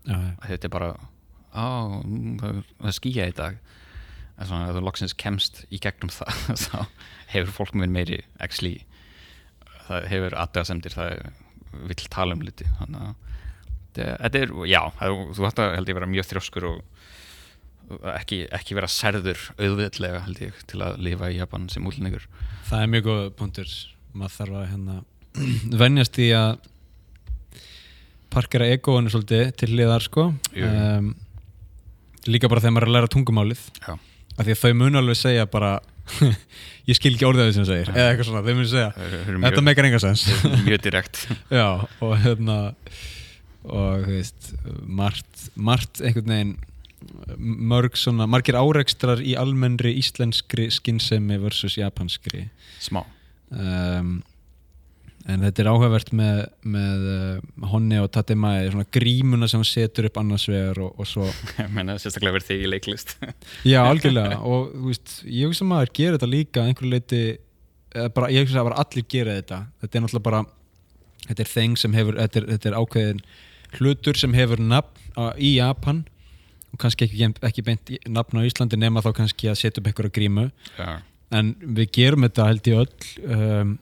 Já, 0.04 0.14
já. 0.16 0.30
að 0.40 0.48
þetta 0.54 0.64
er 0.68 0.72
bara 0.78 0.88
á, 1.54 1.66
það, 2.42 2.60
er 2.90 2.96
skýja 2.98 3.28
í 3.30 3.36
dag. 3.38 3.58
En 4.34 4.48
svona 4.50 4.68
ef 4.70 4.76
þú 4.76 4.82
loksins 4.88 5.14
kemst 5.14 5.62
í 5.70 5.78
gegnum 5.82 6.10
það 6.10 6.40
þá 6.66 6.78
hefur 7.34 7.52
fólk 7.60 7.76
minn 7.78 7.94
meiri 7.94 8.20
actually, 8.42 8.80
það 9.86 10.08
hefur 10.10 10.38
aðdöðasemdir 10.42 10.96
það 10.96 11.14
vill 11.90 12.08
tala 12.10 12.34
um 12.36 12.42
liti. 12.46 12.66
Þannig 12.80 13.06
að 13.06 13.14
þetta- 13.94 14.42
er, 14.42 14.54
já 14.70 14.80
það, 14.98 15.20
þú 15.38 15.48
ætti 15.50 15.64
að 15.64 15.76
held 15.78 15.92
ég 15.92 15.98
vera 16.00 16.10
mjög 16.10 16.28
þrjóskur 16.32 16.68
og 16.72 16.82
ekki, 18.14 18.38
ekki 18.56 18.76
vera 18.78 18.88
særður 18.90 19.40
auðveðlega 19.60 20.22
held 20.26 20.40
ég 20.40 20.62
til 20.70 20.80
að 20.82 21.02
lifa 21.04 21.30
í 21.30 21.38
Japan 21.38 21.66
sem 21.72 21.84
útlendingur. 21.86 22.24
Það 22.70 22.82
er 22.84 22.92
mjög 22.94 23.08
góð 23.10 23.24
punktur. 23.38 23.74
Maður 24.14 24.36
þarf 24.38 24.56
að 24.60 24.70
hérna 24.72 24.96
venjast 25.84 26.18
í 26.22 26.30
að 26.34 26.54
parkera 28.34 28.66
egoinu 28.74 29.12
svolítið 29.12 29.52
til 29.60 29.70
liðar 29.78 30.02
sko. 30.02 30.26
Um, 30.58 31.12
líka 32.30 32.50
bara 32.50 32.62
þegar 32.64 32.74
maður 32.76 32.86
er 32.86 32.92
að 32.92 32.96
læra 32.98 33.12
tungumálið. 33.14 33.64
Já. 33.84 33.94
af 34.34 34.44
því 34.46 34.54
að 34.56 34.62
þau 34.64 34.72
mun 34.80 34.98
alveg 35.00 35.18
segja 35.20 35.46
bara 35.46 35.72
ég 36.90 36.96
skil 36.98 37.14
ekki 37.14 37.26
orðið 37.28 37.44
að 37.44 37.48
því 37.50 37.54
sem 37.56 37.64
þú 37.64 37.70
segir 37.70 37.90
eða 37.94 38.06
eitthvað 38.10 38.28
svona, 38.28 38.44
þau 38.44 38.54
mun 38.58 38.70
segja 38.70 38.88
Það 38.96 39.14
eru 39.14 39.22
þetta 39.24 39.40
mjög, 39.44 39.66
meikar 39.68 39.88
enga 39.88 40.00
sens. 40.02 40.24
mjög 40.66 40.82
direkt. 40.84 41.20
Já, 41.60 41.68
og 42.04 42.14
hérna 42.24 42.58
og 43.64 44.04
þú 44.04 44.16
veist 44.18 44.50
margt, 44.84 45.46
margt 45.56 46.02
einhvern 46.04 46.32
veginn 46.34 46.54
mörg 47.38 47.96
svona, 48.00 48.26
margir 48.28 48.56
árekstrar 48.56 49.20
í 49.24 49.34
almennri 49.36 49.94
íslenskri 50.00 50.70
skinnsemi 50.72 51.36
versus 51.42 51.76
japanskri. 51.76 52.46
Smá. 52.80 53.02
Um, 53.52 54.22
en 55.30 55.40
þetta 55.46 55.62
er 55.64 55.68
áhugavert 55.72 56.10
með, 56.16 56.40
með 56.68 57.04
uh, 57.14 57.68
honni 57.72 57.96
og 58.02 58.10
tatemae 58.12 58.66
svona 58.70 58.84
grímuna 58.92 59.48
sem 59.48 59.62
hann 59.62 59.68
setur 59.68 60.08
upp 60.10 60.18
annars 60.20 60.44
vegar 60.50 60.80
og, 60.84 60.98
og 61.00 61.08
svo 61.08 61.28
ég 61.62 61.70
meina 61.72 61.94
sérstaklega 62.02 62.36
verið 62.36 62.50
þig 62.50 62.64
í 62.66 62.70
leiklist. 62.74 63.14
Já 63.72 63.80
algjörlega. 63.86 64.40
Og 64.44 64.68
þú 64.74 64.90
veist, 64.90 65.14
ég 65.24 65.48
hugsa 65.48 65.64
að 65.64 65.70
maður 65.72 65.94
gerir 66.00 66.18
þetta 66.18 66.30
líka 66.34 66.66
einhverju 66.68 66.92
leiti 66.92 67.22
bara, 68.14 68.28
ég 68.34 68.44
hugsa 68.44 68.60
að 68.60 68.68
bara 68.68 68.82
allir 68.84 69.06
gera 69.14 69.38
þetta. 69.38 69.60
Þetta 69.84 69.98
er 70.00 70.04
náttúrulega 70.04 70.28
bara 70.28 70.42
þetta 71.24 71.44
er 71.46 71.52
þeng 71.54 71.78
sem 71.80 71.94
hefur, 71.96 72.18
þetta 72.20 72.40
er, 72.42 72.48
þetta 72.52 72.70
er 72.72 72.76
ákveðin 72.82 73.22
hlutur 73.78 74.18
sem 74.20 74.34
hefur 74.36 74.60
nafn 74.60 75.08
á, 75.16 75.22
í 75.40 75.54
Japan. 75.56 76.02
Og 76.74 76.80
kannski 76.82 77.06
ekki, 77.08 77.30
ekki 77.46 77.64
beint 77.64 77.94
í- 77.94 78.00
nafn 78.10 78.42
á 78.42 78.46
Íslandi 78.46 78.76
nema 78.82 79.00
þá 79.04 79.12
kannski 79.22 79.48
að 79.48 79.60
setja 79.62 79.80
upp 79.80 79.88
einhverja 79.88 80.12
grímu. 80.18 80.48
Já, 80.76 80.98
en 81.34 81.54
við 81.78 81.88
gerum 81.96 82.26
þetta 82.26 82.48
held 82.50 82.68
ég 82.70 82.82
öll 82.82 83.30
um, 83.38 83.72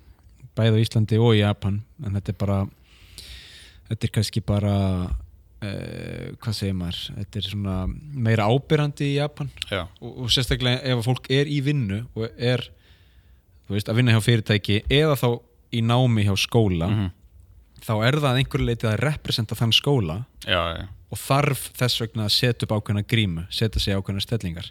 bæði 0.59 0.81
á 0.81 0.83
Íslandi 0.85 1.19
og 1.21 1.35
í 1.37 1.43
Japan 1.43 1.83
en 2.05 2.17
þetta 2.19 2.33
er 2.33 2.39
bara 2.41 2.59
þetta 3.89 4.09
er 4.09 4.15
kannski 4.17 4.43
bara 4.45 4.77
uh, 5.63 6.29
hvað 6.43 6.57
segir 6.57 6.77
maður? 6.79 7.01
Þetta 7.21 7.41
er 7.41 7.49
svona 7.49 7.79
meira 8.29 8.49
ábyrrandi 8.51 9.09
í 9.13 9.17
Japan. 9.17 9.51
Og, 10.01 10.25
og 10.25 10.33
sérstaklega 10.33 10.83
ef 10.93 11.03
fólk 11.07 11.29
er 11.33 11.51
í 11.51 11.61
vinnu 11.65 12.05
og 12.17 12.29
er 12.37 12.67
þú 13.67 13.77
veist, 13.77 13.91
að 13.91 14.01
vinna 14.01 14.15
hjá 14.15 14.23
fyrirtæki 14.25 14.83
eða 14.93 15.19
þá 15.19 15.29
í 15.73 15.83
námi 15.87 16.27
hjá 16.27 16.35
skóla 16.37 16.89
mhm, 16.91 17.13
þá 17.83 17.93
er 18.05 18.19
það 18.19 18.31
að 18.31 18.41
einhverju 18.43 18.69
leiti 18.69 18.89
að 18.89 18.99
representa 19.01 19.57
þann 19.59 19.75
skóla 19.75 20.19
já, 20.45 20.61
já. 20.77 20.89
og 21.13 21.21
þarf 21.21 21.69
þess 21.79 22.03
vegna 22.03 22.27
að 22.27 22.35
setja 22.37 22.67
upp 22.67 22.75
ákveðna 22.77 23.05
grímu 23.09 23.47
setja 23.51 23.81
sig 23.83 23.97
ákveðna 23.97 24.25
stellingar. 24.25 24.69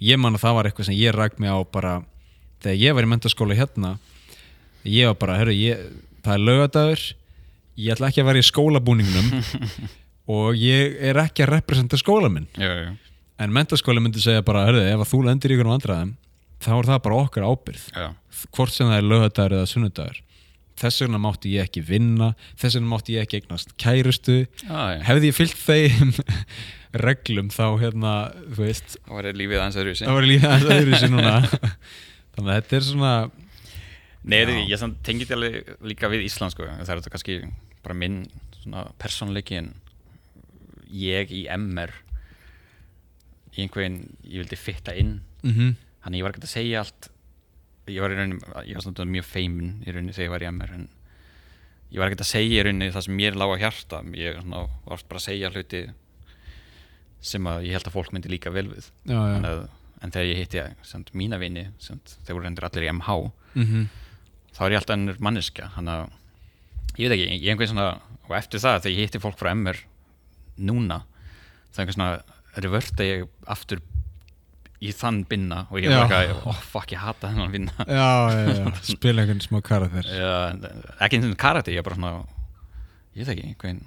Ég 0.00 0.18
man 0.20 0.36
að 0.36 0.46
það 0.46 0.56
var 0.56 0.68
eitthvað 0.68 0.88
sem 0.88 0.98
ég 0.98 1.14
ræk 1.14 1.38
mig 1.38 1.52
á 1.52 1.60
bara 1.68 1.98
þegar 2.64 2.80
ég 2.80 2.96
var 2.96 3.06
í 3.06 3.10
mentaskóla 3.12 3.56
hérna 3.58 3.94
ég 4.88 5.10
var 5.10 5.18
bara, 5.20 5.38
herru, 5.40 5.54
ég, 5.56 5.82
það 6.24 6.36
er 6.36 6.44
lögadagur 6.46 7.04
ég 7.80 7.94
ætla 7.94 8.10
ekki 8.10 8.22
að 8.22 8.30
vera 8.30 8.42
í 8.42 8.48
skólabúningnum 8.48 9.30
og 10.36 10.58
ég 10.58 10.96
er 11.10 11.20
ekki 11.24 11.44
að 11.46 11.54
representa 11.56 12.00
skóla 12.00 12.30
minn 12.32 12.48
já, 12.54 12.70
já. 12.70 12.90
en 13.40 13.54
mentaskóla 13.56 14.02
myndi 14.02 14.22
segja 14.22 14.44
bara, 14.46 14.66
herru, 14.68 14.82
ef 14.84 15.12
þú 15.12 15.22
lendir 15.28 15.52
í 15.52 15.58
ykkur 15.58 15.70
vandræðum 15.72 16.16
þá 16.60 16.72
er 16.76 16.90
það 16.90 17.04
bara 17.06 17.22
okkar 17.24 17.46
ábyrð 17.48 17.86
já. 17.94 18.08
hvort 18.56 18.74
sem 18.74 18.90
það 18.90 19.00
er 19.00 19.08
lögadagur 19.08 19.56
eða 19.58 19.70
sunnudagur 19.70 20.20
þess 20.80 21.02
vegna 21.04 21.20
mátti 21.20 21.54
ég 21.56 21.68
ekki 21.68 21.82
vinna 21.84 22.32
þess 22.58 22.78
vegna 22.78 22.90
mátti 22.94 23.16
ég 23.16 23.26
ekki 23.26 23.40
eignast 23.40 23.74
kærustu 23.80 24.38
Já, 24.64 24.80
já. 24.96 25.00
hefði 25.08 25.30
ég 25.30 25.36
fyllt 25.36 25.60
þeim 25.60 26.14
reglum 27.04 27.50
þá 27.52 27.66
hérna, 27.80 28.14
þú 28.48 28.64
veist 28.64 28.96
Það 28.96 29.16
var 29.18 29.28
lífið 29.40 29.60
aðeins 29.60 29.80
öðru 29.82 29.96
það 30.00 30.16
var 30.18 30.28
líka 30.30 30.54
aðeins 30.54 30.72
öðru 30.76 31.00
sér 31.02 31.12
núna 31.12 31.34
þannig 32.34 32.48
að 32.48 32.56
þetta 32.56 32.78
er 32.78 32.86
svona 32.88 33.12
Nei, 34.22 34.42
Já. 34.44 34.56
ég, 34.68 34.82
tengi 35.06 35.24
þetta 35.24 35.76
líka 35.88 36.10
við 36.12 36.26
Ísland 36.26 36.52
sko. 36.52 36.66
það 36.68 36.90
er 36.92 37.00
þetta 37.00 37.12
kannski 37.14 37.36
bara 37.80 37.96
minn 37.96 38.18
svona 38.60 38.84
persónleiki 39.00 39.56
en 39.56 39.70
ég 40.92 41.32
í 41.32 41.46
MR 41.56 41.92
í 43.56 43.64
einhvern, 43.64 44.02
ég 44.24 44.42
vildi 44.42 44.58
fitta 44.60 44.94
inn 44.96 45.20
mm 45.42 45.76
þannig 46.00 46.20
ég 46.20 46.24
var 46.24 46.32
ekki 46.32 46.46
að 46.46 46.52
segja 46.54 46.80
allt 46.80 47.08
ég 47.90 48.00
var 48.00 48.12
í 48.12 48.16
rauninni, 48.16 48.40
ég 48.70 48.76
var 48.78 48.84
svona 48.84 49.04
mjög 49.04 49.26
feimin 49.28 49.72
í 49.84 49.92
rauninni 49.92 50.14
þegar 50.16 50.24
ég 50.24 50.32
var 50.32 50.44
í 50.44 50.48
MR 50.48 50.70
en 50.76 50.86
ég 51.90 52.00
var 52.00 52.08
ekki 52.08 52.22
að 52.24 52.30
segja 52.30 52.60
í 52.60 52.62
rauninni 52.64 52.92
það 52.94 53.04
sem 53.04 53.18
mér 53.18 53.36
lág 53.36 53.52
að 53.52 53.60
hjarta 53.64 54.00
ég 54.16 54.38
svona, 54.40 54.62
var 54.86 54.96
oft 54.96 55.08
bara 55.10 55.20
að 55.20 55.26
segja 55.26 55.50
hluti 55.52 55.82
sem 57.20 57.50
að 57.50 57.66
ég 57.68 57.76
held 57.76 57.90
að 57.90 57.96
fólk 57.98 58.14
myndi 58.14 58.32
líka 58.32 58.52
vel 58.54 58.68
við 58.70 58.88
já, 59.04 59.12
já. 59.12 59.36
en, 59.36 59.44
að, 59.50 59.60
en 60.00 60.14
þegar 60.14 60.30
ég 60.30 60.40
hitti 60.40 60.64
samt, 60.88 61.12
mína 61.12 61.40
vini 61.42 61.66
þeir 61.84 62.32
voru 62.32 62.46
reyndir 62.46 62.68
allir 62.70 62.88
í 62.88 62.92
MH 62.94 63.18
Mm 63.50 63.88
þá 64.60 64.66
er 64.66 64.74
ég 64.74 64.82
alltaf 64.82 64.98
ennur 64.98 65.22
manneska 65.24 65.70
þannig 65.72 65.94
að 65.96 67.00
ég 67.00 67.08
veit 67.08 67.16
ekki, 67.16 67.28
ég 67.32 67.46
er 67.46 67.54
einhvern 67.54 67.72
svona 67.72 67.88
og 68.28 68.34
eftir 68.36 68.60
það 68.60 68.82
þegar 68.84 68.96
ég 68.98 69.08
hitti 69.08 69.22
fólk 69.22 69.38
frá 69.40 69.54
MR 69.54 69.80
núna 70.60 71.00
það 71.72 71.80
er 71.80 71.86
einhvern 71.86 71.96
svona 71.96 72.60
reverta 72.60 73.06
ég 73.06 73.24
aftur 73.48 73.80
í 74.80 74.92
þann 74.96 75.22
binna 75.28 75.64
og 75.68 75.80
ég 75.80 75.92
var 75.92 76.08
eitthvað, 76.08 76.44
oh 76.48 76.60
fuck 76.72 76.92
ég 76.94 77.02
hata 77.02 77.28
þennan 77.28 77.52
binna. 77.52 77.74
Já, 77.84 78.10
já, 78.32 78.52
já. 78.56 78.70
spila 78.88 79.24
einhvern 79.24 79.42
smá 79.44 79.60
karakter. 79.64 80.08
Já, 80.08 80.32
ekki 81.04 81.18
eins 81.18 81.28
og 81.28 81.36
karate, 81.40 81.74
ég 81.74 81.82
er 81.82 81.86
bara 81.86 81.98
svona 81.98 82.12
ég 83.12 83.26
veit 83.26 83.32
ekki, 83.34 83.50
einhvern 83.50 83.82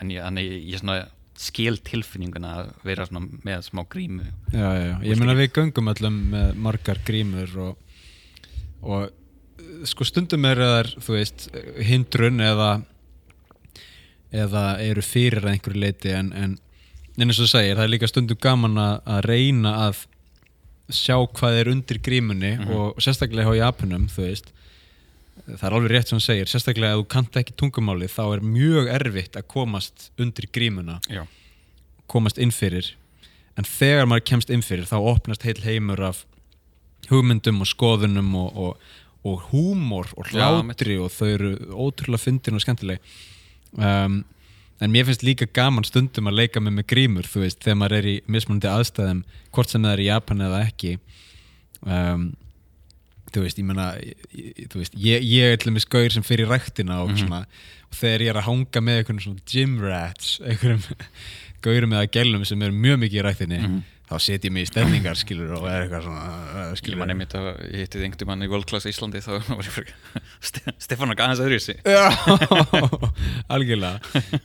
en 0.00 0.12
ég, 0.14 0.24
en 0.24 0.40
ég, 0.40 0.54
ég 0.70 0.80
svona 0.80 1.02
skil 1.38 1.76
tilfinninguna 1.86 2.54
að 2.62 2.70
vera 2.86 3.06
svona 3.06 3.28
með 3.44 3.68
smá 3.68 3.84
grímu. 3.92 4.24
Já, 4.50 4.64
já, 4.64 4.84
já. 4.88 4.96
ég 5.10 5.20
meina 5.20 5.36
við 5.38 5.52
göngum 5.58 5.92
öllum 5.92 6.18
með 6.32 6.56
margar 6.64 7.02
grímur 7.06 7.54
og, 7.66 8.00
og 8.82 9.12
sko 9.86 10.04
stundum 10.04 10.44
er 10.48 10.56
það 10.62 10.92
þú 11.04 11.14
veist, 11.14 11.48
hindrun 11.86 12.40
eða 12.40 12.70
eða 14.34 14.64
eru 14.84 15.02
fyrir 15.04 15.40
að 15.44 15.54
einhverju 15.54 15.80
leiti 15.80 16.12
en, 16.12 16.32
en, 16.36 16.54
en 17.16 17.24
eins 17.26 17.38
og 17.40 17.46
þú 17.46 17.50
segir, 17.54 17.76
það 17.78 17.86
er 17.86 17.92
líka 17.94 18.10
stundum 18.10 18.40
gaman 18.44 18.76
að, 18.82 18.94
að 19.08 19.22
reyna 19.30 19.72
að 19.86 20.02
sjá 20.92 21.16
hvað 21.36 21.58
er 21.62 21.70
undir 21.72 21.98
grímunni 22.04 22.54
Mhm. 22.58 22.70
og 22.76 23.00
sérstaklega 23.04 23.48
á 23.52 23.60
Japanum 23.60 24.06
þú 24.08 24.24
veist. 24.26 24.52
Það 25.48 25.64
er 25.68 25.74
alveg 25.78 25.92
rétt 25.94 26.08
sem 26.10 26.18
þú 26.18 26.24
segir, 26.26 26.48
sérstaklega 26.50 26.92
ef 26.96 27.00
þú 27.02 27.08
kannt 27.14 27.36
ekki 27.40 27.54
tungumáli 27.56 28.08
þá 28.10 28.22
er 28.36 28.40
mjög 28.44 28.88
erfitt 28.92 29.36
að 29.40 29.46
komast 29.48 30.10
undir 30.20 30.48
grímuna 30.52 30.98
Já, 31.08 31.22
komast 32.08 32.38
inn 32.38 32.50
fyrir. 32.52 32.92
En 33.56 33.64
þegar 33.64 34.06
maður 34.06 34.26
kemst 34.28 34.50
inn 34.50 34.62
fyrir 34.62 34.84
þá 34.88 34.96
opnast 35.00 35.42
heil 35.48 35.56
heimur 35.64 36.00
af 36.10 36.24
hugmyndum 37.08 37.60
og 37.64 37.66
skoðunum 37.70 38.34
og, 38.36 38.56
og, 38.56 38.76
og 39.24 39.40
húmor 39.50 40.06
og 40.16 40.26
Já, 40.32 40.46
hlátri 40.62 40.96
og 41.02 41.10
þau 41.10 41.28
eru 41.34 41.50
ótrúlega 41.74 42.22
fyndin 42.22 42.54
og 42.54 42.62
skemmtileg 42.62 42.98
um, 43.76 44.24
en 44.80 44.92
mér 44.94 45.04
finnst 45.08 45.24
líka 45.26 45.46
gaman 45.52 45.84
stundum 45.84 46.28
að 46.30 46.36
leika 46.38 46.60
með 46.62 46.76
með 46.78 46.86
grímur 46.92 47.26
þú 47.26 47.42
veist, 47.42 47.58
þegar 47.64 47.76
maður 47.80 47.96
er 47.98 48.06
í 48.06 48.16
mismunandi 48.30 48.68
aðstæðum 48.70 49.24
hvort 49.52 49.68
sem 49.74 49.82
það 49.82 49.92
er 49.96 50.04
í 50.04 50.06
Japan 50.12 50.40
eða 50.46 50.60
ekki 50.68 50.92
um, 51.82 52.28
þú 53.34 53.42
veist, 53.44 53.58
ég 53.60 53.66
meina 53.68 53.88
ég, 54.00 54.62
þú 54.72 54.80
veist, 54.80 54.94
ég, 54.96 55.26
ég 55.28 55.52
er 55.52 55.58
til 55.60 55.72
dæmis 55.72 55.84
gaur 55.90 56.08
sem 56.14 56.22
fyrir 56.24 56.48
ræktina 56.48 57.02
og 57.02 57.10
Mhm. 57.10 57.18
svona 57.26 57.40
og 57.88 57.96
þegar 57.98 58.20
ég 58.24 58.30
er 58.32 58.38
að 58.40 58.46
hanga 58.48 58.80
með 58.84 58.98
einhvern 59.02 59.20
svona 59.24 59.44
gym 59.50 59.78
rats 59.82 60.38
einhverjum 60.40 60.82
gaurum 61.66 61.92
eða 61.98 62.10
gælum 62.14 62.44
sem 62.46 62.62
eru 62.62 62.72
mjög 62.72 62.98
mikið 63.02 63.18
í 63.20 63.26
ræktinni 63.26 63.60
Mhm. 63.66 63.82
Þá 64.08 64.14
set 64.24 64.44
ég 64.48 64.54
í 64.56 64.64
stefningar 64.68 65.18
skilur 65.20 65.50
og 65.58 65.66
er 65.68 65.82
eitthvað 65.84 66.06
svona 66.06 66.22
uh, 66.28 66.60
ég 66.72 66.78
skilur 66.80 67.00
man 67.02 67.12
einmitt 67.12 67.34
að 67.36 67.48
ég 67.74 67.82
hitti 67.84 68.00
einhvern 68.06 68.30
mann 68.30 68.44
í 68.46 68.48
World 68.48 68.64
Class 68.70 68.88
Íslandi 68.88 69.20
þá 69.24 69.34
var 69.50 69.66
ég 69.66 69.74
fyrir 69.74 69.94
Stefán 70.86 71.12
og 71.12 71.20
aðeins 71.20 71.42
öðru 71.44 71.58
sig 71.60 71.82
Já, 71.84 72.06
algjörlega. 73.54 74.00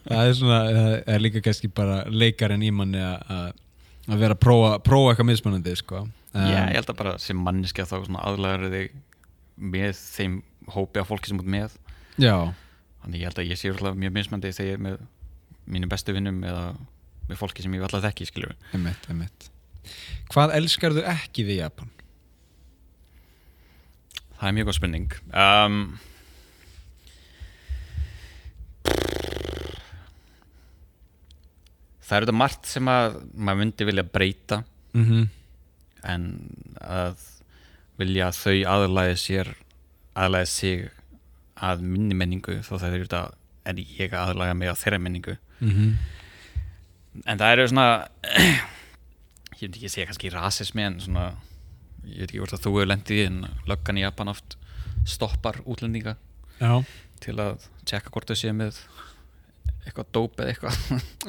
Það 0.08 0.28
er 0.28 0.36
svona, 0.38 0.60
það 0.74 0.96
er 1.16 1.24
líka 1.24 1.44
kannski 1.46 1.70
bara 1.76 2.02
leikarinn 2.12 2.66
í 2.68 2.72
manni 2.76 3.02
að- 3.04 3.24
að 3.38 3.48
að 4.14 4.20
vera 4.26 4.36
að 4.36 4.42
prófa, 4.44 4.72
prófa 4.84 5.14
eitthvað 5.14 5.30
mismunandi 5.30 5.76
sko. 5.80 6.02
um, 6.04 6.48
Já, 6.50 6.60
ég 6.68 6.76
held 6.76 6.90
að 6.92 6.98
bara 7.00 7.14
sem 7.24 7.40
manniska 7.40 7.86
þá 7.88 7.96
svona 8.04 8.24
aðlagar 8.28 8.66
þig 8.74 8.98
með 9.56 9.94
þeim 10.02 10.34
hópi 10.76 11.00
af 11.00 11.08
fólki 11.08 11.32
sem 11.32 11.40
út 11.40 11.48
með. 11.48 11.78
Já, 12.20 12.36
þannig 13.04 13.22
ég 13.24 13.30
held 13.30 13.40
að 13.40 13.48
ég 13.54 13.60
sé 13.62 13.72
alltaf 13.72 13.96
mjög 13.96 14.14
mismandi 14.18 14.52
þegar 14.52 14.68
ég 14.74 14.76
er 14.80 14.84
með 14.90 15.00
mínum 15.72 15.92
bestu 15.94 16.12
vinnum 16.18 16.44
eða 16.44 16.66
með 17.30 17.40
fólki 17.40 17.64
sem 17.64 17.74
ég 17.78 17.86
alltaf 17.88 18.04
þekki 18.04 18.28
skilur 18.28 18.52
einmitt, 18.76 19.08
einmitt 19.08 19.48
Hvað 20.34 20.56
elskarðu 20.60 21.04
ekki 21.14 21.44
við 21.48 21.60
Japan? 21.64 21.90
það 24.40 24.48
er 24.50 24.56
mjög 24.58 24.68
góð 24.68 24.76
spurning 24.80 25.14
um, 25.32 25.78
það 32.04 32.18
er 32.18 32.26
þetta 32.26 32.36
margt 32.38 32.68
sem 32.70 32.90
að 32.92 33.16
maður 33.34 33.62
myndi 33.64 33.88
vilja 33.92 34.08
breyta 34.14 34.62
Mm 34.94 35.06
-hmm. 35.08 35.22
en 36.06 36.26
að 36.86 37.22
vilja 37.98 38.28
að 38.28 38.36
þau 38.38 38.58
aðlæði 38.74 39.16
sér 39.18 39.48
aðlæði 40.16 40.46
sig 40.52 40.84
að 41.58 41.82
minni 41.82 42.14
menningu 42.14 42.60
þó 42.62 42.76
það 42.78 42.94
er 42.94 43.02
þetta 43.08 43.22
er 43.66 43.80
ég 43.82 44.14
að 44.14 44.28
aðlæga 44.30 44.54
mig 44.60 44.70
á 44.70 44.76
þeirra 44.78 45.00
menningu 45.02 45.38
Mhm. 45.62 45.98
en 47.26 47.38
það 47.40 47.52
eru 47.54 47.68
svona 47.68 48.08
ég 49.64 49.70
veit 49.72 49.80
ekki 49.80 49.90
að 49.90 49.96
segja 49.96 50.10
kannski 50.10 50.34
rasismi 50.34 50.86
en 50.86 51.00
svona 51.04 51.26
ég 52.04 52.20
veit 52.24 52.30
ekki 52.30 52.42
hvort 52.44 52.56
að 52.58 52.66
þú 52.66 52.74
hefur 52.76 52.92
lendið 52.92 53.24
en 53.28 53.40
löggan 53.70 54.00
í 54.00 54.04
Japan 54.06 54.32
oft 54.34 54.58
stoppar 55.10 55.60
útlendinga 55.64 56.16
Já, 56.60 56.84
til 57.24 57.36
að 57.42 57.66
tjekka 57.90 58.14
hvort 58.14 58.30
þau 58.30 58.40
séu 58.40 58.54
með 58.56 58.78
eitthvað 59.84 60.12
dóp 60.16 60.38
eða 60.40 60.54
eitthvað. 60.54 60.78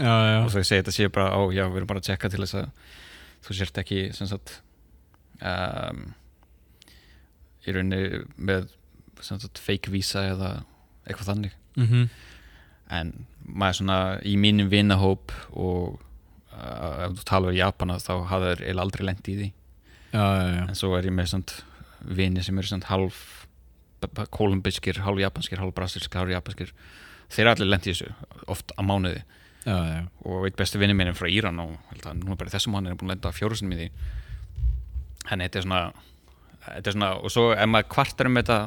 Já, 0.06 0.12
já. 0.30 0.36
Og 0.44 0.52
þau 0.52 0.60
segja 0.60 0.82
þetta 0.82 0.94
séu 0.94 1.14
bara 1.14 1.30
á, 1.34 1.40
já 1.54 1.64
við 1.64 1.80
erum 1.80 1.90
bara 1.90 2.02
að 2.02 2.10
tjekka 2.10 2.30
til 2.30 2.42
þess 2.44 2.58
að 2.60 2.92
þú 3.46 3.56
sért 3.58 3.80
ekki 3.82 4.02
sem 4.14 4.30
sagt 4.30 4.52
um, 5.42 6.04
í 7.64 7.74
rauninni 7.74 8.22
með 8.36 8.68
sem 9.24 9.40
sagt 9.42 9.58
fake 9.62 9.90
visa 9.94 10.22
eða 10.34 10.52
eitthvað 11.08 11.32
þannig. 11.32 11.58
Mm 11.80 12.06
en 12.92 13.12
maður 13.44 13.78
svona 13.80 13.98
í 14.26 14.34
mínum 14.40 14.70
vinahóp 14.72 15.32
og 15.52 16.00
ef 16.54 17.14
þú 17.18 17.26
talar 17.28 17.52
um 17.52 17.58
Japana 17.58 18.00
þá 18.02 18.12
hafa 18.30 18.50
þeir 18.50 18.64
eiginlega 18.64 18.84
aldrei 18.86 19.06
lent 19.08 19.30
í 19.30 19.36
því. 19.38 19.48
Já, 20.14 20.24
já, 20.24 20.44
já. 20.54 20.64
En 20.68 20.78
svo 20.78 20.92
er 20.98 21.08
ég 21.08 21.14
með 21.14 21.30
svona 21.32 21.62
vini 22.14 22.44
sem 22.46 22.58
eru 22.60 22.70
svona 22.70 22.90
halv 22.90 23.22
kolumbískir, 24.34 25.00
halv 25.04 25.22
japanskir, 25.22 25.58
halv 25.58 25.74
brasilskir, 25.76 26.20
halv 26.20 26.34
japanskir. 26.34 26.74
Þeir 27.32 27.50
allir 27.54 27.70
lent 27.70 27.88
í 27.88 27.94
þessu 27.94 28.12
oft 28.52 28.74
á 28.76 28.80
mánuði. 28.84 29.24
Og 30.28 30.44
eitt 30.44 30.58
besti 30.58 30.78
vinni 30.80 30.96
minn 30.96 31.08
er 31.10 31.16
frá 31.16 31.30
Íran 31.30 31.62
og 31.62 31.76
núna 32.04 32.36
bara 32.36 32.52
þessum 32.52 32.76
mánuði 32.76 32.92
er 32.92 32.98
búin 33.00 33.10
að 33.10 33.16
lenda 33.16 33.32
fjórusin 33.34 33.72
í 33.72 33.78
því. 33.80 33.88
Henni 35.30 35.48
þetta 35.48 35.60
er 35.62 35.66
svona 35.66 35.84
þetta 36.64 36.90
er 36.90 36.96
svona, 36.96 37.10
og 37.20 37.32
svo 37.32 37.46
ef 37.54 37.70
maður 37.70 37.90
kvartar 37.96 38.28
um 38.28 38.38
þetta 38.40 38.58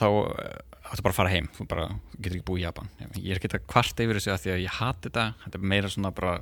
þá 0.00 0.06
eh, 0.08 0.54
áttu 0.90 1.04
bara 1.04 1.12
að 1.12 1.18
fara 1.18 1.32
heim. 1.34 1.50
Þú 1.56 1.66
bara 1.70 1.88
getur 2.16 2.38
ekki 2.38 2.48
búið 2.48 2.62
í 2.62 2.66
Japan. 2.66 2.90
Ég 3.14 3.30
er 3.34 3.40
ekki 3.40 3.52
að 3.52 3.66
kvarta 3.70 4.06
yfir 4.06 4.18
þessu 4.18 4.32
að 4.34 4.42
því 4.44 4.54
að 4.54 4.62
ég 4.64 4.78
hati 4.80 5.06
þetta. 5.08 5.26
Þetta 5.44 5.60
er 5.60 5.68
meira 5.74 5.92
svona 5.92 6.14
bara 6.16 6.36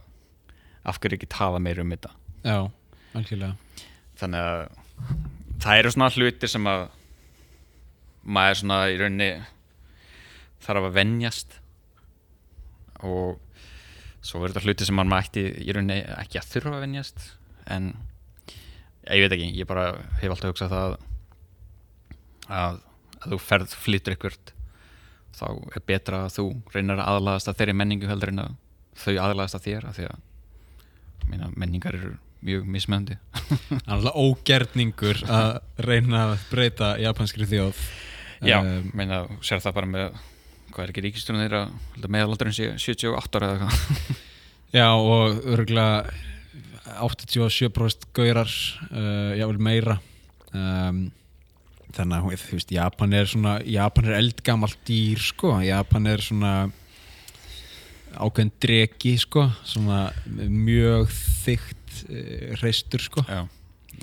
af 0.88 1.00
hverju 1.02 1.18
ekki 1.18 1.30
tala 1.32 1.60
meira 1.62 1.84
um 1.84 1.94
þetta? 1.94 2.12
Já, 2.44 2.58
algjörlega. 3.18 3.84
Þannig 4.18 4.46
að 4.48 4.62
það 5.62 5.80
eru 5.82 5.92
svona 5.94 6.10
hlutir 6.14 6.52
sem 6.52 6.70
að 6.70 6.84
maður 8.28 8.60
svona 8.62 8.78
í 8.92 8.98
rauninni 9.00 9.30
þarf 10.64 10.88
að 10.88 10.96
venjast. 10.98 11.58
Og 13.06 13.38
svo 14.24 14.42
verður 14.42 14.58
þetta 14.58 14.66
hluti 14.66 14.88
sem 14.88 14.98
maður 14.98 15.12
mætti 15.14 15.44
í 15.64 15.74
rauninni 15.74 16.00
ekki 16.18 16.40
að 16.40 16.50
þurfa 16.54 16.78
að 16.78 16.84
venjast. 16.86 17.28
En 17.68 17.92
ég 19.08 19.24
veit 19.24 19.36
ekki, 19.36 19.52
ég 19.56 19.68
bara 19.68 19.90
hef 20.20 20.32
alltaf 20.32 20.52
hugsað 20.52 20.74
það 20.74 20.96
að, 22.48 22.80
að 23.22 23.34
þú 23.34 23.40
ferð 23.42 23.74
flytur 23.84 24.16
ykkurt 24.16 24.54
þá 25.38 25.46
er 25.76 25.84
betra 25.86 26.22
að 26.26 26.38
þú 26.38 26.46
reynar 26.74 27.02
að 27.02 27.10
aðlaðast 27.14 27.50
að 27.50 27.60
þeirri 27.60 27.76
menningu 27.78 28.08
heldur 28.10 28.32
en 28.32 28.44
að 28.44 28.56
þau 28.98 29.12
aðlaðast 29.14 29.58
að 29.58 29.66
þér 29.68 29.86
af 29.88 29.98
því 29.98 30.08
að 30.08 31.28
mína, 31.28 31.50
menningar 31.54 31.98
eru 31.98 32.14
mjög 32.48 32.66
mismöndi 32.70 33.16
er 33.76 33.92
alltaf 33.96 34.18
ógerningur 34.18 35.22
að 35.26 35.52
reyna 35.82 36.24
að 36.28 36.46
breyta 36.52 36.94
japanskri 37.02 37.48
þjóð. 37.50 37.82
Já, 38.46 38.60
Um, 38.62 38.92
meina, 38.94 39.24
sér 39.42 39.58
það 39.58 39.74
bara 39.74 39.90
með 39.90 40.18
hvað 40.70 40.82
er 40.84 40.90
ekki 40.92 41.02
ríkisturinn 41.02 41.42
þeirra 41.42 41.62
meðalaldurinn 42.06 42.54
sé 42.54 42.68
78 42.78 43.40
ára 43.40 43.48
eða 43.48 43.66
eitthvað. 43.66 44.20
Já, 44.78 44.86
og 44.94 45.40
örgulega 45.48 46.12
87% 47.02 48.06
gaurar 48.14 48.52
uh, 48.92 49.32
jável 49.40 49.58
meira. 49.58 49.98
Um, 50.54 51.08
þannig 51.98 52.18
að 52.18 52.44
þú 52.44 52.58
veist, 52.58 52.74
Japan 52.74 53.16
er 53.18 53.30
svona 53.30 53.54
Japan 53.66 54.10
er 54.10 54.18
eldgamalt 54.18 54.78
dýr 54.88 55.22
sko. 55.22 55.56
Japan 55.64 56.08
er 56.10 56.22
svona 56.24 56.52
ákveðin 58.18 58.54
dregi 58.62 59.16
sko. 59.22 59.48
Svona 59.68 60.04
mjög 60.36 61.10
þygt 61.44 61.98
uh, 62.06 62.54
reistur 62.62 63.04
sko. 63.04 63.26
Já, 63.28 63.42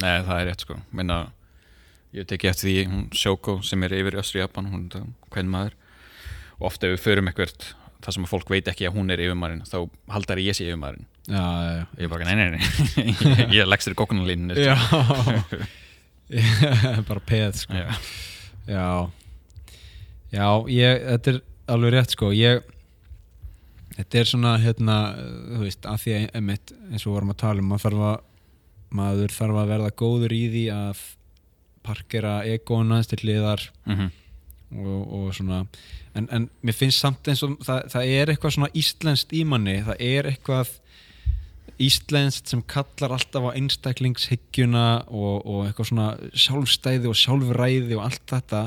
nei 0.01 0.19
það 0.27 0.35
er 0.37 0.47
rétt 0.51 0.67
sko. 0.67 0.77
Minna, 0.95 1.21
ég 2.15 2.27
teki 2.29 2.51
eftir 2.51 2.69
því 2.71 2.85
hún 2.91 3.07
Shoko 3.15 3.59
sem 3.65 3.87
er 3.87 3.97
yfir 3.97 4.19
Östri 4.21 4.43
Japan 4.43 4.69
hún 4.71 4.85
er 4.91 5.09
hvern 5.33 5.51
maður 5.51 5.81
og 6.55 6.69
ofta 6.69 6.87
ef 6.87 6.95
við 6.95 7.03
förum 7.03 7.27
eitthvað 7.29 7.73
það 8.05 8.15
sem 8.15 8.27
að 8.27 8.31
fólk 8.31 8.51
veit 8.53 8.69
ekki 8.71 8.87
að 8.87 8.99
hún 8.99 9.11
er 9.11 9.23
yfirmaðurinn 9.23 9.65
þá 9.67 9.77
haldar 10.13 10.41
ég 10.43 10.55
sé 10.55 10.67
já, 10.67 10.75
ég 11.97 12.05
er 12.05 12.11
bara, 12.11 12.27
nei, 12.27 12.35
nei, 12.37 12.49
nei. 12.53 13.15
Ég, 13.57 13.65
leggst 13.65 13.89
þér 13.89 13.95
í 13.95 13.99
kokkunarlíninu 14.01 14.57
já. 14.61 14.75
bara 17.09 17.21
peð 17.25 17.59
sko 17.61 17.73
Já. 17.77 17.89
já 18.67 18.85
já, 20.33 20.47
ég, 20.73 21.03
þetta 21.11 21.31
er 21.35 21.41
alveg 21.71 21.93
rétt 21.95 22.15
sko 22.15 22.31
ég 22.35 22.63
þetta 23.95 24.19
er 24.19 24.27
svona 24.27 24.55
hérna, 24.59 24.95
þú 25.55 25.59
veist, 25.63 25.85
að 25.87 26.01
því 26.03 26.15
að 26.17 26.25
einmitt, 26.39 26.73
eins 26.91 27.05
og 27.05 27.11
við 27.11 27.15
vorum 27.15 27.31
að 27.35 27.37
tala 27.45 27.63
um 27.63 27.69
maður 27.71 27.85
þarf 27.85 28.01
að, 28.09 28.17
maður 28.99 29.35
þarf 29.37 29.59
að 29.61 29.69
verða 29.71 29.91
góður 30.01 30.35
í 30.35 30.41
því 30.51 30.63
að 30.75 31.03
parkera 31.85 32.33
egóna 32.49 33.01
til 33.05 33.19
hliðar 33.21 33.67
Mhm. 33.85 34.09
og, 34.81 35.13
og 35.19 35.27
svona 35.37 35.61
en, 36.17 36.27
en 36.33 36.49
mér 36.65 36.73
finnst 36.75 36.99
samt 37.03 37.27
eins 37.29 37.43
og 37.45 37.53
það, 37.63 37.83
það 37.93 38.09
er 38.17 38.31
eitthvað 38.33 38.55
svona 38.57 38.71
íslenskt 38.81 39.35
í 39.37 39.43
manni 39.45 39.77
það 39.85 40.01
er 40.01 40.29
eitthvað 40.31 40.71
íslenskt 41.81 42.51
sem 42.51 42.61
kallar 42.69 43.15
alltaf 43.17 43.49
á 43.51 43.55
einstaklingshyggjuna 43.55 44.85
og, 45.07 45.41
og 45.43 45.65
eitthvað 45.65 45.89
svona 45.91 46.09
sjálfstæði 46.31 47.09
og 47.11 47.17
sjálfræði 47.19 47.97
og 47.97 48.05
allt 48.07 48.23
þetta 48.31 48.61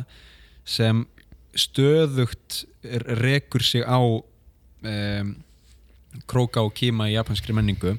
sem 0.68 1.06
stöðugt 1.58 2.62
rekur 3.18 3.64
sig 3.64 3.86
á 3.86 3.98
um, 3.98 5.32
króka 6.28 6.64
og 6.64 6.74
kýma 6.76 7.08
í 7.08 7.16
japanskri 7.16 7.56
menningu. 7.56 7.96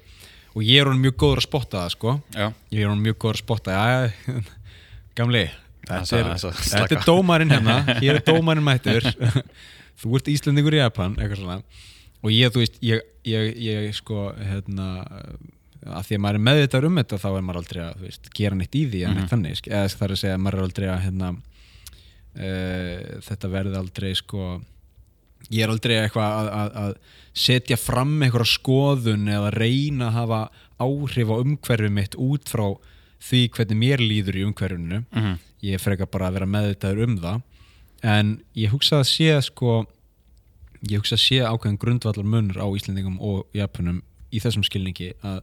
Og 0.58 0.66
ég 0.66 0.82
er 0.82 0.90
hann 0.90 1.02
mjög 1.02 1.18
góður 1.22 1.42
að 1.42 1.48
spotta 1.48 1.82
það 1.84 1.96
sko. 1.96 2.14
Já, 2.34 2.48
ég 2.74 2.84
er 2.84 2.92
hann 2.92 3.04
mjög 3.04 3.20
góður 3.22 3.40
að 3.40 3.44
spotta. 3.44 3.76
Já, 3.76 4.46
gamli 5.20 5.46
þetta 5.90 6.18
er, 6.20 6.32
þessa 6.34 6.54
þetta 6.54 6.70
slaka. 6.70 6.98
er 6.98 7.06
dómarinn 7.08 7.54
hérna. 7.54 7.78
Hér 8.00 8.20
er 8.20 8.26
dómarinn 8.26 8.66
mættur. 8.66 9.06
Þú 10.00 10.16
ert 10.18 10.32
Íslandingur 10.32 10.78
í 10.78 10.82
Japan 10.82 11.18
eitthvað 11.20 11.42
svona 11.44 11.62
og 12.24 12.30
ég, 12.34 12.52
þú 12.52 12.60
veist, 12.64 12.78
ég, 12.84 13.02
ég, 13.26 13.54
ég 13.64 13.94
sko, 13.96 14.30
hérna 14.36 14.88
að 15.90 16.04
því 16.10 16.16
að 16.18 16.24
maður 16.26 16.36
er 16.40 16.46
meðvitað 16.50 16.86
um 16.90 16.98
þetta 17.00 17.18
þá 17.24 17.28
er 17.38 17.44
maður 17.48 17.60
aldrei 17.62 17.82
að, 17.86 18.02
veist, 18.04 18.30
gera 18.36 18.56
neitt 18.60 18.76
í 18.76 18.82
því 18.92 19.04
en 19.08 19.14
Mhm. 19.18 19.28
þannig, 19.32 19.62
eða 19.68 19.88
það 19.96 20.02
er 20.08 20.12
að 20.16 20.20
segja 20.24 20.36
að 20.36 20.42
maður 20.44 20.58
er 20.60 20.66
aldrei 20.68 20.88
að, 20.92 21.04
hérna 21.06 21.30
uh, 22.36 23.22
þetta 23.26 23.52
verði 23.54 23.80
aldrei, 23.80 24.12
sko 24.20 24.50
ég 25.50 25.64
er 25.64 25.72
aldrei 25.74 25.96
eitthvað 26.02 26.36
að, 26.36 26.50
að, 26.60 26.72
að 26.84 26.96
setja 27.40 27.78
fram 27.80 28.18
eitthvað 28.26 28.50
skoðun 28.52 29.30
eða 29.32 29.52
reyna 29.56 30.10
að 30.10 30.18
hafa 30.20 30.40
áhrif 30.84 31.32
á 31.32 31.36
umhverfið 31.40 31.94
mitt 31.96 32.18
út 32.20 32.50
frá 32.52 32.66
því 33.30 33.42
hvernig 33.56 33.80
mér 33.80 34.04
líður 34.04 34.38
í 34.42 34.46
umhverfinu 34.48 35.02
Mhm. 35.16 35.38
ég 35.64 35.82
frekar 35.84 36.08
bara 36.12 36.30
að 36.30 36.34
vera 36.40 36.46
meðvitaður 36.48 37.04
um 37.08 37.18
það 37.20 37.42
en 38.04 38.30
ég 38.56 38.72
hugsa 38.72 39.00
að 39.02 39.10
sé 39.10 39.42
sko 39.44 39.86
ég 40.88 41.02
hugsa 41.02 41.18
að 41.18 41.24
sé 41.26 41.40
ákveðin 41.44 41.80
grundvallar 41.82 42.26
munur 42.26 42.62
á 42.64 42.68
Íslendingum 42.72 43.18
og 43.20 43.46
Japanum 43.58 44.02
í 44.32 44.40
þessum 44.40 44.64
skilningi 44.64 45.12
að 45.26 45.42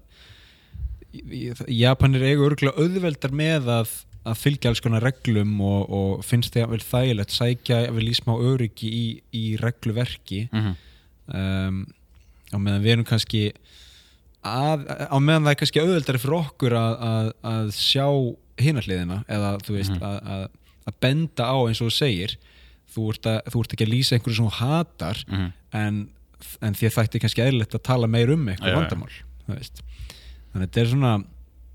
Japanir 1.72 2.24
eigu 2.28 2.44
örgulega 2.50 2.76
auðveldar 2.82 3.32
með 3.36 3.68
að, 3.72 3.92
að 4.28 4.40
fylgja 4.42 4.70
alls 4.72 4.82
konar 4.84 5.04
reglum 5.06 5.54
og, 5.64 5.86
og 5.96 6.24
finnst 6.26 6.52
þegar 6.56 6.72
vel 6.74 6.82
þægilegt 6.84 7.32
sækja 7.36 7.78
vel 7.96 8.08
í 8.10 8.16
smá 8.18 8.34
öryggi 8.36 8.90
í, 8.92 9.04
í 9.36 9.44
regluverki 9.60 10.42
Mhm. 10.52 10.74
um, 11.32 11.78
á 12.52 12.56
meðan 12.62 12.84
við 12.84 12.92
erum 12.96 13.06
kannski 13.08 13.44
að, 14.46 14.84
á 14.86 15.16
meðan 15.18 15.46
það 15.48 15.52
er 15.54 15.60
kannski 15.62 15.80
auðveldari 15.82 16.20
fyrir 16.22 16.36
okkur 16.38 16.76
að, 16.78 16.92
að, 17.10 17.30
að 17.52 17.72
sjá 17.74 18.06
hinarliðina 18.62 19.16
eða 19.28 19.54
þú 19.66 19.74
veist 19.80 19.96
að, 19.96 20.18
að, 20.36 20.44
að 20.86 20.98
benda 21.02 21.48
á 21.50 21.56
eins 21.66 21.80
og 21.82 21.88
þú 21.90 21.96
segir 21.96 22.36
þú 22.96 23.06
ert, 23.12 23.28
að, 23.30 23.38
þú 23.52 23.62
ert 23.64 23.72
ekki 23.76 23.86
að 23.86 23.92
lýsa 23.94 24.16
einhverju 24.18 24.36
sem 24.40 24.48
þú 24.48 24.56
hatar 24.58 25.22
Mhm. 25.28 25.46
en, 25.72 26.02
en 26.62 26.74
því 26.74 26.88
að 26.90 26.96
þætti 26.98 27.20
kannski 27.24 27.44
eðlilegt 27.46 27.74
að 27.78 27.82
tala 27.92 28.06
meir 28.10 28.30
um 28.34 28.46
eitthvað 28.48 28.76
vandamál 28.80 29.12
þannig 29.46 29.82
að 30.54 30.62
þetta 30.64 30.80
er 30.84 30.90
svona 30.92 31.14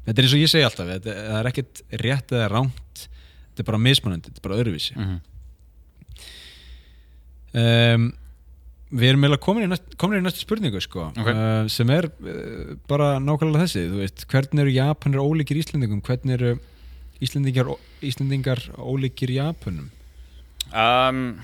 þetta 0.06 0.18
er 0.18 0.26
eins 0.26 0.34
og 0.36 0.42
ég 0.42 0.50
segi 0.52 0.66
alltaf 0.66 0.88
þetta, 0.92 1.14
það 1.30 1.40
er 1.40 1.50
ekkert 1.52 1.82
rétt 2.02 2.32
eða 2.36 2.48
ránt 2.52 3.04
þetta 3.52 3.62
er 3.62 3.68
bara 3.72 3.78
mismunandi, 3.86 4.32
þetta 4.32 4.42
er 4.42 4.48
bara 4.50 4.60
öðruvísi 4.64 4.96
Mhm. 4.98 5.20
um, 7.54 8.12
Við 8.92 9.08
erum 9.08 9.22
meðal 9.24 9.38
næst, 9.72 9.94
komin 9.96 10.20
í 10.20 10.24
næstu 10.26 10.42
spurningu 10.44 10.82
sko, 10.84 11.14
Ok. 11.16 11.28
uh, 11.32 11.68
sem 11.72 11.90
er 11.96 12.10
uh, 12.12 12.74
bara 12.92 13.14
nákvæmlega 13.24 13.64
þessi 13.64 13.86
þú 13.88 14.02
veist, 14.02 14.26
hvernig 14.28 14.60
eru 14.66 14.74
Japanir 14.76 15.22
ólíkir 15.24 15.62
Íslendingum 15.62 16.02
hvernig 16.04 16.34
eru 16.36 16.60
Íslendingar, 17.24 17.70
Íslendingar 18.04 18.60
ólíkir 18.76 19.32
Japanum 19.32 19.88
um, 20.74 21.42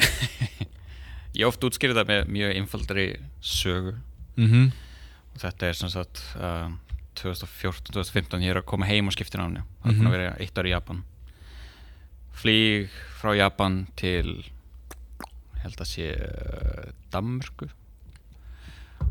Ég 1.40 1.46
oft 1.46 1.62
útskýrði 1.64 1.94
það 2.00 2.08
með 2.10 2.30
mjög 2.34 2.54
einfaldri 2.58 3.04
sögu. 3.40 3.92
Mm 4.36 4.48
-hmm. 4.50 4.70
og 5.34 5.40
þetta 5.42 5.66
er 5.68 5.72
sem 5.78 5.88
sagt 5.92 6.22
uh, 6.36 6.70
2014-2015 7.20 8.40
ég 8.42 8.50
er 8.50 8.60
að 8.62 8.64
koma 8.70 8.86
heim 8.86 9.06
og 9.06 9.12
skipta 9.12 9.38
náni 9.38 9.60
það 9.82 9.90
er 9.90 9.92
Mhm. 9.92 9.98
búin 10.00 10.06
að 10.08 10.16
vera 10.16 10.36
eitt 10.40 10.58
ár 10.58 10.66
í 10.66 10.70
Japan. 10.70 11.04
Flýg 12.32 12.88
frá 13.20 13.34
Japan 13.36 13.86
til 13.96 14.44
ég 14.44 15.62
held 15.62 15.80
að 15.80 15.86
sé 15.86 16.06
uh, 16.16 16.92
Danmörku. 17.12 17.68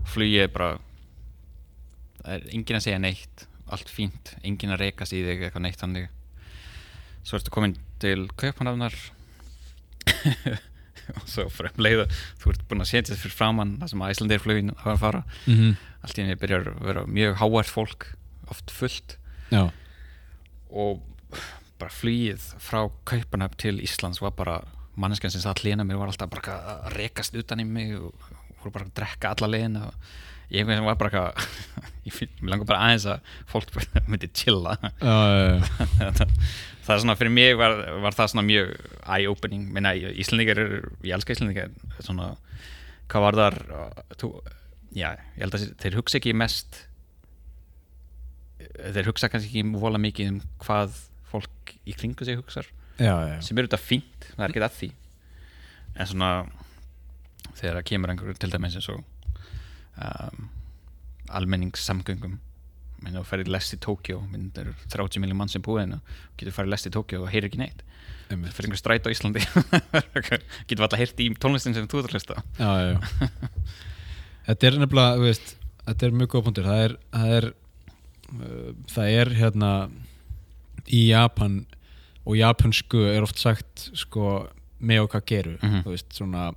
Flýg 0.06 0.36
er 0.44 0.48
bara 0.48 0.80
það 2.24 2.34
er 2.34 2.42
engin 2.54 2.76
að 2.76 2.84
segja 2.84 3.00
neitt 3.00 3.48
allt 3.70 3.90
fínt, 3.90 4.36
engin 4.44 4.72
að 4.72 4.80
rekast 4.80 5.14
í 5.14 5.22
þig 5.24 5.42
eitthvað 5.44 5.62
neitt 5.62 5.78
þannig. 5.80 6.10
Svo 7.24 7.38
ertu 7.38 7.52
komin 7.52 7.78
til 8.02 8.28
Kaupanafnar 8.40 8.96
og 11.18 11.26
svo 11.26 11.48
fyrir 11.50 11.74
um 12.04 12.16
þú 12.42 12.54
ert 12.54 12.66
búin 12.70 12.84
að 12.84 12.92
setja 12.92 13.14
þess 13.14 13.24
fyrir 13.26 13.38
framann 13.38 13.78
það 13.82 13.92
sem 13.94 14.08
Æslandir 14.10 14.44
flugin 14.44 14.74
hafa 14.78 14.94
að 14.94 15.04
fara. 15.04 15.24
Mm 15.46 15.56
-hmm. 15.56 15.76
allt 16.04 16.18
í 16.18 16.22
henni 16.22 16.36
byrjar 16.36 16.68
að 16.68 16.86
vera 16.86 17.06
mjög 17.06 17.36
hávært 17.42 17.70
fólk 17.70 18.06
oft 18.50 18.72
fullt. 18.72 19.18
Já, 19.52 19.72
og 20.70 21.02
bara 21.80 21.92
flýið 21.94 22.42
frá 22.62 22.90
Kaupanöf 23.06 23.56
til 23.58 23.80
Íslands 23.80 24.22
var 24.22 24.32
bara 24.32 24.62
manneskan 25.00 25.32
sem 25.32 25.42
satt 25.42 25.62
hlýna 25.64 25.86
mér 25.88 26.00
var 26.02 26.12
alltaf 26.12 26.30
bara 26.30 26.58
að 26.58 26.98
rekast 26.98 27.36
utan 27.36 27.60
í 27.60 27.66
mig 27.66 27.96
og 27.96 28.14
voru 28.60 28.74
bara 28.76 28.86
að 28.86 28.96
drekka 29.00 29.34
alla 29.34 29.48
leiðina. 29.48 29.86
Og 29.88 29.94
ég 30.50 30.60
einhvern 30.60 30.76
veginn 30.76 30.90
var 30.90 31.00
bara 31.00 31.10
eitthvað 31.10 31.84
ég 32.10 32.50
langar 32.50 32.70
bara 32.70 32.82
aðeins 32.88 33.08
að 33.14 33.20
fólk 33.48 33.74
myndi 34.12 34.32
chilla. 34.34 34.78
Já, 35.00 35.16
já, 35.30 35.64
já. 36.00 36.30
Það 36.90 36.96
er 36.96 37.04
svona 37.04 37.18
fyrir 37.20 37.34
mig 37.34 37.52
var, 37.60 37.76
var 38.02 38.16
það 38.18 38.32
svona 38.34 38.46
mjög 38.48 38.72
eye-opening 39.14 39.68
minna 39.76 39.94
Íslandingar 39.94 40.62
er, 40.64 40.72
ég 41.06 41.14
elska 41.14 41.36
Íslandingar 41.36 41.70
svona, 42.02 42.32
hvað 43.12 43.26
var 43.28 43.38
þar 43.38 43.58
þú, 44.18 44.32
já, 44.98 45.12
ég 45.14 45.44
held 45.44 45.58
að 45.60 45.68
þeir 45.84 46.00
hugsa 46.00 46.18
ekki 46.18 46.34
mest 46.38 46.82
þeir 48.80 49.12
hugsa 49.12 49.30
kannski 49.30 49.52
ekki 49.62 49.78
vola 49.78 50.02
mikið 50.02 50.34
um 50.34 50.42
hvað 50.64 50.98
fólk 51.30 51.76
í 51.86 51.94
kringu 51.94 52.26
sig 52.26 52.42
já. 52.98 53.14
sem 53.46 53.58
eru 53.58 53.70
þetta 53.70 53.82
fínt, 53.82 54.32
það 54.34 54.48
er 54.48 54.54
ekki 54.56 54.66
að 54.66 54.78
því 54.80 54.92
en 56.00 56.10
svona 56.10 56.32
þegar 57.60 57.80
það 57.80 57.88
kemur 57.92 58.14
einhverju 58.14 58.40
til 58.40 58.52
dæmis 58.54 58.78
eins 58.80 58.90
og 58.90 59.04
um, 60.02 60.50
almenningssamgöngum 61.38 62.40
þú 63.06 63.24
ferði 63.26 63.52
lest 63.54 63.74
í 63.74 63.80
Tókjó 63.84 64.20
það 64.32 64.58
eru 64.64 64.74
30 64.92 65.22
miljón 65.24 65.38
mann 65.40 65.50
sem 65.52 65.62
búið 65.66 65.82
hérna 65.86 66.00
getur 66.38 66.56
farið 66.56 66.74
lest 66.74 66.90
í 66.90 66.92
Tókjó 66.96 67.22
og 67.24 67.30
heyrir 67.32 67.48
ekki 67.50 67.62
neitt. 67.62 67.84
Það 68.30 68.52
fyrir 68.54 68.68
einhver 68.70 68.80
stræt 68.82 69.08
á 69.08 69.10
Íslandi. 69.10 69.42
Getur 70.70 70.84
alltaf 70.86 71.00
heyrt 71.02 71.22
í 71.24 71.30
tónlistin 71.42 71.74
sem 71.74 71.88
þú 71.90 72.04
ert 72.04 72.12
að 72.12 72.18
hlusta. 72.20 72.36
Þetta 74.50 74.68
er 74.70 74.78
nefnilega, 74.82 75.18
þú 75.20 75.26
veist 75.28 75.52
þetta 75.88 76.06
er 76.10 76.16
mjög 76.20 76.32
góð 76.36 76.46
punktur. 76.48 76.68
Það 76.70 76.84
er, 76.86 76.96
það 77.16 77.34
er, 77.40 77.48
uh, 78.36 78.70
það 78.94 79.12
er 79.24 79.32
hérna 79.40 79.72
í 80.90 81.02
Japan 81.10 81.60
og 82.30 82.38
japansku 82.38 83.02
er 83.10 83.26
oft 83.26 83.40
sagt 83.42 83.88
sko 83.98 84.48
með 84.80 85.04
og 85.06 85.12
hvað 85.16 85.26
geru 85.34 85.56
Mhm. 85.60 85.82
þú 85.86 85.94
veist, 85.96 86.14
svona 86.16 86.50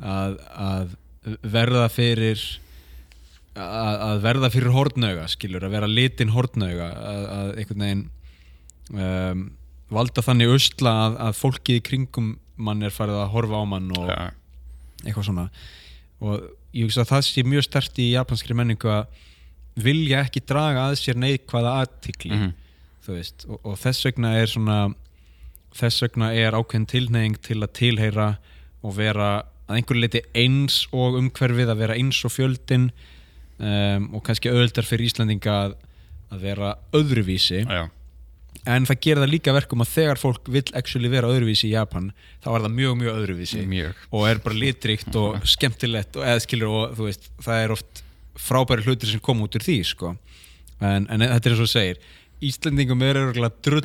að, 0.00 0.38
að 0.56 0.96
verða 1.44 1.84
fyrir 1.92 2.40
að, 3.58 4.20
verða 4.24 4.50
fyrir 4.52 4.74
hortnauga 4.74 5.26
skilur, 5.30 5.64
að 5.66 5.74
vera 5.74 5.90
litin 5.90 6.34
hortnauga 6.34 6.90
að, 6.90 7.24
að 7.34 7.50
einhvern 7.58 7.84
veginn 7.86 8.04
um, 8.94 9.42
valda 9.90 10.24
þannig 10.24 10.54
usla 10.54 10.94
að, 11.06 11.18
að 11.26 11.40
fólkið 11.40 11.80
í 11.80 11.84
kringum 11.88 12.30
mann 12.60 12.86
er 12.86 12.94
farið 12.94 13.22
að 13.24 13.32
horfa 13.34 13.62
á 13.62 13.64
mann 13.66 13.90
og, 13.96 14.06
Já, 14.10 14.30
eitthvað 15.06 15.26
svona. 15.30 15.48
Og 16.20 16.48
ég 16.76 16.86
hugsa 16.86 17.02
að 17.04 17.12
það 17.14 17.26
sé 17.26 17.44
mjög 17.48 17.66
stert 17.66 18.00
í 18.02 18.10
japanskri 18.12 18.56
menningu 18.56 18.90
að 18.92 19.20
vilja 19.80 20.24
ekki 20.26 20.42
draga 20.44 20.88
að 20.90 20.98
sér 21.00 21.18
neikvæða 21.18 21.76
aðtikli 21.84 22.36
þú 23.04 23.14
veist, 23.16 23.46
og, 23.48 23.60
og 23.64 23.78
þess 23.80 24.06
vegna 24.06 24.34
er 24.38 24.50
svona 24.50 24.78
þess 25.76 26.04
vegna 26.04 26.32
er 26.36 26.56
ákveðin 26.58 26.88
tilneying 26.90 27.38
til 27.42 27.60
að 27.62 27.72
tilheyra 27.78 28.28
og 28.84 28.96
vera 28.98 29.30
að 29.70 29.78
einhverju 29.78 30.02
leiti 30.02 30.22
eins 30.36 30.82
og 30.90 31.16
umhverfið 31.20 31.70
að 31.72 31.82
vera 31.84 31.96
eins 31.98 32.18
og 32.26 32.34
fjöldin 32.34 32.90
um, 33.60 34.10
og 34.16 34.24
kannski 34.26 34.50
auðvöldar 34.50 34.88
fyrir 34.88 35.10
Íslandinga 35.10 35.56
að, 35.66 35.78
að 36.32 36.44
vera 36.48 36.74
öðruvísi. 36.96 37.62
Já, 37.64 37.82
en 38.68 38.86
það 38.88 39.00
gerir 39.06 39.22
það 39.22 39.32
líka 39.32 39.54
verkum 39.56 39.84
að 39.84 39.92
þegar 39.94 40.20
fólk 40.20 40.48
vill 40.52 40.66
actually 40.76 41.10
vera 41.12 41.30
öðruvísi 41.32 41.70
í 41.70 41.74
Japan 41.74 42.10
þá 42.42 42.50
er 42.52 42.64
það 42.66 42.74
mjög 42.76 42.96
mjög 43.00 43.20
öðruvísi. 43.22 43.64
Mjög. 43.70 44.06
Og 44.12 44.26
er 44.28 44.42
bara 44.44 44.60
litrikt 44.60 45.20
og 45.20 45.38
skemmtilegt 45.48 46.18
og 46.18 46.26
eða 46.26 46.44
skilur 46.44 46.74
og 46.80 46.96
þú 46.98 47.08
veist 47.08 47.30
það 47.40 47.64
er 47.64 47.76
oft 47.76 48.02
frábæri 48.40 48.86
hlutir 48.86 49.10
sem 49.12 49.22
koma 49.24 49.46
út 49.46 49.56
úr 49.56 49.64
því 49.64 49.78
sko. 49.88 50.14
En, 50.80 51.06
en 51.08 51.24
þetta 51.24 51.50
er 51.50 51.54
eins 51.54 51.62
og 51.62 51.68
þú 51.68 51.72
segir 51.72 52.04
Íslandingum 52.40 53.02
er 53.04 53.18
örgulega 53.20 53.64
drull 53.64 53.84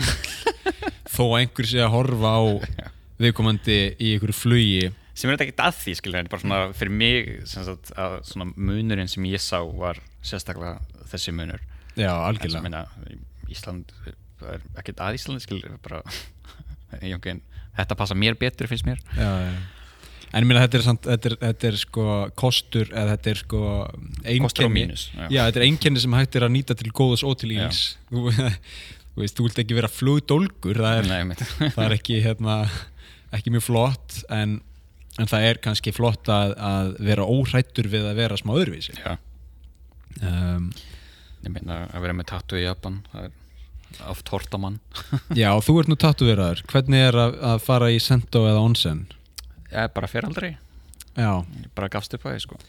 þó 1.15 1.23
að 1.25 1.39
einhver 1.41 1.67
sé 1.67 1.81
að 1.83 1.91
horfa 1.95 2.35
á 2.39 2.43
viðkomandi 3.19 3.79
í 3.99 4.13
einhverju 4.15 4.35
flugi 4.35 4.91
sem 5.15 5.29
er 5.29 5.37
þetta 5.37 5.45
ekkert 5.47 5.63
að 5.63 5.77
því 5.79 5.93
skilur 5.99 6.19
en 6.19 6.29
bara 6.31 6.43
svona 6.43 6.59
fyrir 6.75 6.97
mig 7.01 7.29
sem 7.47 7.63
sagt, 7.67 7.93
að 7.95 8.17
svona 8.27 8.49
munurinn 8.55 9.11
sem 9.11 9.27
ég 9.29 9.43
sá 9.43 9.61
var 9.63 10.01
sérstaklega 10.25 10.81
þessi 11.11 11.33
munur. 11.35 11.61
Já, 11.95 12.11
en 12.11 12.25
algjörlega. 12.27 12.63
minna 12.65 12.83
Ísland 13.51 13.93
er 14.43 14.65
ekkert 14.75 14.99
að 15.05 15.19
Ísland 15.19 15.43
skilur 15.43 15.77
bara 15.85 16.01
einhvern, 17.01 17.39
þetta 17.77 17.97
passa 17.99 18.17
mér 18.17 18.35
betur 18.39 18.67
finnst 18.71 18.87
mér. 18.87 18.99
Já, 19.15 19.29
já. 19.45 19.55
en 20.33 20.43
ég 20.43 20.49
meina 20.49 20.65
þetta 20.65 20.79
er, 20.81 20.85
samt, 20.89 21.07
þetta, 21.07 21.31
er, 21.31 21.37
þetta 21.45 21.69
er 21.71 21.79
sko 21.79 22.07
kostur 22.43 22.91
eða 22.91 23.15
þetta 23.15 23.31
er 23.31 23.41
sko 23.45 23.63
kostur 23.63 24.25
og 24.25 24.35
einkenni 24.35 24.73
mínus 24.75 25.07
já. 25.13 25.25
já, 25.29 25.41
þetta 25.45 25.61
er 25.61 25.67
einkenni 25.69 26.03
sem 26.03 26.19
hægt 26.19 26.35
er 26.35 26.47
að 26.49 26.55
nýta 26.57 26.75
til 26.75 26.91
góðs 26.91 27.23
og 27.23 27.39
til 27.39 27.55
íls. 27.55 27.85
Þú, 28.11 28.27
veist, 29.21 29.37
þú 29.37 29.47
vilt 29.47 29.63
ekki 29.63 29.79
vera 29.79 29.87
flugdólgur 29.91 30.83
það 30.83 31.01
er 31.05 31.11
Nei, 31.13 31.37
það 31.71 31.83
er 31.87 31.95
ekki, 31.95 32.19
hérna, 32.25 32.63
ekki 33.35 33.53
mjög 33.55 33.69
flott 33.69 34.17
en, 34.27 34.59
en 35.19 35.31
það 35.31 35.47
er 35.49 35.61
kannski 35.63 35.93
flott 35.95 36.29
að, 36.31 36.55
að 36.59 36.91
vera 37.07 37.27
óhrættur 37.29 37.87
við 37.91 38.09
að 38.09 38.19
vera 38.19 38.37
smá 38.39 38.53
öðruvísi. 38.57 38.97
Já, 38.99 39.15
um, 40.21 40.69
ég 41.45 41.53
meina 41.53 41.85
að 41.91 42.05
vera 42.05 42.17
með 42.17 42.29
tattu 42.33 42.59
í 42.59 42.65
Japan 42.65 43.01
það 43.11 43.27
er 43.27 43.41
oft 44.11 44.31
hortamann 44.33 44.79
Já, 45.41 45.51
og 45.53 45.63
þú 45.65 45.79
ert 45.81 45.91
nú 45.91 45.97
tattuveraður 45.99 46.63
hvernig 46.71 47.05
er 47.09 47.19
að, 47.19 47.37
að 47.53 47.61
fara 47.65 47.91
í 47.93 47.99
Sento 48.03 48.45
eða 48.49 48.63
Onsen? 48.65 49.05
ég 49.71 49.93
bara 49.95 50.09
fer 50.09 50.27
aldrei, 50.27 50.55
Já, 51.15 51.31
ég 51.61 51.69
bara 51.77 51.91
gafst 51.91 52.15
upp 52.15 52.25
að 52.27 52.35
því 52.35 52.43
sko. 52.43 52.59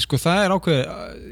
Sko 0.00 0.18
það 0.20 0.42
er 0.42 0.52
ákveð 0.54 0.82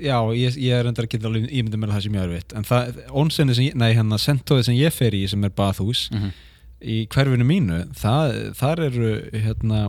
já, 0.05 0.17
ég, 0.37 0.57
ég 0.61 0.77
er 0.77 0.89
endar 0.91 1.07
ekki 1.09 1.21
alveg 1.25 1.47
ímyndið 1.49 1.87
að 1.87 1.95
það 1.95 2.03
sem 2.05 2.17
ég 2.19 2.25
er 2.27 2.33
vitt 2.35 2.55
en 2.59 2.67
það, 2.69 3.03
Onsenið 3.23 3.59
sem 3.59 3.69
ég, 3.71 3.77
nei 3.81 3.91
hérna 3.97 4.21
Sentoið 4.21 4.67
sem 4.69 4.77
ég 4.77 4.93
fer 4.95 5.17
í 5.17 5.23
sem 5.33 5.47
er 5.49 5.55
bathús 5.57 6.09
mm 6.13 6.19
-hmm. 6.21 6.35
í 6.81 6.97
hverfinu 7.15 7.47
mínu, 7.49 7.79
það, 7.97 8.35
þar 8.59 8.85
eru 8.91 9.13
hérna 9.33 9.81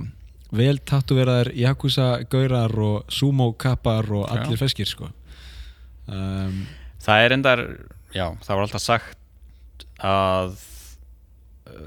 vel 0.54 0.78
tattuveraðar 0.86 1.52
Yakuza 1.58 2.08
gaurar 2.30 2.74
og 2.86 3.12
sumo 3.12 3.52
kappar 3.60 4.10
og 4.14 4.28
allir 4.32 4.60
feskir 4.62 4.90
sko. 4.90 5.10
Um, 6.08 6.64
Það 7.04 7.26
er 7.26 7.34
endar, 7.36 7.62
já, 8.16 8.30
það 8.46 8.56
var 8.56 8.62
alltaf 8.64 8.84
sagt 8.84 9.86
að 10.00 10.54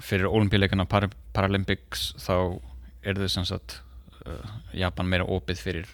fyrir 0.04 0.28
olimpíuleikana 0.28 0.84
Par 0.88 1.06
Paralympics 1.36 2.10
þá 2.20 2.58
er 3.06 3.16
þau 3.20 3.28
sem 3.32 3.46
sagt 3.48 3.78
uh, 4.26 4.56
Japan 4.76 5.08
meira 5.08 5.24
opið 5.24 5.62
fyrir 5.62 5.90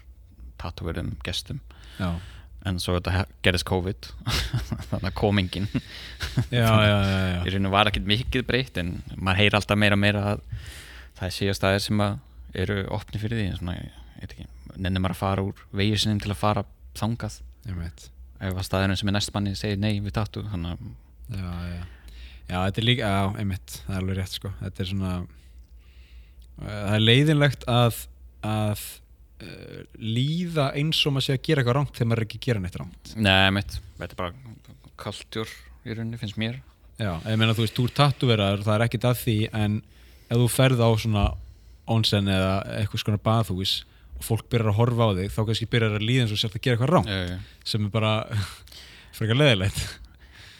tattooverðum 0.63 1.13
gestum. 1.27 1.61
Já, 2.01 2.15
en 2.67 2.79
svo 2.83 2.97
þetta 2.99 3.25
gerðist 3.45 3.67
COVID 3.69 4.11
þannig 4.91 5.09
að 5.09 5.17
komingin 5.19 5.67
já, 6.55 6.67
í 7.43 7.51
rauninu 7.51 7.73
var 7.75 7.91
ekkert 7.91 8.07
mikið 8.09 8.47
breytt 8.49 8.79
en 8.81 8.95
maður 9.17 9.43
heyr 9.43 9.57
alltaf 9.59 9.81
meira 9.83 9.99
og 9.99 10.03
meira 10.03 10.23
að 10.33 10.45
það 11.19 11.27
er 11.27 11.35
síðast 11.39 11.63
staðir 11.63 11.83
sem 11.87 12.05
að 12.07 12.21
eru 12.55 12.83
opni 12.93 13.21
fyrir 13.21 13.41
því 13.41 13.49
en 13.51 13.59
svona, 13.61 13.77
ég 13.79 14.21
veit 14.21 14.35
ekki, 14.35 14.49
nennir 14.77 15.03
maður 15.03 15.17
að 15.17 15.23
fara 15.23 15.45
úr 15.47 15.63
vegið 15.73 16.03
sinni 16.03 16.23
til 16.23 16.33
að 16.33 16.41
fara 16.43 16.65
þangað. 16.99 17.39
Ef 18.43 18.57
að 18.57 18.65
staðurinn 18.67 18.99
sem 18.99 19.11
er 19.11 19.17
næst 19.17 19.35
manni 19.35 19.53
segir 19.59 19.79
nei 19.81 20.01
við 20.03 20.17
tattoo 20.17 20.45
þannig 20.51 20.75
að 20.75 21.37
já, 21.39 21.51
já. 21.71 21.83
já, 22.49 22.57
þetta 22.57 22.83
er 22.83 22.87
líka, 22.89 23.13
já, 23.13 23.29
einmitt 23.39 23.77
það 23.85 23.95
er 23.95 24.01
alveg 24.01 24.19
rétt 24.19 24.35
sko, 24.39 24.51
þetta 24.59 24.83
er 24.83 24.91
svona 24.91 25.13
uh, 25.23 26.65
það 26.67 26.97
er 26.97 27.05
leiðinlegt 27.05 27.69
að 27.71 28.01
að 28.43 28.83
uh, 29.47 29.79
líða 30.03 30.73
eins 30.81 31.05
og 31.07 31.15
maður 31.15 31.29
sé 31.29 31.37
að 31.37 31.45
gera 31.47 31.63
eitthvað 31.63 31.79
rangt 31.79 31.95
þegar 31.95 32.11
maður 32.11 32.25
er 32.25 32.29
ekki 32.29 32.41
að 32.41 32.49
gera 32.49 32.65
neitt 32.65 32.81
rangt. 32.81 33.15
Nei, 33.15 33.47
mitt, 33.55 33.79
þetta 34.01 34.17
er 34.17 34.21
bara 34.25 34.91
kultúr 35.03 35.55
í 35.83 35.95
rauninni, 35.95 36.19
finnst 36.21 36.41
mér. 36.41 36.59
Já, 36.99 37.15
ég 37.27 37.39
meina 37.39 37.55
þú 37.55 37.65
veist, 37.65 37.79
þú 37.79 37.87
er 37.89 37.97
tattuveraður 37.97 38.67
það 38.67 38.77
er 38.77 38.85
ekkit 38.89 39.09
að 39.09 39.23
því, 39.23 39.39
en 39.63 39.79
ef 40.27 40.43
þú 40.43 40.51
ferð 40.53 40.83
á 40.83 40.91
svona 40.99 41.25
onsen 41.91 42.29
eða 42.31 42.53
eitthvað 42.79 43.03
skona 43.03 43.23
bathús 43.23 43.83
og 44.19 44.27
fólk 44.27 44.47
byrjar 44.53 44.73
að 44.73 44.79
horfa 44.79 45.09
á 45.09 45.17
þig, 45.19 45.33
þá 45.35 45.41
kannski 45.49 45.71
byrjar 45.73 45.97
að 45.99 46.07
líða 46.07 46.27
eins 46.27 46.35
og 46.35 46.41
sért 46.43 46.57
að 46.57 46.63
gera 46.63 46.77
eitthvað 46.77 46.93
rangt, 46.93 47.11
uh, 47.11 47.63
sem 47.65 47.87
er 47.89 47.95
bara 47.95 48.13
frekar 49.17 49.41
leiðilegt. 49.41 49.83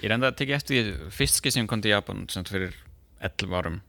Ég 0.03 0.09
er 0.09 0.17
enda 0.17 0.33
að 0.33 0.41
tekja 0.41 0.59
eftir 0.59 0.79
því 0.83 1.11
fyrst 1.15 1.39
skil 1.39 1.55
sem 1.55 1.69
kom 1.71 1.83
til 1.83 1.93
Japan 1.95 2.25
sem 2.33 2.47
fyrir 2.49 2.75
11 3.23 3.55
árum 3.55 3.81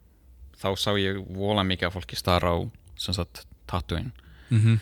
þá 0.63 0.69
sá 0.79 0.91
ég 0.99 1.19
vola 1.35 1.65
mikið 1.67 1.89
að 1.89 1.95
fólki 1.97 2.19
stara 2.19 2.53
á 2.53 2.57
sem 2.99 3.15
sagt 3.15 3.45
tattooin 3.69 4.11
mm 4.49 4.59
-hmm. 4.59 4.79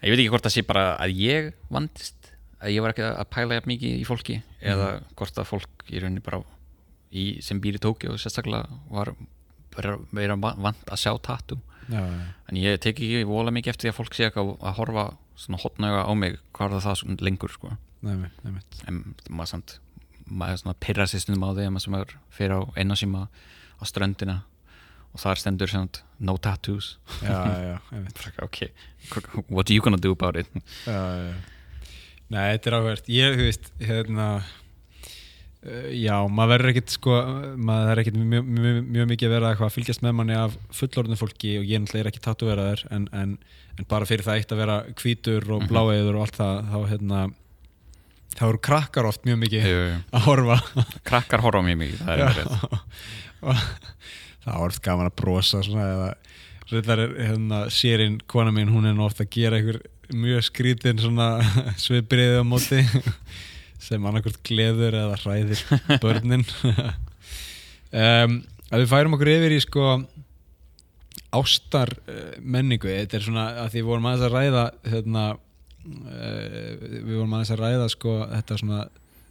Ég 0.00 0.10
veit 0.10 0.20
ekki 0.20 0.32
hvort 0.32 0.44
það 0.44 0.56
sé 0.56 0.62
bara 0.64 0.96
að 0.96 1.10
ég 1.12 1.52
vandist 1.68 2.32
að 2.60 2.72
ég 2.72 2.80
var 2.82 2.90
ekki 2.90 3.04
að 3.04 3.30
pæla 3.30 3.54
jafn 3.54 3.68
mikið 3.68 4.00
í 4.00 4.04
fólki 4.04 4.42
eða 4.60 5.02
hvort 5.16 5.38
að 5.38 5.44
fólk 5.44 5.84
í 5.92 6.00
rauninni 6.00 6.24
bara 6.24 6.42
í, 7.12 7.42
sem 7.42 7.60
býr 7.60 7.76
í 7.76 7.82
Tókjó 7.84 8.16
sérstaklega 8.16 8.64
var 8.88 9.14
va- 9.76 10.56
vant 10.56 10.84
að 10.90 10.98
sjá 11.02 11.12
tattoo. 11.22 11.60
Já, 11.90 11.98
já, 12.06 12.26
en 12.48 12.56
ég 12.56 12.78
tek 12.80 12.96
ekki 13.00 13.24
vola 13.26 13.50
mikið 13.50 13.72
eftir 13.72 13.88
því 13.88 13.92
að 13.92 13.98
fólk 13.98 14.14
sé 14.14 14.26
eitthvað 14.28 14.50
að 14.62 14.76
horfa 14.78 15.04
svona 15.40 15.58
hotnauga 15.62 16.02
á 16.06 16.12
mig 16.14 16.36
hvað 16.54 16.76
er 16.76 16.84
það 16.84 16.98
svona 17.00 17.16
lengur 17.26 17.50
sko. 17.50 17.72
Nefnir, 18.02 18.30
nefnir 18.44 18.84
en 18.88 19.00
maður 19.28 19.50
samt 19.54 19.78
maður 20.30 20.60
svona 20.62 20.76
pyrra 20.80 21.06
sér 21.10 21.20
stundum 21.24 21.42
á 21.42 21.50
því 21.56 21.64
að 21.66 21.72
maður 21.74 21.84
sem 21.84 21.94
er 21.98 22.14
fyrir 22.30 22.54
á 22.54 22.60
einasíma 22.78 23.22
á 23.26 23.82
ströndina 23.88 24.36
og 25.10 25.18
þar 25.18 25.40
stendur 25.42 25.66
sagt, 25.72 26.02
no 26.22 26.36
tattoos. 26.38 26.92
Já, 27.26 27.80
ok, 28.46 28.60
what 29.50 29.66
are 29.68 29.74
you 29.74 29.82
gonna 29.82 29.98
do 29.98 30.12
about 30.12 30.36
it. 30.36 30.46
Nei, 32.30 32.44
þetta 32.54 32.70
er 32.70 32.76
áhvert 32.78 33.08
ég, 33.10 33.34
þú 33.34 33.46
veist, 33.48 33.70
hérna 33.82 34.26
já, 35.60 36.14
maður 36.32 36.52
verður 36.54 36.70
ekkit 36.72 36.92
sko, 36.94 37.16
maður 37.60 37.90
er 37.92 38.00
ekkit 38.02 38.14
mjög, 38.16 38.46
mjög, 38.48 38.76
mjög 38.96 39.08
mikið 39.10 39.28
að 39.28 39.34
vera 39.34 39.50
eitthvað 39.52 39.68
að 39.68 39.74
fylgjast 39.76 40.04
með 40.06 40.14
manni 40.20 40.36
af 40.40 40.54
fullorðinu 40.78 41.18
fólki 41.20 41.50
og 41.60 41.66
ég 41.68 41.82
náttúrulega 41.82 42.04
er 42.06 42.08
ekki 42.12 42.22
tattuveraður 42.24 42.84
en, 42.96 43.04
en, 43.12 43.34
en 43.76 43.88
bara 43.90 44.08
fyrir 44.08 44.24
það 44.24 44.40
eitt 44.40 44.54
að 44.56 44.62
vera 44.62 44.78
hvítur 45.02 45.50
og 45.52 45.60
Mhm. 45.66 45.68
bláeður 45.68 46.16
og 46.16 46.24
allt 46.24 46.38
það 46.40 46.62
þá 46.72 46.78
hérna 46.94 47.20
þá 48.38 48.42
eru 48.48 48.62
krakkar 48.70 49.08
oft 49.10 49.24
mjög 49.28 49.38
mikið 49.44 49.68
Jú, 49.68 49.76
jú. 49.90 50.00
að 50.16 50.24
horfa 50.30 50.56
krakkar 51.10 51.44
horfa 51.44 51.62
mig 51.66 51.76
mikið 51.76 52.02
það 52.06 52.14
er 52.14 52.24
verið 52.30 52.50
það 54.44 54.54
er 54.54 54.64
oft 54.70 54.82
gaman 54.84 55.10
að 55.10 55.16
brosa 55.20 55.60
svona 55.66 55.86
eða 55.92 56.10
reyndar 56.70 57.02
er 57.04 57.14
hérna 57.26 57.60
sérinn 57.74 58.20
kona 58.30 58.52
mín 58.54 58.70
hún 58.72 58.86
er 58.88 58.94
nú 58.96 59.04
oft 59.08 59.20
að 59.20 59.28
gera 59.34 59.58
einhver 59.60 59.80
mjög 60.14 60.46
skrítin 60.48 61.00
svona 61.02 61.26
svipriði 61.84 62.40
á 62.40 62.44
móti 62.46 62.80
sem 63.80 64.06
annarkvort 64.06 64.40
gleður 64.46 64.96
eða 65.04 65.20
hræðir 65.24 65.64
börnin. 66.02 66.46
Um, 67.90 68.36
að 68.70 68.84
við 68.84 68.90
færum 68.92 69.14
okkur 69.16 69.28
yfir 69.32 69.50
í 69.50 69.56
sko 69.64 69.84
ástar 71.34 71.90
uh, 72.04 72.36
menningu. 72.38 72.86
Þetta 72.86 73.16
er 73.18 73.24
svona 73.24 73.46
að 73.64 73.72
því 73.72 73.82
vorum 73.88 74.06
aðeins 74.06 74.26
að 74.28 74.36
ræða 74.36 74.62
hérna 74.92 75.24
uh, 75.34 76.84
við 76.86 77.16
vorum 77.16 77.34
aðeins 77.34 77.50
að 77.56 77.62
ræða 77.64 77.88
sko 77.90 78.14
þetta 78.30 78.60
svona 78.62 78.84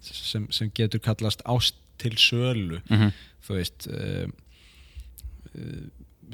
sem, 0.04 0.50
sem 0.52 0.74
getur 0.76 1.00
kallast 1.08 1.46
ást 1.48 1.80
til 2.04 2.12
sölu. 2.20 2.82
Mm 2.90 2.98
-hmm. 2.98 3.24
þú 3.48 3.56
veist 3.62 3.88
uh, 3.96 4.28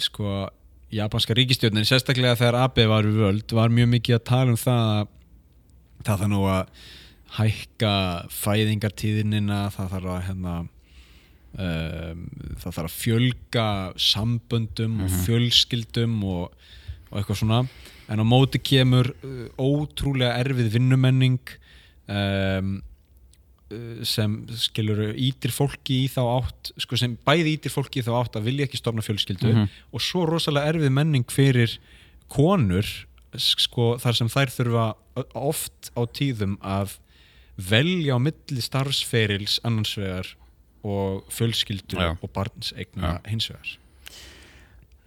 sko 0.01 0.49
japanska 0.95 1.33
ríkistjórnin, 1.37 1.85
sérstaklega 1.85 2.37
þegar 2.39 2.61
AB 2.65 2.85
var 2.89 3.05
við 3.07 3.21
völd, 3.21 3.55
var 3.57 3.69
mjög 3.73 3.89
mikið 3.95 4.17
að 4.17 4.27
tala 4.29 4.53
um 4.53 4.59
það 4.59 4.91
að 4.95 5.07
það 6.05 6.19
þarf 6.19 6.31
nú 6.31 6.43
að 6.49 6.85
hækka 7.37 7.93
fæðingartíðinina 8.31 9.65
það 9.75 9.89
þarf 9.95 10.09
að 10.15 10.23
hérna 10.29 10.53
um, 11.59 12.23
það 12.61 12.71
þarf 12.77 12.85
að 12.87 12.95
fjölga 13.01 13.67
samböndum 13.99 14.97
og 15.03 15.09
Mhm. 15.11 15.21
fjölskyldum 15.25 16.17
og, 16.23 16.51
og 17.11 17.19
eitthvað 17.21 17.39
svona 17.41 17.59
en 18.09 18.21
á 18.21 18.25
móti 18.27 18.59
kemur 18.61 19.09
uh, 19.23 19.47
ótrúlega 19.57 20.37
erfið 20.43 20.71
vinnumenning 20.75 21.39
um, 22.07 22.75
uh, 23.71 24.03
sem 24.05 24.35
skilur 24.53 25.13
ítir 25.17 25.51
fólki 25.55 26.03
í 26.05 26.09
þá 26.11 26.21
átt 26.37 26.71
sko, 26.77 26.95
sem 26.99 27.17
bæði 27.25 27.55
ítir 27.57 27.73
fólki 27.73 27.99
í 28.01 28.05
þá 28.05 28.13
átt 28.21 28.37
að 28.39 28.45
vilja 28.51 28.67
ekki 28.67 28.77
stofna 28.81 29.01
fjölskyldu 29.05 29.53
Mhm. 29.55 29.69
og 29.93 30.01
svo 30.01 30.25
rosalega 30.29 30.73
erfið 30.75 30.91
menning 30.91 31.25
fyrir 31.31 31.77
konur 32.29 32.85
sko, 33.37 33.97
þar 33.99 34.15
sem 34.15 34.27
þær 34.31 34.51
þurfa 34.53 34.85
oft 35.35 35.91
á 35.97 36.01
tíðum 36.07 36.55
að 36.63 36.95
velja 37.57 38.17
á 38.17 38.19
milli 38.19 38.61
starfsferils 38.63 39.59
annars 39.63 39.95
vegar 39.97 40.35
og 40.85 41.25
fjölskyldu 41.33 41.97
Já. 41.97 42.15
og 42.21 42.29
barns 42.31 42.73
eigna 42.77 43.15
Já. 43.15 43.29
hins 43.29 43.49
vegar 43.49 43.77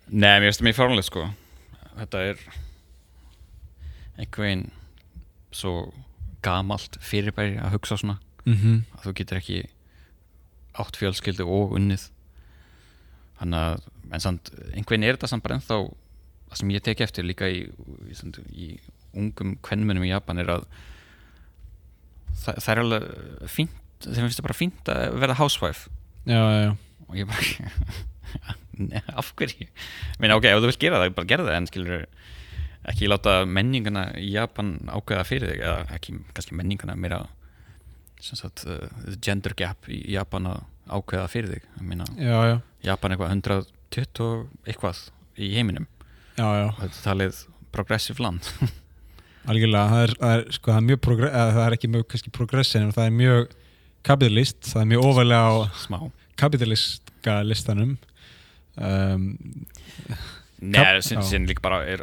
Nei, 0.08 0.40
mér 0.40 0.48
finnst 0.48 0.62
það 0.62 0.68
mjög 0.68 0.78
fáránlegt 0.80 1.10
sko 1.10 1.26
Þetta 1.98 2.22
er 2.30 2.42
einhver 4.18 4.44
veginn 4.44 4.68
svo 5.54 5.92
gamalt 6.42 6.98
fyrirbæri 7.02 7.58
að 7.58 7.74
hugsa 7.76 7.96
svona 7.96 8.18
mm 8.44 8.54
-hmm. 8.54 8.82
að 8.96 9.04
þú 9.04 9.12
getur 9.20 9.38
ekki 9.38 9.62
átt 10.78 10.96
fjölskyldu 10.96 11.46
og 11.46 11.74
unnið 11.76 12.10
þannig 13.38 13.58
að 13.58 13.80
en 14.12 14.20
samt, 14.20 14.50
einhver 14.72 14.96
veginn 14.96 15.08
er 15.08 15.16
þetta 15.16 15.28
samt 15.28 15.42
bara 15.42 15.58
ennþá 15.58 15.78
það 16.48 16.58
sem 16.60 16.70
ég 16.70 16.82
tek 16.82 17.00
eftir 17.00 17.24
líka 17.24 17.48
í, 17.48 17.68
í, 18.08 18.14
í 18.52 18.80
ungum 19.12 19.56
kvennmunum 19.62 20.04
í 20.04 20.12
Japan 20.12 20.38
er 20.38 20.48
að 20.48 20.64
það, 22.44 22.60
það 22.64 22.72
er 22.74 22.82
alveg 22.84 23.52
fínt 23.52 23.84
þeim 24.04 24.26
finnst 24.26 24.38
það 24.38 24.46
bara 24.46 24.56
fínt 24.58 24.90
að 24.92 25.16
verða 25.18 25.38
housewife. 25.40 25.90
Já, 26.28 26.38
já, 26.38 26.60
já. 26.68 26.72
og 27.08 27.16
ég 27.18 27.28
bara 27.30 27.72
af 29.20 29.32
hverju? 29.38 29.66
Meina, 30.22 30.36
ok, 30.38 30.46
ef 30.50 30.62
þú 30.62 30.70
vilt 30.70 30.82
gera 30.82 31.00
það, 31.02 31.14
bara 31.16 31.30
gera 31.32 31.46
það 31.48 31.58
en 31.58 31.68
skilur 31.70 32.06
ekki 32.88 33.10
láta 33.10 33.34
menningana 33.48 34.04
í 34.20 34.30
Japan 34.32 34.76
ákveða 34.86 35.26
fyrir 35.28 35.52
þig 35.52 35.64
eða 35.66 35.98
ekki 35.98 36.14
kannski 36.36 36.56
menningana 36.56 36.96
meira 36.96 37.24
sagt, 38.22 38.64
uh, 38.66 38.86
gender 39.22 39.54
gap 39.58 39.88
í 39.90 40.00
Japan 40.14 40.48
að 40.50 40.62
ákveða 40.88 41.28
fyrir 41.30 41.56
þig. 41.56 41.68
Meina, 41.84 42.06
já, 42.18 42.38
já. 42.52 42.56
Japan 42.86 43.14
eitthvað 43.14 43.34
120 43.36 44.24
og 44.24 44.68
eitthvað 44.68 45.04
í 45.38 45.52
heiminum. 45.54 45.86
Já, 46.38 46.46
og 46.46 46.78
þetta 46.84 47.02
talið 47.02 47.42
progressive 47.74 48.22
land 48.22 48.46
algjörlega, 49.48 49.84
það 49.92 50.02
er, 50.04 50.14
það 50.20 50.34
er, 50.34 50.44
sko, 50.56 50.72
það 50.72 50.80
er 50.80 50.86
mjög 50.88 51.00
progre- 51.06 51.30
eða 51.32 51.54
það 51.56 51.64
er 51.66 51.76
ekki 51.78 51.90
mjög 51.94 52.06
kannski 52.12 52.32
progressin 52.34 52.86
en 52.86 52.94
það 52.96 53.06
er 53.06 53.16
mjög 53.18 53.54
kapitalist, 54.08 54.60
það 54.66 54.80
er 54.82 54.90
mjög 54.92 55.06
ofalega 55.10 55.42
á 55.48 55.54
smá. 55.84 55.98
kapitalistka 56.36 57.36
listanum. 57.44 57.96
Um, 58.76 59.28
Nei, 60.60 61.02
sin, 61.02 61.18
já. 61.18 61.22
sin 61.22 61.46
líka 61.46 61.62
bara 61.62 61.84
er 61.86 62.02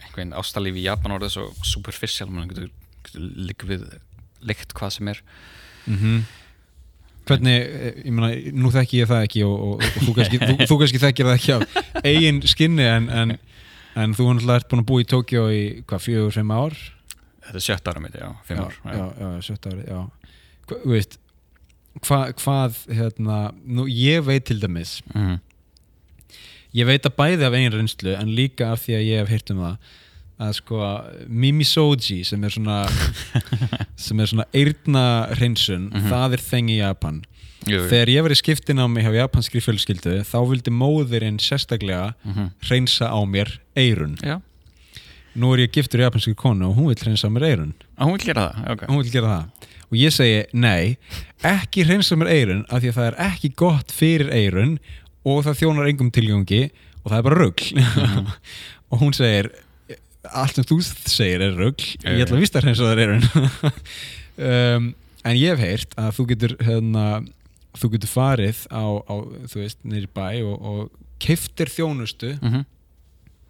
einhvern 0.00 0.32
ástalíf 0.32 0.76
í 0.76 0.86
Japan 0.86 1.12
orðið 1.18 1.34
svo 1.34 1.50
superficial 1.64 2.30
mann 2.30 2.48
getur, 2.48 2.70
getur 3.04 3.28
líka 3.48 3.68
við 3.68 3.84
lykt 4.44 4.72
hvað 4.76 4.96
sem 4.96 5.12
er. 5.12 5.20
Mm 5.84 6.24
hvernig, 7.24 7.60
eh, 7.60 8.02
ég 8.04 8.12
meina, 8.12 8.30
nú 8.52 8.70
þekki 8.72 9.00
ég 9.02 9.08
það 9.10 9.26
ekki 9.26 9.44
og, 9.46 9.54
og, 9.54 9.84
og 9.84 10.04
þú 10.04 10.14
kannski 10.80 11.00
þekkir 11.04 11.30
það 11.30 11.36
ekki 11.38 11.54
af 11.56 12.04
eigin 12.04 12.40
skinni 12.48 12.84
en, 12.84 13.08
en, 13.08 13.34
en 13.96 14.14
þú 14.16 14.26
hann 14.28 14.40
ert 14.50 14.68
búin 14.70 14.82
að 14.82 14.88
búa 14.90 15.02
í 15.04 15.08
Tókjó 15.10 15.44
í 15.54 15.62
hvað, 15.86 16.02
fjögur, 16.08 16.32
fimm 16.38 16.50
ár 16.54 16.76
Þetta 17.44 17.58
er 17.60 17.64
sjött 17.66 17.88
ára 17.90 18.00
mitt, 18.00 18.14
já, 18.16 18.30
fimm 18.48 18.56
já, 18.58 18.64
ár 18.64 18.96
já, 18.96 19.06
já, 19.20 19.40
sjötta 19.48 19.70
ári, 19.74 19.84
já 19.88 20.00
Hva, 20.64 20.78
veist, 20.88 21.18
hva, 22.08 22.20
hvað 22.40 22.78
hérna, 22.96 23.38
nú 23.68 23.84
ég 23.90 24.24
veit 24.24 24.44
til 24.48 24.60
dæmis 24.62 25.02
Mhm. 25.14 25.40
ég 26.74 26.86
veit 26.88 27.04
að 27.06 27.14
bæði 27.20 27.44
af 27.46 27.52
eigin 27.54 27.72
reynslu 27.76 28.14
en 28.18 28.32
líka 28.34 28.72
af 28.72 28.80
því 28.86 28.96
að 28.96 29.04
ég 29.06 29.20
hef 29.22 29.28
heyrt 29.28 29.50
um 29.54 29.60
það 29.62 29.76
að 30.44 30.52
sko 30.58 30.78
Mimisoji 31.28 32.24
sem 32.26 32.42
er 32.44 32.50
svona 32.50 32.78
sem 34.04 34.18
er 34.20 34.26
svona 34.26 34.46
eyrna 34.52 35.04
hreinsun 35.36 35.90
Mhm. 35.92 36.08
það 36.10 36.32
er 36.38 36.42
þeng 36.48 36.70
í 36.72 36.78
Japan 36.80 37.20
Jú, 37.70 37.80
þegar 37.90 38.10
ég 38.12 38.22
var 38.26 38.34
í 38.34 38.38
skiptin 38.38 38.80
á 38.82 38.86
mig 38.90 39.04
hjá 39.06 39.14
japanskri 39.16 39.62
fjölskyldu 39.64 40.18
þá 40.28 40.36
vildi 40.50 40.72
móðurinn 40.74 41.38
sérstaklega 41.40 42.14
Mhm. 42.24 42.50
hreinsa 42.66 43.08
á 43.08 43.18
mér 43.24 43.58
eyrun. 43.76 44.16
Já, 44.22 44.40
nú 45.36 45.52
er 45.54 45.64
ég 45.66 45.72
giftur 45.72 46.00
í 46.00 46.04
japanskri 46.06 46.34
konu 46.36 46.68
og 46.70 46.76
hún 46.76 46.88
vil 46.92 47.00
hreinsa 47.00 47.28
á 47.28 47.34
mér 47.34 47.46
eyrun. 47.50 47.72
Að 47.98 48.04
hún 48.06 48.18
vil 48.18 48.26
gera 48.26 48.48
það, 48.52 48.70
ok. 48.74 48.86
Hún 48.90 49.02
vil 49.02 49.10
gera 49.12 49.32
það. 49.34 49.70
Og 49.90 49.98
ég 50.00 50.12
segi 50.12 50.46
nei, 50.52 50.96
ekki 51.44 51.84
hreinsa 51.86 52.16
mér 52.16 52.30
eyrun 52.34 52.64
af 52.68 52.82
því 52.82 52.88
að 52.90 52.96
það 52.98 53.08
er 53.10 53.18
ekki 53.30 53.54
gott 53.56 53.92
fyrir 53.92 54.30
eyrun 54.32 54.78
og 55.24 55.44
það 55.44 55.58
þjónar 55.62 55.88
engum 55.88 56.10
tilgangi 56.10 56.70
og 57.04 57.12
það 57.12 57.18
er 57.18 57.22
bara 57.22 57.40
rugl. 57.42 58.24
Og 58.94 59.00
hún 59.00 59.12
segir 59.16 59.48
allt 60.30 60.54
sem 60.54 60.64
þú 60.64 60.76
segir 61.08 61.42
er 61.42 61.56
rugl. 61.58 61.84
Ég 62.04 62.22
ætla 62.24 62.36
að 62.36 62.40
vista 62.44 62.60
að 62.60 62.64
hreinsa 62.68 62.90
þér 62.92 63.02
eyrun. 63.04 63.24
Um, 64.34 64.94
en 65.24 65.36
ég 65.38 65.54
hef 65.54 65.60
heyrt 65.62 65.92
að 65.94 66.08
þú 66.16 66.24
getur 66.32 66.52
hérna, 66.58 67.02
þú 67.78 67.90
getur 67.94 68.10
farið 68.12 68.60
á, 68.70 68.82
á 69.04 69.14
þú 69.50 69.60
veist, 69.62 69.80
nýri 69.84 70.08
bæ 70.14 70.26
og, 70.46 70.54
og 70.62 70.90
keiftir 71.22 71.70
þjónustu 71.72 72.34
Mhm. 72.42 72.64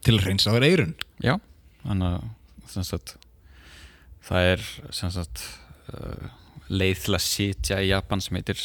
til 0.04 0.14
að 0.18 0.24
hreinsa 0.26 0.52
þér 0.54 0.66
eyrun. 0.68 0.94
Já, 1.24 1.38
þannig 1.84 2.08
að 2.14 2.24
það 4.24 4.40
er 4.52 4.62
sagt 5.14 5.44
uh, 5.92 6.28
leið 6.72 7.02
til 7.04 7.14
að 7.14 7.20
sitja 7.24 7.78
í 7.84 7.88
Japan 7.90 8.20
sem 8.24 8.36
heitir 8.38 8.56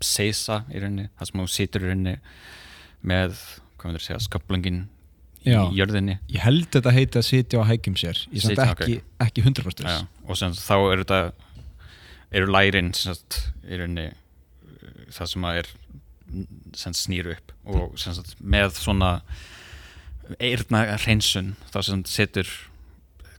seisa 0.00 0.62
í 0.72 0.80
rauninni, 0.80 1.08
það 1.18 1.28
sem 1.30 1.40
þú 1.42 1.48
situr 1.52 1.84
í 1.84 1.90
rauninni 1.90 2.14
með, 3.04 3.36
hvað 3.76 3.90
myndir 3.90 4.04
segja, 4.06 4.20
sköplungin 4.24 4.80
í 5.44 5.50
Já. 5.52 5.60
jörðinni. 5.74 6.18
Ég 6.32 6.40
held 6.46 6.68
þetta 6.72 6.92
heiti 6.94 7.18
að 7.20 7.26
sitja 7.28 7.60
á 7.60 7.64
hækjum 7.68 7.96
sér. 7.98 8.20
Ég 8.32 8.44
samt 8.46 8.62
ekki, 8.62 9.00
ekki 9.20 9.42
100% 9.44 9.84
Já, 9.88 10.06
og 10.28 10.38
sem 10.38 10.52
þá 10.56 10.74
eru 10.92 11.04
þetta 11.04 11.32
eru 12.32 12.46
lærin 12.54 12.92
í 13.68 13.76
rauninni 13.80 14.06
það 15.10 15.32
sem 15.32 15.48
að 15.48 15.58
er 15.62 15.72
sem 16.72 16.92
sagt, 16.92 17.02
snýr 17.02 17.32
upp 17.34 17.52
og 17.68 17.98
sem 18.00 18.14
sagt, 18.16 18.36
með 18.40 18.76
svona 18.78 19.10
eirna 20.40 20.84
hreinsun 20.96 21.54
þá 21.72 21.82
sem 21.82 22.04
setur 22.08 22.48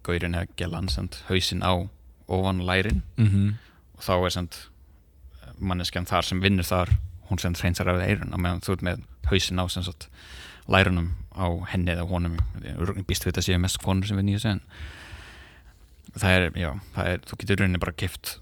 gaurin 0.04 0.36
eða 0.36 0.52
gelan 0.60 0.92
hausinn 1.30 1.64
á 1.64 1.88
ofan 2.28 2.66
lærin 2.68 3.04
mm 3.18 3.56
og 3.94 4.02
þá 4.04 4.14
er 4.26 4.30
sem 4.34 4.48
manneskjan 5.60 6.08
þar 6.10 6.26
sem 6.26 6.42
vinnur 6.42 6.66
þar 6.66 6.90
hún 7.30 7.40
sem 7.40 7.54
hreinsar 7.54 7.88
af 7.88 8.02
eirun 8.02 8.34
og 8.34 8.42
meðan 8.42 8.62
þú 8.66 8.74
ert 8.74 8.86
með 8.88 9.04
hausinn 9.30 9.62
á 9.62 9.66
sem 9.72 9.84
sagt, 9.86 10.10
lærunum 10.68 11.14
á 11.38 11.48
henni 11.72 11.94
eða 11.94 12.08
honum 12.10 12.38
býst 13.08 13.26
við 13.26 13.34
þetta 13.34 13.46
séu 13.48 13.60
mest 13.62 13.80
konur 13.84 14.08
sem 14.08 14.20
í 14.20 14.36
þessu 14.36 14.50
en 14.56 14.62
það 16.18 16.32
er, 16.38 16.48
já, 16.60 16.72
það 16.96 17.12
er 17.14 17.24
þú 17.30 17.40
getur 17.42 17.62
rauninni 17.62 17.84
bara 17.86 17.96
gift 17.98 18.38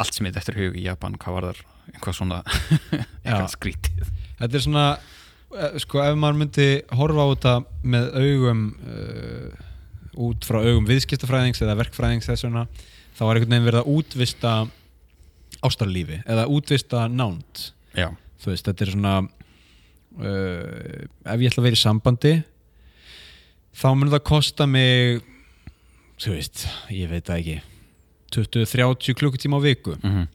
allt 0.00 0.16
sem 0.16 0.28
er 0.28 0.38
eftir 0.40 0.58
hug 0.58 0.78
í 0.78 0.86
Japan, 0.86 1.16
hvað 1.20 1.36
var 1.36 1.48
þar 1.50 1.62
eitthvað 1.92 2.16
svona 2.18 2.38
eitthvað 3.24 3.50
skrítið. 3.56 4.12
Þetta 4.38 4.58
er 4.58 4.64
svona 4.66 4.86
eh, 4.92 5.76
sko 5.82 6.02
ef 6.04 6.16
maður 6.18 6.40
myndi 6.42 6.68
horfa 6.98 7.26
á 7.26 7.30
þetta 7.32 7.54
með 7.94 8.08
augum 8.22 8.62
uh, 8.86 9.68
út 10.28 10.46
frá 10.48 10.60
augum 10.62 10.88
viðskiptafræðings 10.88 11.62
eða 11.64 11.78
verkfræðings 11.80 12.28
þess 12.28 12.46
vegna 12.46 12.66
þá 13.16 13.22
var 13.26 13.38
einhvern 13.38 13.54
veginn 13.54 13.68
verið 13.68 13.82
að 13.82 13.92
útvista 13.96 14.54
ástarlífi 15.62 16.22
eða 16.26 16.48
útvista 16.50 17.06
nánd. 17.12 17.68
Já, 17.96 18.08
þú 18.42 18.52
veist, 18.52 18.68
þetta 18.68 18.86
er 18.86 18.94
svona 18.94 19.16
uh, 19.22 21.02
ef 21.32 21.44
ég 21.44 21.52
ætla 21.52 21.62
að 21.62 21.68
vera 21.68 21.78
í 21.78 21.82
sambandi 21.82 22.32
þá 23.72 23.88
mun 23.96 24.12
það 24.12 24.24
kosta 24.28 24.66
mig 24.68 25.22
þú 26.20 26.36
veist, 26.36 26.66
ég 26.92 27.10
veit 27.12 27.26
það 27.28 27.38
ekki 27.42 27.71
20-30 28.34 29.18
klukkutíma 29.18 29.60
á 29.60 29.64
viku. 29.64 29.98
Mm 30.02 30.28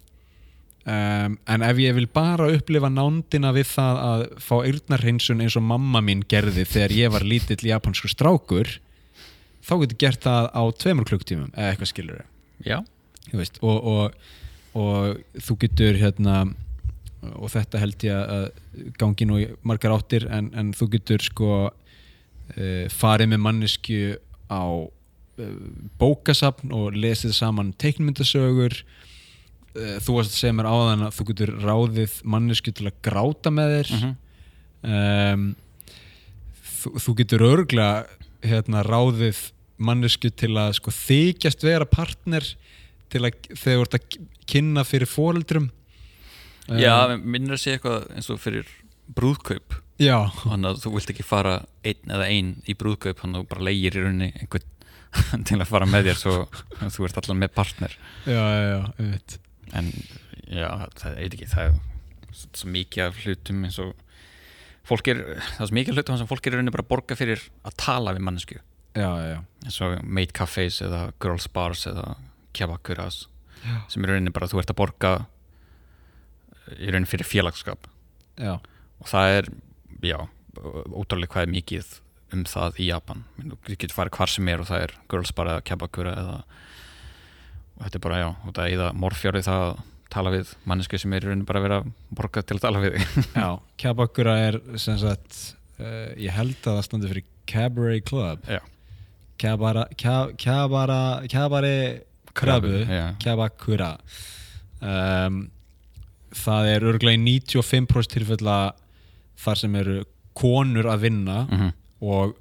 um, 0.88 1.38
en 1.48 1.66
ef 1.68 1.80
ég 1.82 1.96
vil 1.98 2.08
bara 2.12 2.50
upplifa 2.56 2.90
nándina 2.92 3.54
við 3.56 3.70
það 3.74 4.02
að 4.04 4.26
fá 4.44 4.56
eyrnarhreinsun 4.60 5.44
eins 5.44 5.58
og 5.60 5.66
mamma 5.68 6.02
mín 6.04 6.24
gerði 6.30 6.66
þegar 6.68 6.96
ég 6.96 7.14
var 7.16 7.28
lítill 7.28 7.62
japansku 7.68 8.12
strákur 8.12 8.78
þá 9.68 9.74
getur 9.84 10.02
gert 10.06 10.28
það 10.28 10.52
á 10.56 10.64
tveimur 10.84 11.10
klukkutímum 11.10 11.52
eða 11.54 11.74
eitthvað 11.74 11.92
skilur 11.92 12.24
veist, 13.34 13.60
og, 13.62 13.90
og, 13.92 14.30
og 14.78 15.42
þú 15.44 15.60
getur 15.66 16.00
hérna 16.00 16.46
og 17.36 17.50
þetta 17.52 17.82
held 17.82 18.06
ég 18.08 18.16
að 18.38 18.46
gangi 19.02 19.28
nú 19.28 19.42
margar 19.68 19.96
áttir 19.98 20.28
en, 20.32 20.52
en 20.56 20.72
þú 20.78 20.92
getur 20.96 21.24
sko 21.26 21.52
uh, 21.68 22.86
farið 22.94 23.34
með 23.34 23.44
mannesku 23.44 24.00
á 24.48 24.64
bókasapn 26.02 26.72
og 26.76 26.96
lesið 26.98 27.36
saman 27.38 27.74
teiknmyndasögur. 27.82 28.80
Uh, 29.78 29.98
þú 30.02 30.16
varst 30.18 30.34
að 30.34 30.40
segja 30.40 30.58
mér 30.58 30.72
áðan 30.72 31.08
að 31.08 31.18
þú 31.20 31.28
getur 31.32 31.52
ráðið 31.62 32.22
mannesku 32.26 32.74
til 32.74 32.88
að 32.90 33.04
gráta 33.06 33.54
með 33.54 33.76
þér. 33.78 33.94
Mm 33.98 34.16
um, 34.84 35.48
þú, 36.82 36.94
þú 37.04 37.16
getur 37.22 37.46
örgla 37.48 37.90
hérna, 38.46 38.84
ráðið 38.86 39.48
mannesku 39.78 40.32
til 40.34 40.54
að 40.58 40.78
sko, 40.80 40.94
þykjast 40.94 41.66
vera 41.66 41.88
partner 41.90 42.46
til 43.12 43.24
að 43.24 43.42
þegar 43.54 43.82
þú 43.82 43.84
ert 43.86 43.98
að 43.98 44.22
kynna 44.48 44.84
fyrir 44.88 45.10
fóreldrum 45.10 45.70
já, 46.68 47.18
minnir 47.22 47.56
að 47.56 47.64
segja 47.64 47.80
eitthvað 47.80 48.08
eins 48.16 48.32
og 48.34 48.42
fyrir 48.44 48.72
brúðkaup. 49.16 49.78
Þannig 50.44 50.74
að 50.74 50.82
þú 50.84 50.94
vilt 50.98 51.12
ekki 51.14 51.26
fara 51.26 51.60
einn 51.88 52.12
eða 52.12 52.26
einn 52.28 52.50
í 52.68 52.76
brúðkaup 52.78 53.22
þannig 53.22 53.40
að 53.40 53.46
þú 53.46 53.52
bara 53.54 53.68
leigir 53.70 53.96
í 53.96 54.04
rauninni 54.04 54.34
einhvern 54.42 54.74
til 55.48 55.60
að 55.60 55.70
fara 55.70 55.90
með 55.90 56.10
þér 56.10 56.20
svo 56.22 56.34
þú 56.94 57.08
ert 57.08 57.22
allan 57.22 57.42
með 57.44 57.54
partner. 57.58 57.98
Já, 58.28 58.42
já, 58.42 58.80
já, 58.98 59.40
en 59.78 59.92
já, 60.48 60.70
það 61.00 61.16
er 61.18 61.28
ekki 61.28 61.50
það 61.52 61.72
er 61.72 61.80
svo 62.38 62.72
mikið 62.74 63.06
af 63.08 63.22
hlutum 63.24 63.64
eins 63.68 63.80
og 63.84 63.94
fólk 64.88 65.10
er, 65.12 65.24
það 65.58 65.64
er 65.66 65.70
svo 65.72 65.78
mikið 65.80 65.94
af 65.94 66.00
hlutum 66.00 66.20
sem 66.22 66.30
fólk 66.30 66.48
er 66.48 66.58
rauninni 66.58 66.74
bara 66.76 66.86
að 66.86 66.92
borga 66.94 67.18
fyrir 67.20 67.48
að 67.68 67.78
tala 67.84 68.14
við 68.16 68.28
mannesku 68.28 68.60
eins 69.66 69.80
og 69.86 69.98
maid 70.04 70.32
cafes 70.38 70.80
eða 70.86 71.08
girls 71.22 71.50
bars 71.54 71.84
eða 71.90 72.16
kjabakuras 72.58 73.26
Já. 73.62 73.76
sem 73.92 74.06
er 74.06 74.14
rauninni 74.14 74.34
bara 74.34 74.48
að 74.48 74.56
þú 74.56 74.62
ert 74.62 74.72
að 74.74 74.80
borga 74.80 75.12
í 76.76 76.90
raunin 76.92 77.08
fyrir 77.10 77.28
félagskap. 77.28 77.88
Já, 78.38 78.58
og 78.58 79.10
það 79.10 79.36
er, 79.38 79.48
já, 80.06 80.18
ótrúlega 80.58 81.32
hvað 81.34 81.48
er 81.48 81.54
mikið 81.54 81.94
um 82.36 82.44
það 82.44 82.80
í 82.84 82.88
Japan 82.90 83.22
þú 83.40 83.76
getur 83.78 83.96
farið 83.96 84.18
hvar 84.18 84.32
sem 84.34 84.48
er 84.52 84.60
og 84.64 84.68
það 84.68 84.82
er 84.88 84.94
girls 85.12 85.32
bara 85.38 85.54
eða 85.58 85.64
kebakura 85.70 86.14
eða 86.20 86.38
og 87.78 87.84
þetta 87.86 88.00
er 88.00 88.04
bara, 88.08 88.18
já, 88.24 88.28
og 88.48 88.54
það 88.58 88.64
er 88.66 88.74
eða 88.78 88.90
morfjárið 88.98 89.46
það 89.48 89.64
að 89.68 89.78
tala 90.10 90.32
við 90.34 90.52
mannesku 90.66 90.98
sem 91.00 91.14
er 91.14 91.26
í 91.26 91.30
raunin 91.30 91.46
bara 91.48 91.60
að 91.62 91.66
vera 91.68 91.78
borgað 92.18 92.46
til 92.50 92.58
að 92.58 92.64
tala 92.66 92.82
við 92.84 92.98
já 93.44 93.48
Kjabakura 93.84 94.36
er 94.48 94.58
sem 94.82 94.98
sagt 95.02 95.38
uh, 95.80 96.10
ég 96.18 96.32
held 96.36 96.56
að 96.64 96.78
það 96.80 96.84
standi 96.88 97.12
fyrir 97.12 97.28
Cabaret 97.48 98.06
Club 98.08 98.48
Já. 98.50 98.60
Kjabara 99.40 99.84
Kja- 100.00 100.32
Kjabara 100.42 101.00
Kjabari 101.30 101.76
Krabu 102.38 102.72
já. 102.88 103.06
Kjabakura 103.24 103.92
um, 104.82 105.44
það 106.38 106.72
er 106.74 106.86
örglega 106.92 107.18
í 107.18 107.40
95% 107.40 108.12
tilfella 108.18 108.58
þar 109.42 109.62
sem 109.62 109.76
eru 109.80 110.00
konur 110.38 110.90
að 110.92 111.06
vinna 111.08 111.38
Mhm. 111.50 111.72
Og, 112.02 112.36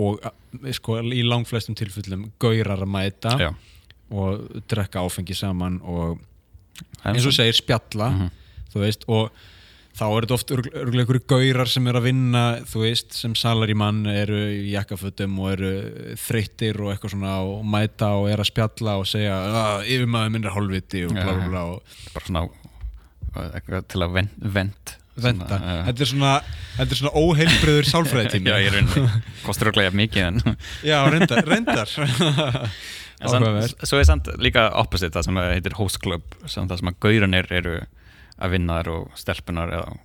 og 0.00 0.18
eh, 0.24 0.72
sko, 0.76 0.98
í 1.02 1.22
langflestum 1.26 1.76
tilfellum 1.78 2.28
gaurar 2.40 2.80
að 2.84 2.90
mæta 2.90 3.36
Já. 3.40 3.50
og 4.10 4.46
drekka 4.70 5.02
áfengi 5.06 5.36
saman 5.36 5.80
og 5.84 6.18
eins 7.04 7.26
og 7.26 7.32
segir 7.36 7.56
spjalla 7.58 8.10
Mhm. 8.10 8.30
þú 8.72 8.80
veist 8.84 9.04
og 9.08 9.30
þá 9.90 10.04
er 10.06 10.22
þetta 10.24 10.34
oft 10.36 10.50
örgulega 10.54 11.02
ykkur 11.04 11.18
gaurar 11.28 11.68
sem 11.68 11.86
er 11.90 11.96
að 11.98 12.04
vinna 12.06 12.42
þú 12.64 12.84
veist 12.86 13.12
sem 13.12 13.34
salarimann 13.34 14.06
eru 14.06 14.38
í 14.54 14.70
jakkafötum 14.72 15.34
og 15.42 15.50
eru 15.56 15.72
þreyttir 16.16 16.78
og 16.80 16.92
eitthvað 16.94 17.10
svona 17.16 17.34
og 17.42 17.64
mæta 17.66 18.12
og 18.16 18.30
er 18.30 18.38
að 18.38 18.48
spjalla 18.52 18.94
og 19.02 19.06
segja 19.10 19.34
að 19.34 19.84
yfirmaður 19.90 20.30
minn 20.36 20.44
er 20.46 20.54
hálfviti 20.54 21.04
og 21.08 21.12
bla 21.18 21.34
bla 21.48 21.64
og 21.74 21.82
bara 22.14 22.24
svona 22.26 22.44
eitthvað 23.50 23.84
til 23.90 24.00
að 24.06 24.14
vent, 24.16 24.38
vent 24.40 24.94
venda 25.20 25.58
þetta 25.88 26.04
er 26.04 26.10
svona, 26.12 26.32
þetta 26.76 26.94
er 26.94 27.00
svona 27.00 27.12
óheilbriður 27.20 27.88
sálfræðitími. 27.90 28.50
Já, 28.52 28.58
ég 28.64 28.76
raunin, 28.76 29.22
kostur 29.44 29.72
okkur 29.72 29.96
mikið 29.96 30.26
en, 30.28 30.58
já, 30.86 30.98
reyndar, 31.10 31.42
reyndar. 31.48 31.90
Svo 33.20 33.98
er 34.00 34.06
samt 34.08 34.30
líka 34.40 34.70
opposite 34.80 35.12
það 35.12 35.26
sem 35.26 35.40
heitir 35.42 35.76
host 35.76 36.00
club 36.00 36.38
sem 36.48 36.68
það 36.70 36.80
sem 36.80 36.92
að 36.92 37.00
gauranir 37.04 37.50
eru 37.52 37.74
að 38.40 38.54
vinna 38.54 38.78
þar 38.78 38.92
og 38.94 39.18
stelpunar 39.20 39.74
eða, 39.76 39.98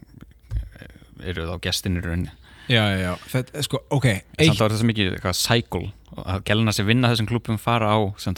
eru 1.24 1.46
þá 1.48 1.56
gestinir 1.64 2.04
í 2.04 2.10
rauninni 2.10 2.34
já, 2.70 2.82
já, 2.92 2.98
já, 3.02 3.12
þetta, 3.32 3.64
sko, 3.68 3.80
ok. 3.98 4.06
Eitt, 4.10 4.48
samt 4.50 4.58
þá 4.60 4.64
er 4.66 4.70
þetta 4.74 4.80
svo 4.82 4.90
mikið 4.90 5.14
eitthvað 5.16 5.38
cycle. 5.40 5.92
Að 6.16 6.44
gæluna 6.48 6.72
sem 6.72 6.88
vinna 6.88 7.10
þessum 7.12 7.28
klubum 7.28 7.58
fara 7.60 7.90
á 7.92 8.00
sem 8.24 8.36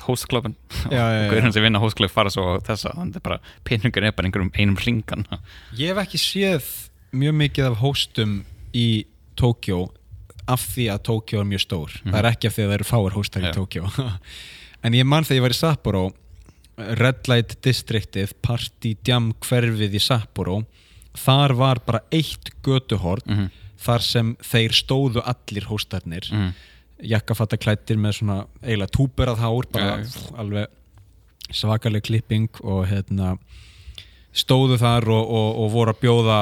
já. 1.13 1.27
og 1.27 1.33
gaurinn 1.35 1.53
sem 1.53 1.61
vinna 1.67 1.79
host 1.83 1.97
club 1.99 2.09
fara 2.09 2.31
svo 2.33 2.57
á 2.57 2.65
þessa 2.65 2.89
þannig 2.95 3.19
að 3.19 3.25
bara 3.27 3.37
peningur 3.69 4.07
er 4.07 4.15
bara 4.17 4.25
einhverjum 4.25 4.49
einum 4.57 4.79
hlingan 4.81 5.27
ég 5.77 5.91
hef 5.91 5.99
ekki 6.01 6.17
séð 6.23 6.71
mjög 7.13 7.35
mikið 7.43 7.67
af 7.69 7.77
hóstum 7.83 8.39
í 8.73 8.87
Tókjó 9.37 9.83
af 10.49 10.63
því 10.73 10.87
að 10.95 11.03
Tókjó 11.11 11.43
er 11.43 11.49
mjög 11.51 11.61
stór. 11.67 11.93
Það 12.07 12.17
er 12.23 12.29
ekki 12.31 12.49
af 12.49 12.55
því 12.57 12.63
að 12.63 12.71
það 12.71 12.77
eru 12.79 12.87
fáir 12.89 13.15
hóstar 13.19 13.45
í. 13.45 13.51
Tókjó 13.53 14.09
en 14.87 14.97
ég 14.97 15.05
mann 15.05 15.27
þegar 15.27 15.37
ég 15.37 15.45
var 15.45 15.55
í 15.55 15.59
Sapporo 15.61 16.03
Red 16.77 17.29
Light 17.29 17.55
Districtið 17.65 18.33
Party 18.41 18.95
Jam 19.05 19.31
hverfið 19.45 19.95
í 19.97 20.01
Sapporo 20.01 20.63
þar 21.17 21.53
var 21.61 21.83
bara 21.85 22.01
eitt 22.13 22.49
götuhorn 22.65 23.21
Mhm. 23.29 23.47
Þar 23.81 24.01
sem 24.05 24.33
þeir 24.41 24.73
stóðu 24.73 25.21
allir 25.25 25.67
hóstarnir 25.69 26.27
mm. 26.33 26.51
jakkafattaklættir 27.13 27.99
með 28.01 28.19
svona 28.21 28.37
eiginlega 28.63 28.93
túberað 28.97 29.41
hár 29.43 29.67
bara 29.71 29.97
pff, 30.03 30.31
alveg 30.37 30.67
svakaleg 31.53 32.03
klipping 32.03 32.49
og 32.63 32.87
hérna 32.89 33.35
stóðu 34.37 34.77
þar 34.81 35.07
og, 35.09 35.29
og, 35.31 35.49
og 35.63 35.71
voru 35.73 35.93
að 35.93 36.01
bjóða 36.03 36.39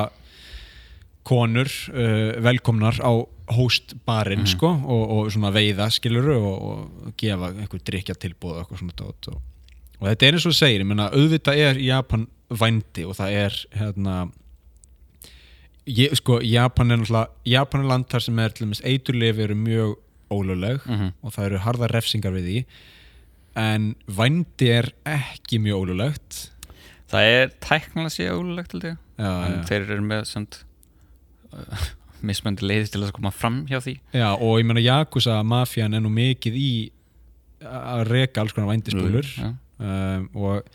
konur 1.26 1.70
uh, 1.94 2.36
velkomnar 2.46 2.98
á 3.02 3.14
hóstbarinn 3.56 4.42
Mhm. 4.46 4.50
sko 4.56 4.70
og, 4.74 5.04
og 5.16 5.32
svona 5.34 5.52
veiða 5.54 5.90
skiluru 5.94 6.36
og, 6.38 6.56
og 6.66 7.14
gefa 7.18 7.52
einhver 7.54 7.82
drikja 7.86 8.16
tilbúð 8.18 8.56
og 8.56 8.64
eitthvað 8.64 8.82
svona 8.82 8.98
dót 8.98 9.30
og, 9.34 9.42
og 10.00 10.08
þetta 10.10 10.26
er 10.28 10.38
eins 10.40 10.48
og 10.50 10.56
segir, 10.58 10.82
ég 10.82 10.90
menna 10.90 11.12
auðvitað 11.14 11.62
er 11.68 11.82
Japan 11.82 12.28
vændi 12.50 13.06
og 13.06 13.16
það 13.18 13.38
er 13.44 13.60
hérna 13.78 14.16
ég, 15.88 16.16
sko 16.18 16.40
Japan 16.44 16.92
er 16.92 16.98
náttúrulega 17.02 17.30
Japan 17.46 17.82
er 17.86 17.90
land 17.92 18.08
þar 18.12 18.24
sem 18.26 18.40
er 18.40 18.50
til 18.56 18.66
dæmis 18.68 18.82
eiturlefi 18.86 19.44
eru 19.46 19.56
mjög 19.56 19.96
ólögleg 20.34 20.80
Mhm. 20.90 21.12
og 21.24 21.32
það 21.36 21.46
eru 21.50 21.60
harða 21.66 21.88
refsingar 21.92 22.34
við 22.34 22.46
því 22.50 22.66
en 23.56 23.96
vændi 24.08 24.70
er 24.74 24.90
ekki 25.06 25.60
mjög 25.64 25.84
ólöglegt 25.86 26.40
það 27.12 27.30
er 27.36 27.52
tæknilega 27.62 28.10
sé 28.16 28.30
ólulegt 28.34 28.74
held 28.74 28.84
ég 28.90 28.98
já, 29.20 29.30
en 29.46 29.54
já. 29.60 29.64
þeir 29.70 29.86
eru 29.92 30.02
með 30.02 30.26
samt 30.26 30.64
uh, 31.54 31.86
mismöndi 32.26 32.66
leiðis 32.66 32.92
til 32.92 33.04
að 33.06 33.14
koma 33.16 33.32
fram 33.32 33.62
hjá 33.70 33.78
því 33.86 34.00
já, 34.14 34.28
og 34.34 34.58
ég 34.60 34.66
meina 34.66 34.82
Yakuza 34.84 35.38
mafían 35.46 35.94
er 35.94 36.02
nú 36.02 36.10
mikið 36.10 36.58
í 36.58 36.70
að 37.66 38.08
reka 38.10 38.42
alls 38.42 38.54
konar 38.54 38.74
vændispúlur 38.74 39.26
Já. 39.38 39.54
um, 39.80 40.26
og, 40.36 40.66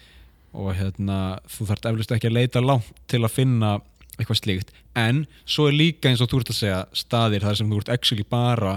og 0.56 0.70
hérna 0.78 1.18
þú 1.50 1.66
þarft 1.68 1.86
eflust 1.90 2.14
ekki 2.16 2.30
að 2.30 2.38
leita 2.38 2.62
langt 2.64 2.88
til 3.10 3.20
að 3.26 3.34
finna 3.36 3.74
eitthvað 4.20 4.40
slíkt 4.42 4.70
en 5.00 5.24
svo 5.46 5.68
er 5.70 5.76
líka 5.78 6.10
eins 6.10 6.20
og 6.24 6.30
þú 6.32 6.40
ert 6.42 6.52
að 6.54 6.58
segja 6.60 6.80
staðir 6.92 7.46
þar 7.46 7.56
sem 7.60 7.70
þú 7.72 7.80
ert 7.82 7.92
actually 7.96 8.24
bara 8.30 8.76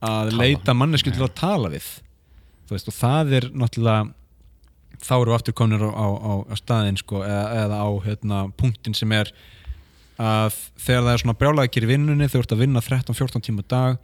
að 0.00 0.30
Tala. 0.30 0.38
leita 0.44 0.74
mannesku 0.74 1.12
til 1.12 1.26
að 1.26 1.34
tala 1.36 1.68
við 1.72 1.86
þú 2.68 2.76
veist 2.76 2.88
og 2.88 2.96
það 2.96 3.32
er 3.40 3.48
náttúrulega 3.52 4.14
þá 5.00 5.12
eru 5.20 5.32
aftur 5.34 5.54
konur 5.56 5.82
á, 5.86 5.90
á, 5.96 6.06
á, 6.12 6.32
á 6.52 6.54
staðin 6.60 6.98
sko, 7.00 7.22
eða, 7.24 7.44
eða 7.64 7.76
á 7.84 7.88
hérna, 8.04 8.38
punktin 8.60 8.94
sem 8.96 9.12
er 9.16 9.30
að 10.20 10.56
þegar 10.76 11.04
það 11.06 11.12
er 11.14 11.22
svona 11.22 11.38
brjálæðikir 11.40 11.86
í 11.86 11.90
vinnunni 11.94 12.28
þú 12.28 12.42
ert 12.42 12.52
að 12.52 12.60
vinna 12.66 12.82
13-14 12.84 13.44
tíma 13.46 13.64
dag 13.64 13.96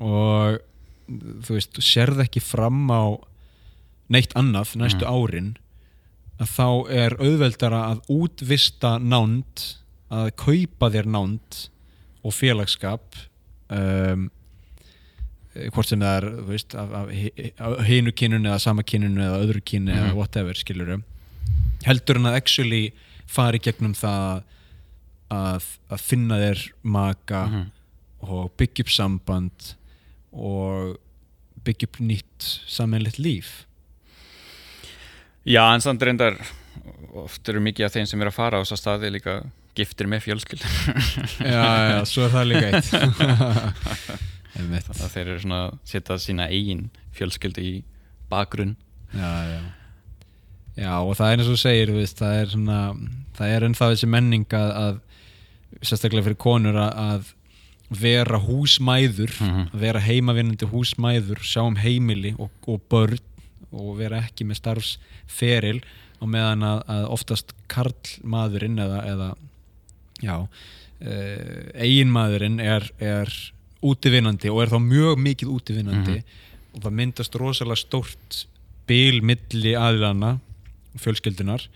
og 0.00 0.58
þú 1.46 1.56
veist, 1.56 1.72
þú 1.78 1.84
sérð 1.86 2.20
ekki 2.26 2.42
fram 2.44 2.82
á 2.92 3.16
neitt 4.12 4.34
annað 4.38 4.74
næstu 4.76 5.06
Mhm. 5.06 5.12
árin 5.16 5.48
að 6.40 6.50
þá 6.52 6.66
er 6.92 7.14
auðveldara 7.18 7.80
að 7.92 8.00
útvista 8.12 8.96
nánd 9.00 9.62
að 10.12 10.30
kaupa 10.36 10.90
þér 10.92 11.06
nánd 11.10 11.60
og 12.26 12.34
félagskap 12.36 13.16
um, 13.72 14.26
hvort 15.72 15.88
sem 15.88 16.02
það 16.04 16.16
er 16.20 16.26
veist, 16.50 16.74
af, 16.76 16.90
af, 16.92 17.12
af 17.64 17.84
hinu 17.88 18.12
kynunu 18.12 18.50
eða 18.50 18.60
sama 18.60 18.84
kynunu 18.84 19.22
eða 19.24 19.38
öðru 19.46 19.62
kynu 19.64 19.92
eða 19.94 20.10
Mhm. 20.10 20.16
whatever 20.18 20.54
skilurum 20.54 21.04
heldur 21.86 22.16
en 22.20 22.28
að 22.28 22.36
actually 22.42 22.92
fari 23.26 23.58
gegnum 23.58 23.94
það 23.96 24.42
að, 25.32 25.64
að 25.90 26.00
finna 26.04 26.36
þér 26.42 26.66
maka 26.84 27.46
Mhm. 27.46 27.64
og 28.26 28.52
byggja 28.58 28.84
upp 28.84 28.90
samband 28.92 29.72
og 30.32 30.98
byggja 31.64 31.88
upp 31.88 31.98
nýtt 32.00 32.46
sammeilegt 32.68 33.18
líf 33.18 33.65
Já, 35.46 35.62
en 35.74 35.80
samt 35.84 36.02
reyndar 36.02 36.36
oft 37.16 37.48
eru 37.48 37.60
mikið 37.64 37.86
af 37.86 37.94
þeim 37.94 38.08
sem 38.10 38.20
eru 38.24 38.32
að 38.32 38.36
fara 38.36 38.58
á 38.58 38.62
þess 38.64 38.74
að 38.76 38.80
staði 38.82 39.10
líka 39.14 39.36
giftir 39.76 40.08
með 40.10 40.24
fjölskyld 40.26 40.64
já, 41.54 41.64
já, 41.92 41.98
svo 42.08 42.26
er 42.26 42.32
það 42.34 42.46
líka 42.50 42.70
eitt. 42.72 42.90
Þannig 44.56 44.86
að 44.88 45.10
þeir 45.12 45.26
eru 45.30 45.40
svona 45.42 45.58
að 45.66 45.74
setja 45.90 46.16
sína 46.22 46.46
eigin 46.48 46.86
fjölskyldu 47.16 47.60
í 47.64 47.72
bakgrunn. 48.32 48.74
Já, 49.12 49.32
já. 49.52 49.58
Já, 50.76 50.92
og 51.00 51.12
það 51.16 51.30
er 51.32 51.40
eins 51.42 51.50
og 51.52 51.60
segir 51.60 51.92
veist, 51.96 52.18
það 52.20 52.38
er 52.42 52.50
svona, 52.52 52.78
það 53.38 53.52
er 53.56 53.66
ennþá 53.68 53.86
þessi 53.94 54.08
menning 54.12 54.46
að, 54.56 54.72
að 54.80 55.84
sérstaklega 55.88 56.26
fyrir 56.26 56.40
konur 56.42 56.76
að, 56.80 56.98
að 57.06 57.30
vera 58.02 58.40
húsmæður 58.42 59.32
Mhm. 59.40 59.62
að 59.72 59.84
vera 59.86 60.02
heimavinnandi 60.04 60.68
húsmæður 60.72 61.40
sjá 61.46 61.62
um 61.64 61.76
heimili 61.80 62.34
og, 62.40 62.50
og 62.68 62.80
börn 62.92 63.20
og 63.74 63.96
vera 63.98 64.22
ekki 64.24 64.46
með 64.46 64.60
starfsferil 64.60 65.80
á 66.16 66.24
meðan 66.24 66.64
að, 66.64 66.80
að 66.92 67.06
oftast 67.16 67.52
karlmaðurinn 67.72 68.78
eða, 68.80 69.02
eða 69.10 69.28
já 70.22 70.36
uh, 70.36 71.62
eiginmaðurinn 71.74 72.60
er, 72.62 72.88
er 73.02 73.32
útivinnandi 73.84 74.52
og 74.52 74.62
er 74.62 74.72
þá 74.72 74.78
mjög 74.82 75.20
mikið 75.22 75.52
útivinnandi 75.52 76.20
og 76.76 76.84
það 76.84 76.96
myndast 77.00 77.36
rosalega 77.40 77.80
stórt 77.80 78.44
bil 78.88 79.20
milli 79.26 79.74
aðlana 79.76 80.36
fjölskyldunar 81.00 81.66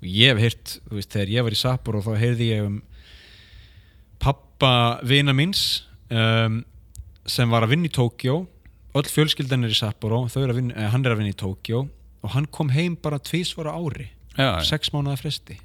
og 0.00 0.08
ég 0.08 0.32
hef 0.32 0.42
heyrt, 0.42 0.74
þú 0.88 0.98
veist, 0.98 1.12
þegar 1.12 1.32
ég 1.34 1.46
var 1.46 1.54
í 1.54 1.60
Sapporo 1.60 2.02
þá 2.04 2.12
heyrði 2.18 2.50
ég 2.50 2.66
um 2.66 2.80
pappa 4.22 5.00
vina 5.06 5.34
míns 5.36 5.84
um, 6.08 6.62
sem 7.24 7.50
var 7.50 7.64
að 7.64 7.74
vinna 7.74 7.88
í 7.88 7.94
Tókjó 7.94 8.42
öll 8.94 9.10
fjölskyldan 9.10 9.66
er 9.66 9.74
í 9.74 9.78
Sapporo 9.78 10.24
að 10.28 10.54
vinna, 10.56 10.74
eh, 10.76 10.90
hann 10.92 11.04
er 11.04 11.14
að 11.14 11.22
vinna 11.22 11.34
í 11.34 11.38
Tókjó 11.38 11.84
og 12.24 12.30
hann 12.32 12.46
kom 12.46 12.70
heim 12.74 12.96
bara 12.96 13.18
tvísvara 13.18 13.74
ári 13.74 14.10
Já, 14.34 14.58
sex 14.66 14.90
mánuða 14.90 15.20
fresti. 15.20 15.60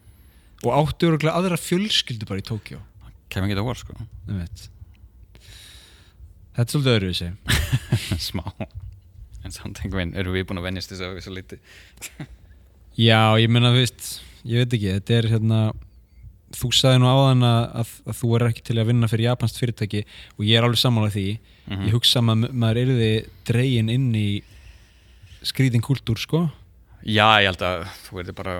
Og 0.62 0.74
áttu 0.76 1.08
öruglega 1.10 1.34
aðra 1.40 1.58
fjölskyldu 1.58 2.28
bara 2.30 2.42
í 2.42 2.46
Tókjó 2.46 2.82
kemur 3.30 3.50
ekki 3.50 3.58
það 3.60 3.68
vor 3.68 3.80
sko. 3.80 3.96
Ég 4.30 4.40
veit. 4.42 4.64
þetta 6.58 6.66
er 6.66 6.74
svolítið 6.74 6.96
öðru 6.96 7.12
þessi 7.14 8.20
smá. 8.30 8.46
En 9.46 9.54
samt 9.56 9.80
einhvern 9.80 10.00
veginn 10.02 10.18
eru 10.20 10.34
við 10.34 10.48
búin 10.50 10.62
að 10.62 10.68
venjast 10.70 10.92
þess 10.92 11.06
að 11.06 11.14
við 11.18 11.26
svo 11.28 11.36
liti. 11.38 11.60
Já, 13.00 13.22
ég 13.40 13.52
meina, 13.54 13.72
þú 13.72 13.84
veist 13.84 14.10
ég 14.50 14.64
veit 14.64 14.76
ekki, 14.76 14.96
þetta 14.98 15.18
er 15.20 15.30
hérna 15.36 15.60
þú 16.58 16.70
sagði 16.74 17.00
nú 17.04 17.10
áðan 17.12 17.43
að, 17.45 17.60
að, 17.84 17.89
að 18.10 18.18
þú 18.20 18.30
er 18.38 18.45
ekki 18.50 18.64
til 18.70 18.78
að 18.82 18.88
vinna 18.89 19.08
fyrir 19.12 19.28
japansk 19.30 19.60
fyrirtæki 19.62 20.02
og 20.38 20.45
ég 20.47 20.58
er 20.58 20.66
alveg 20.68 20.82
sammálað 20.82 21.16
því 21.18 21.28
Mhm. 21.70 21.84
ég 21.86 21.93
hugsa 21.93 22.18
að 22.20 22.24
ma- 22.26 22.50
maður 22.50 22.80
yrði 22.82 23.10
dregin 23.45 23.89
inn 23.93 24.08
í 24.18 24.41
skrýtin 25.45 25.84
kultúr 25.86 26.18
sko 26.18 26.47
Já, 27.06 27.28
ég 27.39 27.45
held 27.52 27.62
að 27.62 27.84
þú 28.08 28.16
verður 28.18 28.36
bara 28.39 28.56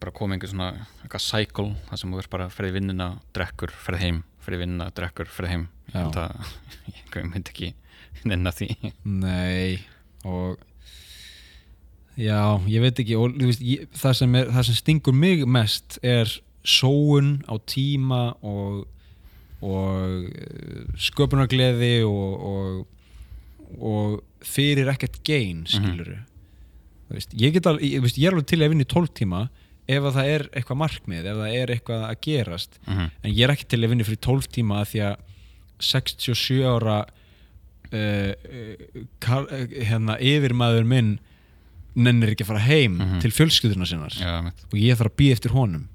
bara 0.00 0.10
koma 0.16 0.34
einhver 0.34 0.48
svona 0.50 0.70
eitthvað 1.04 1.22
cycle 1.22 1.66
þar 1.90 1.98
sem 2.00 2.10
þú 2.10 2.16
verður 2.18 2.30
bara 2.32 2.46
ferði 2.50 2.72
vinnuna, 2.78 3.10
drekkur, 3.36 3.70
ferði 3.70 4.00
heim 4.00 4.22
ferði 4.42 4.58
vinnuna, 4.64 4.88
drekkur, 4.96 5.28
ferði 5.30 5.50
heim 5.52 5.68
ég 5.92 5.94
Já. 5.94 6.00
held 6.00 6.16
að 6.16 6.56
ég 7.20 7.28
myndi 7.34 7.52
ekki 7.52 7.68
nenna 8.24 8.50
því 8.56 8.70
Nei 9.04 9.78
og 10.24 10.56
já, 12.18 12.40
ég 12.66 12.82
veit 12.82 12.98
ekki 13.04 13.14
og 13.20 13.36
veist, 13.38 13.60
ég, 13.62 13.84
það, 13.94 14.16
sem 14.22 14.34
er, 14.40 14.48
það 14.56 14.66
sem 14.70 14.78
stingur 14.80 15.14
mig 15.14 15.44
mest 15.46 15.98
er 16.02 16.32
sóun 16.68 17.34
á 17.48 17.54
tíma 17.68 18.22
og 18.44 18.86
og 19.58 20.28
eh, 20.30 20.84
sköpunargleði 21.02 22.04
og, 22.06 22.44
og, 22.46 23.78
og 23.82 24.44
fyrir 24.46 24.86
ekkert 24.92 25.16
gein 25.26 25.64
skilur 25.66 26.12
þú 27.08 27.16
veist, 27.16 27.32
ég 27.34 27.58
alveg, 27.66 27.82
ég, 27.88 28.04
veist, 28.04 28.20
ég 28.20 28.28
er 28.30 28.36
alveg 28.36 28.46
til 28.52 28.60
að 28.62 28.70
vinna 28.70 28.86
í 28.86 28.90
12 28.92 29.10
tíma 29.18 29.40
ef 29.88 30.04
að 30.04 30.14
það 30.18 30.30
er 30.34 30.42
eitthvað 30.52 30.78
markmið, 30.82 31.26
ef 31.32 31.38
það 31.40 31.54
er 31.56 31.70
eitthvað 31.72 32.02
að 32.04 32.18
gerast. 32.26 32.78
Mm 32.84 32.94
-hmm. 32.94 33.10
en 33.24 33.30
ég 33.32 33.44
er 33.46 33.52
ekki 33.54 33.66
til 33.72 33.78
að 33.82 33.88
vinna 33.90 34.04
fyrir 34.04 34.20
12 34.26 34.48
tíma 34.52 34.82
því 34.84 35.00
að 35.08 35.16
67 35.78 36.62
ára 36.68 36.98
uh, 37.92 38.32
uh, 39.32 39.84
hérna 39.88 40.18
yfirmaður 40.20 40.84
minn 40.84 41.18
nennir 41.96 42.34
ekki 42.34 42.44
að 42.44 42.50
fara 42.52 42.66
heim 42.68 42.98
Mhm. 42.98 43.20
til 43.20 43.30
fjölskyldurna 43.32 43.86
sinnar. 43.86 44.12
Já, 44.14 44.52
og 44.70 44.76
ég 44.78 44.94
þarf 44.94 45.10
að 45.10 45.16
býða 45.18 45.32
eftir 45.32 45.50
honum 45.56 45.88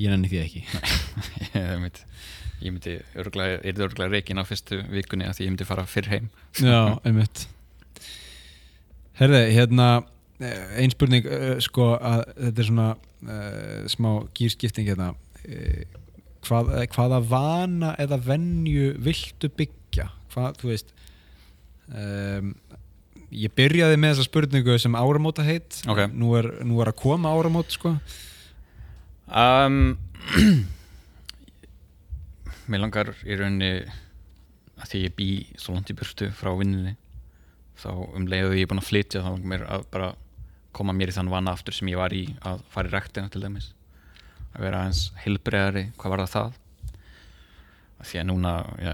ég 0.00 0.12
nenni 0.12 0.30
því 0.30 0.40
ekki. 0.44 0.62
Ég 1.60 1.76
myndi 1.82 2.06
ég 2.60 2.74
myndi 2.74 2.94
örgulega, 3.16 3.60
er 3.64 3.72
það 3.72 3.86
örgulega 3.86 4.12
reikin 4.12 4.40
á 4.40 4.44
fyrstu 4.44 4.82
vikunni 4.92 5.24
að 5.24 5.38
því 5.38 5.46
ég 5.46 5.52
myndi 5.54 5.66
fara 5.68 5.86
fyrr 5.88 6.10
heim. 6.12 6.26
Já, 6.60 6.98
einmitt. 7.08 7.46
Herði, 9.16 9.40
hérna 9.56 9.86
eh, 10.44 10.74
ein 10.82 10.92
spurning 10.92 11.24
uh, 11.24 11.54
sko 11.64 11.94
að 11.96 12.26
þetta 12.34 12.62
er 12.62 12.68
svona 12.68 12.88
uh, 12.96 13.88
smá 13.92 14.10
gýrskipting 14.36 14.88
hérna. 14.90 15.14
Uh, 15.46 15.82
hvað, 16.44 16.72
hvaða 16.94 17.20
vana 17.32 17.94
eða 18.00 18.20
venju 18.28 18.92
viltu 19.08 19.50
byggja? 19.56 20.10
Hvað, 20.34 20.60
þú 20.60 20.70
veist 20.74 20.92
um, 21.90 22.52
ég 23.30 23.52
byrjaði 23.56 23.98
með 24.00 24.14
þessa 24.14 24.28
spurningu 24.28 24.76
sem 24.82 24.96
áramóta 24.98 25.44
heit 25.46 25.80
Ok. 25.90 26.04
nú, 26.14 26.34
er, 26.38 26.50
nú 26.66 26.80
er 26.82 26.92
að 26.92 27.00
koma 27.02 27.32
áramót 27.34 27.74
sko 27.74 27.96
um, 29.30 29.98
Mér 32.70 32.84
langar 32.84 33.14
í 33.26 33.34
rauninni 33.34 33.72
að 34.80 34.90
því 34.92 35.02
ég 35.04 35.14
bý 35.16 35.30
svo 35.58 35.74
langt 35.74 35.90
í 35.92 35.96
burtu 35.96 36.30
frá 36.36 36.52
vinninni 36.56 36.96
þá 37.80 37.90
um 37.90 38.26
leiðu 38.28 38.56
ég 38.56 38.64
er 38.64 38.70
búin 38.70 38.82
að 38.82 38.90
flytja 38.90 39.22
þá 39.24 39.30
langar 39.32 39.52
mér 39.52 39.66
að 39.68 39.86
bara 39.92 40.10
koma 40.76 40.94
mér 40.96 41.12
í 41.12 41.16
þann 41.16 41.32
vana 41.32 41.54
aftur 41.56 41.76
sem 41.76 41.90
ég 41.90 42.00
var 42.00 42.14
í 42.14 42.26
að 42.46 42.62
fara 42.72 42.90
í 42.90 42.94
rektina 42.94 43.30
til 43.32 43.42
dæmis 43.42 43.72
að 44.54 44.66
vera 44.66 44.82
aðeins 44.82 45.06
heilbreiðari 45.24 45.86
hvað 45.98 46.14
var 46.14 46.22
það 46.24 46.34
það 46.34 46.52
að 48.00 48.10
því 48.10 48.20
að 48.20 48.28
núna 48.30 48.52
já, 48.80 48.92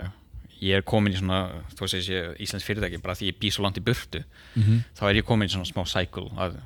ég 0.61 0.79
er 0.81 0.87
komin 0.89 1.15
í 1.15 1.21
svona 1.21 1.41
þú 1.75 1.87
veist 1.87 2.11
ég 2.11 2.41
Íslands 2.47 2.67
fyrirtæki 2.67 3.03
bara 3.03 3.17
því 3.19 3.31
ég 3.31 3.39
bý 3.43 3.53
svo 3.55 3.67
langt 3.67 3.81
í 3.81 3.85
burtu 3.85 4.23
mm 4.23 4.63
-hmm. 4.63 4.81
þá 4.99 5.03
er 5.11 5.21
ég 5.21 5.29
komin 5.29 5.49
í 5.49 5.53
svona 5.53 5.69
smá 5.69 5.85
cycle 5.87 6.31
að 6.37 6.59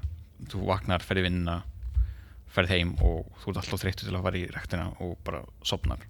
þú 0.50 0.64
vaknar, 0.66 1.02
ferði 1.04 1.28
vinnuna 1.28 1.62
ferði 2.50 2.78
heim 2.80 2.94
og 3.00 3.26
þú 3.42 3.52
ert 3.52 3.60
alltaf 3.62 3.82
þreyttu 3.84 4.06
til 4.08 4.14
að 4.16 4.24
fara 4.26 4.40
í 4.40 4.46
rektina 4.50 4.88
og 5.00 5.16
bara 5.24 5.40
sopnar 5.62 6.00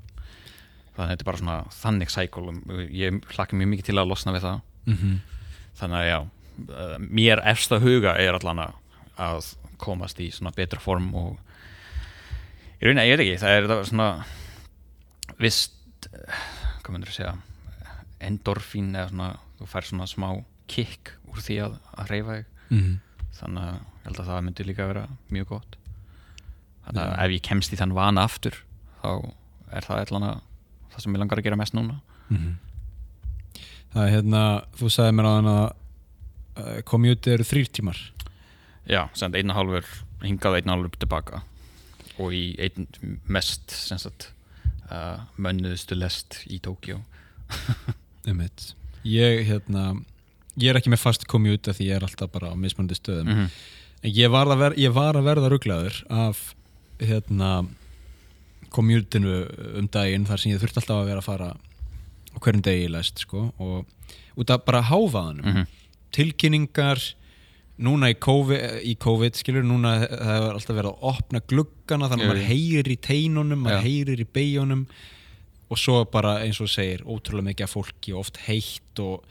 þannig 0.95 1.05
að 1.05 1.11
þetta 1.13 1.23
er 1.25 1.29
bara 1.31 1.41
svona 1.43 1.59
þannig 1.77 2.11
cycle 2.13 2.55
og 2.55 2.81
ég 2.93 3.19
hlakka 3.35 3.57
mjög 3.61 3.71
mikið 3.75 3.89
til 3.91 3.99
að 4.01 4.09
losna 4.11 4.33
við 4.35 4.47
það. 4.47 4.61
Þannig 5.81 5.99
að 6.01 6.09
já 6.11 6.19
eh, 6.81 6.97
mér 7.21 7.43
efsta 7.53 7.79
huga 7.81 8.15
er 8.21 8.35
allan 8.37 8.59
að- 8.67 8.79
að 9.21 9.51
komast 9.81 10.19
í 10.21 10.31
svona 10.33 10.53
betra 10.57 10.81
form 10.81 11.15
og 11.15 11.39
ég 12.81 12.91
að 12.97 13.07
ég 13.09 13.13
er 13.15 13.23
ekki 13.25 13.39
það 13.41 13.57
er 13.61 13.69
það 13.71 13.85
svona 13.93 14.09
vist 15.41 16.09
eh, 16.13 16.41
hvað 16.83 16.93
myndir 16.97 17.13
að 17.13 17.17
segja 17.21 17.37
endorfín 18.21 18.91
eða 18.97 19.09
svona 19.13 19.31
þú 19.61 19.69
fær 19.73 19.87
svona 19.89 20.09
smá 20.11 20.29
kick 20.71 21.15
úr 21.31 21.41
því 21.45 21.57
að, 21.65 21.79
að 22.01 22.11
reyfa 22.13 22.37
þig. 22.41 22.47
Þannig 23.41 23.63
að 23.65 23.75
ég 23.79 24.05
held 24.05 24.21
að 24.21 24.29
það 24.31 24.43
myndi 24.47 24.65
líka 24.69 24.87
vera 24.91 25.07
mjög 25.33 25.47
gott 25.55 25.77
þannig 26.91 27.03
að 27.07 27.25
ef 27.25 27.35
ég 27.37 27.45
kemst 27.47 27.75
í 27.75 27.79
þann 27.81 27.95
vana 27.97 28.25
aftur 28.27 28.57
þá 29.01 29.11
er 29.71 29.87
það 29.87 30.03
allan 30.05 30.29
að 30.31 30.41
það 30.91 31.05
sem 31.05 31.15
ég 31.15 31.23
langar 31.23 31.41
að 31.41 31.47
gera 31.47 31.59
mest 31.61 31.77
núna. 31.77 32.01
Það 33.91 34.03
er 34.05 34.13
hérna 34.15 34.43
þú 34.79 34.91
sagði 34.95 35.15
mér 35.17 35.29
á 35.31 35.33
þann 35.37 35.51
að 35.53 35.63
uh, 35.65 36.81
komjúti 36.91 37.35
eru 37.35 37.47
þrýr 37.47 37.71
tímar. 37.71 38.03
Já, 38.91 39.03
sem 39.15 39.35
einn 39.39 39.53
og 39.53 39.59
hálfur 39.59 39.89
hingað 40.25 40.53
og 40.53 40.59
einn 40.59 40.71
og 40.71 40.77
hálfur 40.77 41.01
tilbaka. 41.05 41.43
Og 42.21 42.35
í 42.37 42.45
einn 42.61 42.87
mest 43.31 43.71
sagt 43.71 44.31
uh, 44.91 45.23
mönnuðustu 45.39 45.99
lest 45.99 46.43
í 46.51 46.61
Tókjó 46.63 47.01
ég 49.07 49.47
hérna 49.49 49.95
ég 50.61 50.71
er 50.71 50.79
ekki 50.79 50.93
með 50.93 51.03
fast 51.03 51.27
komjúti 51.31 51.73
því 51.75 51.89
ég 51.89 51.99
er 51.99 52.07
alltaf 52.07 52.31
bara 52.35 52.53
á 52.53 52.55
mismunandi 52.55 52.99
stöðum. 52.99 53.27
Mm 53.27 53.39
-hmm. 53.39 53.61
En 54.01 54.13
ég 54.17 54.31
var 54.33 54.49
að, 54.49 54.59
ver, 54.59 54.75
ég 54.79 54.93
var 54.93 55.17
að 55.17 55.27
verða 55.29 55.49
rugglaður 55.53 56.05
af 56.09 56.55
hérna 57.01 57.67
komjútinu 58.71 59.33
um 59.81 59.89
daginn 59.91 60.27
þar 60.29 60.39
sem 60.43 60.53
ég 60.53 60.61
þurfti 60.63 60.83
alltaf 60.83 61.01
að 61.03 61.09
vera 61.11 61.23
að 61.23 61.29
fara 61.31 61.49
hverjum 62.41 62.63
degi 62.63 62.85
í 62.87 62.91
lest 62.95 63.25
sko 63.25 63.49
og 63.59 63.87
út 64.41 64.51
af 64.55 64.65
bara 64.65 64.83
háfaðanum 64.87 65.45
Mhm. 65.51 65.67
tilkynningar 66.15 67.01
núna 67.81 68.11
í 68.13 68.15
COVID, 68.21 68.83
í 68.85 68.95
COVID 69.01 69.35
skilur 69.39 69.65
núna 69.65 70.07
það 70.07 70.31
hefur 70.31 70.55
alltaf 70.55 70.77
verið 70.77 70.91
að 70.93 71.05
opna 71.11 71.41
gluggana 71.49 72.09
þannig 72.11 72.27
að 72.27 72.31
maður 72.35 72.49
heyrir 72.51 72.91
í 72.93 72.97
teinunum 73.01 73.63
maður 73.65 73.83
heyrir 73.87 74.21
í 74.21 74.27
beigunum 74.33 74.87
og 75.71 75.79
svo 75.79 76.05
bara 76.11 76.39
eins 76.45 76.61
og 76.61 76.69
segir 76.69 77.03
ótrúlega 77.07 77.47
mikið 77.51 77.65
af 77.65 77.75
fólki 77.75 78.13
og 78.13 78.21
oft 78.25 78.37
heitt 78.47 78.99
og 79.01 79.25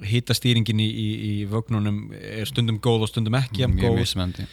hitastýringin 0.00 0.80
í, 0.80 0.88
í, 0.88 1.08
í 1.30 1.46
vögnunum 1.48 2.10
er 2.16 2.44
stundum 2.48 2.78
góð 2.80 3.02
og 3.04 3.08
stundum 3.12 3.34
ekki 3.36 3.66
mjög 3.68 3.84
góð. 3.84 3.98
mismöndi 4.00 4.46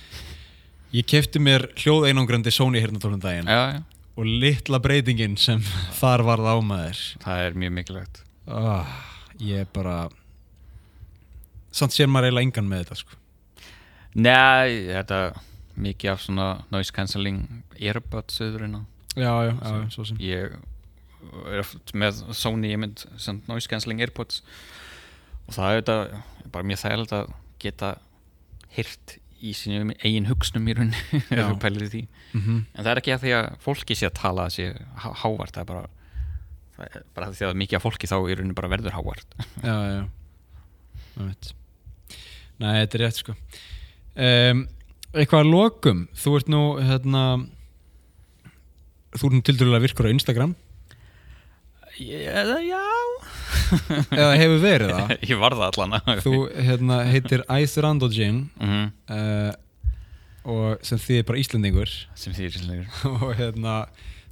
Ég 0.95 1.07
kefti 1.09 1.41
mér 1.43 1.67
hljóð 1.75 2.07
einangrandi 2.09 2.53
Sony 2.53 2.79
hirnatólum 2.79 3.19
daginn. 3.23 3.49
Já, 3.51 3.75
já, 3.75 3.81
og 4.17 4.29
litla 4.43 4.79
breytingin 4.83 5.35
sem 5.41 5.61
þar 5.99 6.23
varð 6.27 6.47
á 6.47 6.55
maður. 6.63 7.03
Það 7.25 7.43
er 7.47 7.59
mjög 7.63 7.75
mikilvægt. 7.79 8.23
Oh, 8.47 8.95
ég 9.43 9.65
er 9.65 9.69
bara 9.75 9.97
samt 11.75 11.93
sér 11.93 12.07
maður 12.09 12.31
eiginlega 12.31 12.47
engan 12.47 12.71
með 12.71 12.85
þetta 12.85 12.99
sko. 13.01 13.19
Nei, 14.17 14.87
þetta 14.87 15.19
mikið 15.77 16.11
af 16.13 16.23
svona 16.23 16.47
noise 16.73 16.93
cancelling 16.95 17.43
earbuds 17.77 18.39
söðurinn 18.39 18.79
já, 19.17 19.29
já, 19.45 19.53
já, 19.53 19.77
svo 19.93 20.05
sem. 20.09 20.17
ég 20.21 20.55
er 21.51 21.61
oft 21.61 21.93
með 21.97 22.23
Sony 22.37 22.71
ég 22.71 22.81
mynd 22.81 23.03
sem 23.21 23.41
noise 23.49 23.69
cancelling 23.69 24.01
airpods 24.01 24.41
og 25.45 25.53
það 25.57 25.69
er 25.69 25.79
þetta 25.81 26.51
bara 26.53 26.67
mjög 26.67 26.81
þægilegt 26.83 27.15
að 27.17 27.31
geta 27.61 27.91
hyrt 28.77 29.17
í 29.41 29.51
sínum 29.53 29.91
eigin 30.01 30.25
hugsnum 30.29 30.65
í 30.69 30.73
rauninni 30.77 31.21
mm 32.33 32.57
en 32.73 32.83
það 32.83 32.91
er 32.93 33.01
ekki 33.01 33.13
að 33.15 33.23
því 33.25 33.33
að 33.37 33.47
fólki 33.63 33.95
sé 33.99 34.07
að 34.09 34.15
tala 34.21 34.47
há- 35.03 35.15
hávart 35.23 35.53
það 35.57 35.61
er 35.63 35.69
bara, 35.71 35.83
það 36.77 36.97
bara 37.17 37.29
því 37.33 37.45
að 37.49 37.59
mikið 37.63 37.77
af 37.79 37.85
fólki 37.87 38.09
þá 38.09 38.17
í 38.17 38.35
rauninni 38.37 38.57
bara 38.57 38.71
verður 38.73 38.95
hávart. 38.97 39.37
Já, 39.67 39.75
já. 39.93 40.01
Ég 41.17 41.27
veit. 41.31 41.51
Nei, 42.61 42.71
þetta 42.81 42.97
er 42.97 43.03
rétt 43.05 43.19
sko. 43.21 43.33
Um, 44.17 44.63
eitthvað 45.13 45.43
að 45.45 45.51
lokum 45.53 46.03
þú 46.17 46.33
ert 46.39 46.47
nú 46.53 46.61
hérna 46.81 47.23
þú 49.17 49.29
ert 49.29 49.35
nú 49.37 49.41
tildurlega 49.45 49.85
virkur 49.85 50.09
á 50.09 50.13
Instagram. 50.13 50.55
Já, 51.97 52.43
já 52.61 52.81
eða 54.21 54.33
hefur 54.39 54.59
verið 54.63 54.91
það? 54.93 55.13
Ég 55.31 55.39
var 55.41 55.55
það 55.57 55.65
allan 55.69 56.21
þú 56.25 56.35
hérna, 56.69 56.99
heitir 57.11 57.43
Æþrandogin 57.51 58.43
Mhm, 58.59 58.91
uh, 59.13 59.55
og 60.47 60.85
sem 60.87 60.99
þýðir 61.01 61.25
bara 61.27 61.39
Íslendingur. 61.41 61.91
Sem 62.15 62.31
því 62.35 62.45
er 62.47 62.85
og 63.11 63.33
hérna 63.35 63.73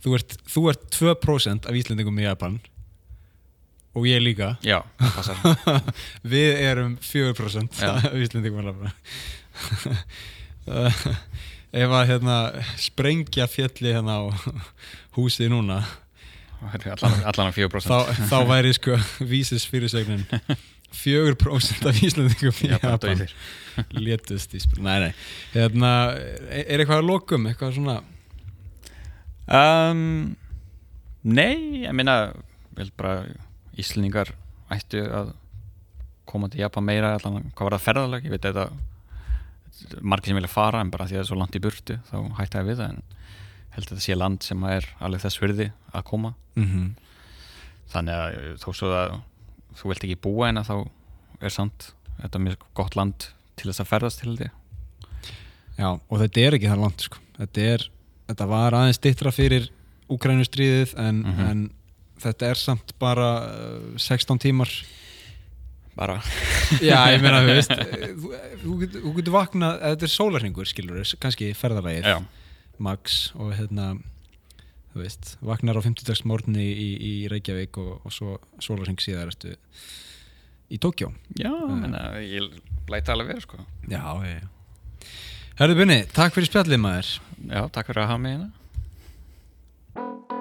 þú 0.06 0.14
ert, 0.16 0.38
þú 0.48 0.64
ert 0.72 0.86
2% 0.96 1.68
af 1.68 1.76
Íslendingum 1.76 2.22
í 2.22 2.28
Japan. 2.28 2.60
Og 3.96 4.08
ég 4.08 4.20
líka. 4.24 4.54
Já, 4.64 4.82
við 6.24 6.58
erum 6.68 6.98
4% 7.04 7.80
Já. 7.80 7.94
af 7.96 8.16
Íslendingum 8.16 8.64
alveg. 8.64 8.92
uh, 10.68 11.04
ef 11.76 11.92
að 12.00 12.08
hérna 12.12 12.38
sprengja 12.80 13.48
fjalli 13.52 13.92
hérna 13.96 14.18
á 14.20 14.24
húsið 15.16 15.52
núna 15.52 15.82
allan, 16.64 17.20
allan 17.32 17.52
að 17.52 17.60
4% 17.60 17.90
þá, 17.90 18.24
þá 18.30 18.38
væri 18.50 18.74
sko 18.78 18.98
vísis 19.34 19.68
fyrirsögnin 19.70 20.26
4% 20.96 21.90
af 21.90 22.02
Íslandingum 22.08 22.62
í 22.64 22.72
Japan 22.72 23.26
létust 24.00 24.56
í 24.56 24.62
spil 24.64 24.84
Nei, 24.86 24.98
nei, 25.08 25.12
hérna, 25.54 25.92
er, 26.48 26.80
eitthvað 26.80 27.02
að 27.02 27.10
lokum, 27.10 27.48
eitthvað 27.50 27.76
svona? 27.78 28.00
Um, 29.46 30.36
Nei, 31.26 31.86
ég 31.86 32.92
bara 32.96 33.16
Íslendingar 33.76 34.30
ættu 34.72 35.02
að 35.04 35.34
koma 36.30 36.48
til 36.50 36.62
Japan 36.62 36.86
meira 36.86 37.16
allan, 37.18 37.50
hvað 37.56 37.68
var 37.68 37.76
það 37.76 37.86
ferðalag, 37.86 38.28
ég 38.28 38.34
veit 38.34 38.46
að 38.46 38.60
þetta 38.60 40.02
margir 40.06 40.32
sem 40.32 40.40
vilja 40.40 40.52
fara 40.52 40.82
en 40.82 40.92
bara 40.94 41.08
því 41.10 41.18
að 41.18 41.20
það 41.20 41.26
er 41.26 41.30
svo 41.30 41.38
langt 41.40 41.58
í 41.58 41.62
burtu 41.64 41.98
þá 42.08 42.16
hætti 42.40 42.58
það 42.58 42.70
við 42.70 42.80
það 42.80 42.94
en 42.94 43.15
held 43.76 43.86
að 43.86 43.92
þetta 43.94 44.06
sé 44.06 44.16
land 44.18 44.44
sem 44.44 44.64
er 44.72 44.86
alveg 45.04 45.22
þess 45.26 45.42
virði 45.42 45.70
að 45.94 46.04
koma 46.10 46.34
mm 46.56 46.66
-hmm. 46.66 46.90
þannig 47.94 48.16
að 48.16 48.60
þó 48.64 48.70
svo 48.74 48.92
að 48.96 49.16
þú 49.76 49.90
vilt 49.92 50.04
ekki 50.08 50.20
búa 50.24 50.50
en 50.50 50.58
að 50.62 50.70
þá 50.70 50.76
er 51.42 51.50
samt 51.54 51.90
þetta 52.22 52.38
er 52.40 52.46
mjög 52.46 52.58
gott 52.74 52.96
land 52.96 53.28
til 53.56 53.70
þess 53.72 53.80
að 53.84 53.92
ferðast 53.92 54.22
til 54.24 54.38
því 54.38 54.50
Já, 55.76 55.90
og 56.10 56.20
þetta 56.22 56.40
er 56.42 56.54
ekki 56.56 56.70
það 56.72 56.80
langt 56.86 57.02
sko. 57.04 57.18
þetta, 57.38 57.62
er, 57.76 57.82
þetta 58.30 58.46
var 58.48 58.74
aðeins 58.74 59.00
dittra 59.04 59.32
fyrir 59.32 59.70
Úkrænustríðið 60.10 60.94
en, 61.02 61.22
Mhm. 61.26 61.40
en 61.50 61.72
þetta 62.22 62.46
er 62.52 62.56
samt 62.56 62.94
bara 63.00 63.30
uh, 63.50 63.98
16 63.98 64.40
tímar 64.40 64.70
bara 65.98 66.22
Já, 66.82 67.12
ég 67.12 67.22
meina, 67.22 67.42
þú 67.42 67.56
veist 67.58 67.72
þú, 68.22 68.32
þú, 68.64 68.76
getur- 68.84 69.02
þú 69.04 69.14
getur 69.18 69.34
vaknað, 69.36 69.80
þetta 69.82 70.06
er 70.08 70.14
sólarhingur 70.16 70.66
skilur, 70.70 71.04
kannski 71.20 71.52
ferðarlægir 71.54 72.06
max 72.84 73.30
og 73.36 73.54
hérna 73.58 73.94
þú 74.94 75.04
veist, 75.04 75.36
vaknar 75.44 75.78
á 75.78 75.82
50 75.84 76.26
morgunni 76.30 76.66
í, 76.66 76.90
í 76.96 77.14
Reykjavík 77.32 77.78
og, 77.82 77.98
og 78.06 78.16
svo 78.16 78.38
sólarhing 78.64 79.02
síðar 79.04 79.34
ertu 79.34 79.56
í 80.72 80.80
Tókjó 80.82 81.12
já 81.38 81.52
menna, 81.52 82.08
ég 82.24 82.50
læti 82.92 83.12
alveg 83.12 83.34
vera 83.34 83.42
sko. 83.42 83.64
Já, 83.90 84.02
já, 84.26 84.40
já. 84.40 84.48
Herðu 85.56 85.80
Bunni, 85.80 86.02
takk 86.12 86.36
fyrir 86.36 86.50
spjallið 86.52 86.82
maður. 86.84 87.12
Já, 87.48 87.62
takk 87.72 87.90
fyrir 87.90 88.04
að 88.04 88.12
hafa 88.12 88.24
mig 88.26 88.38
hérna 88.38 90.35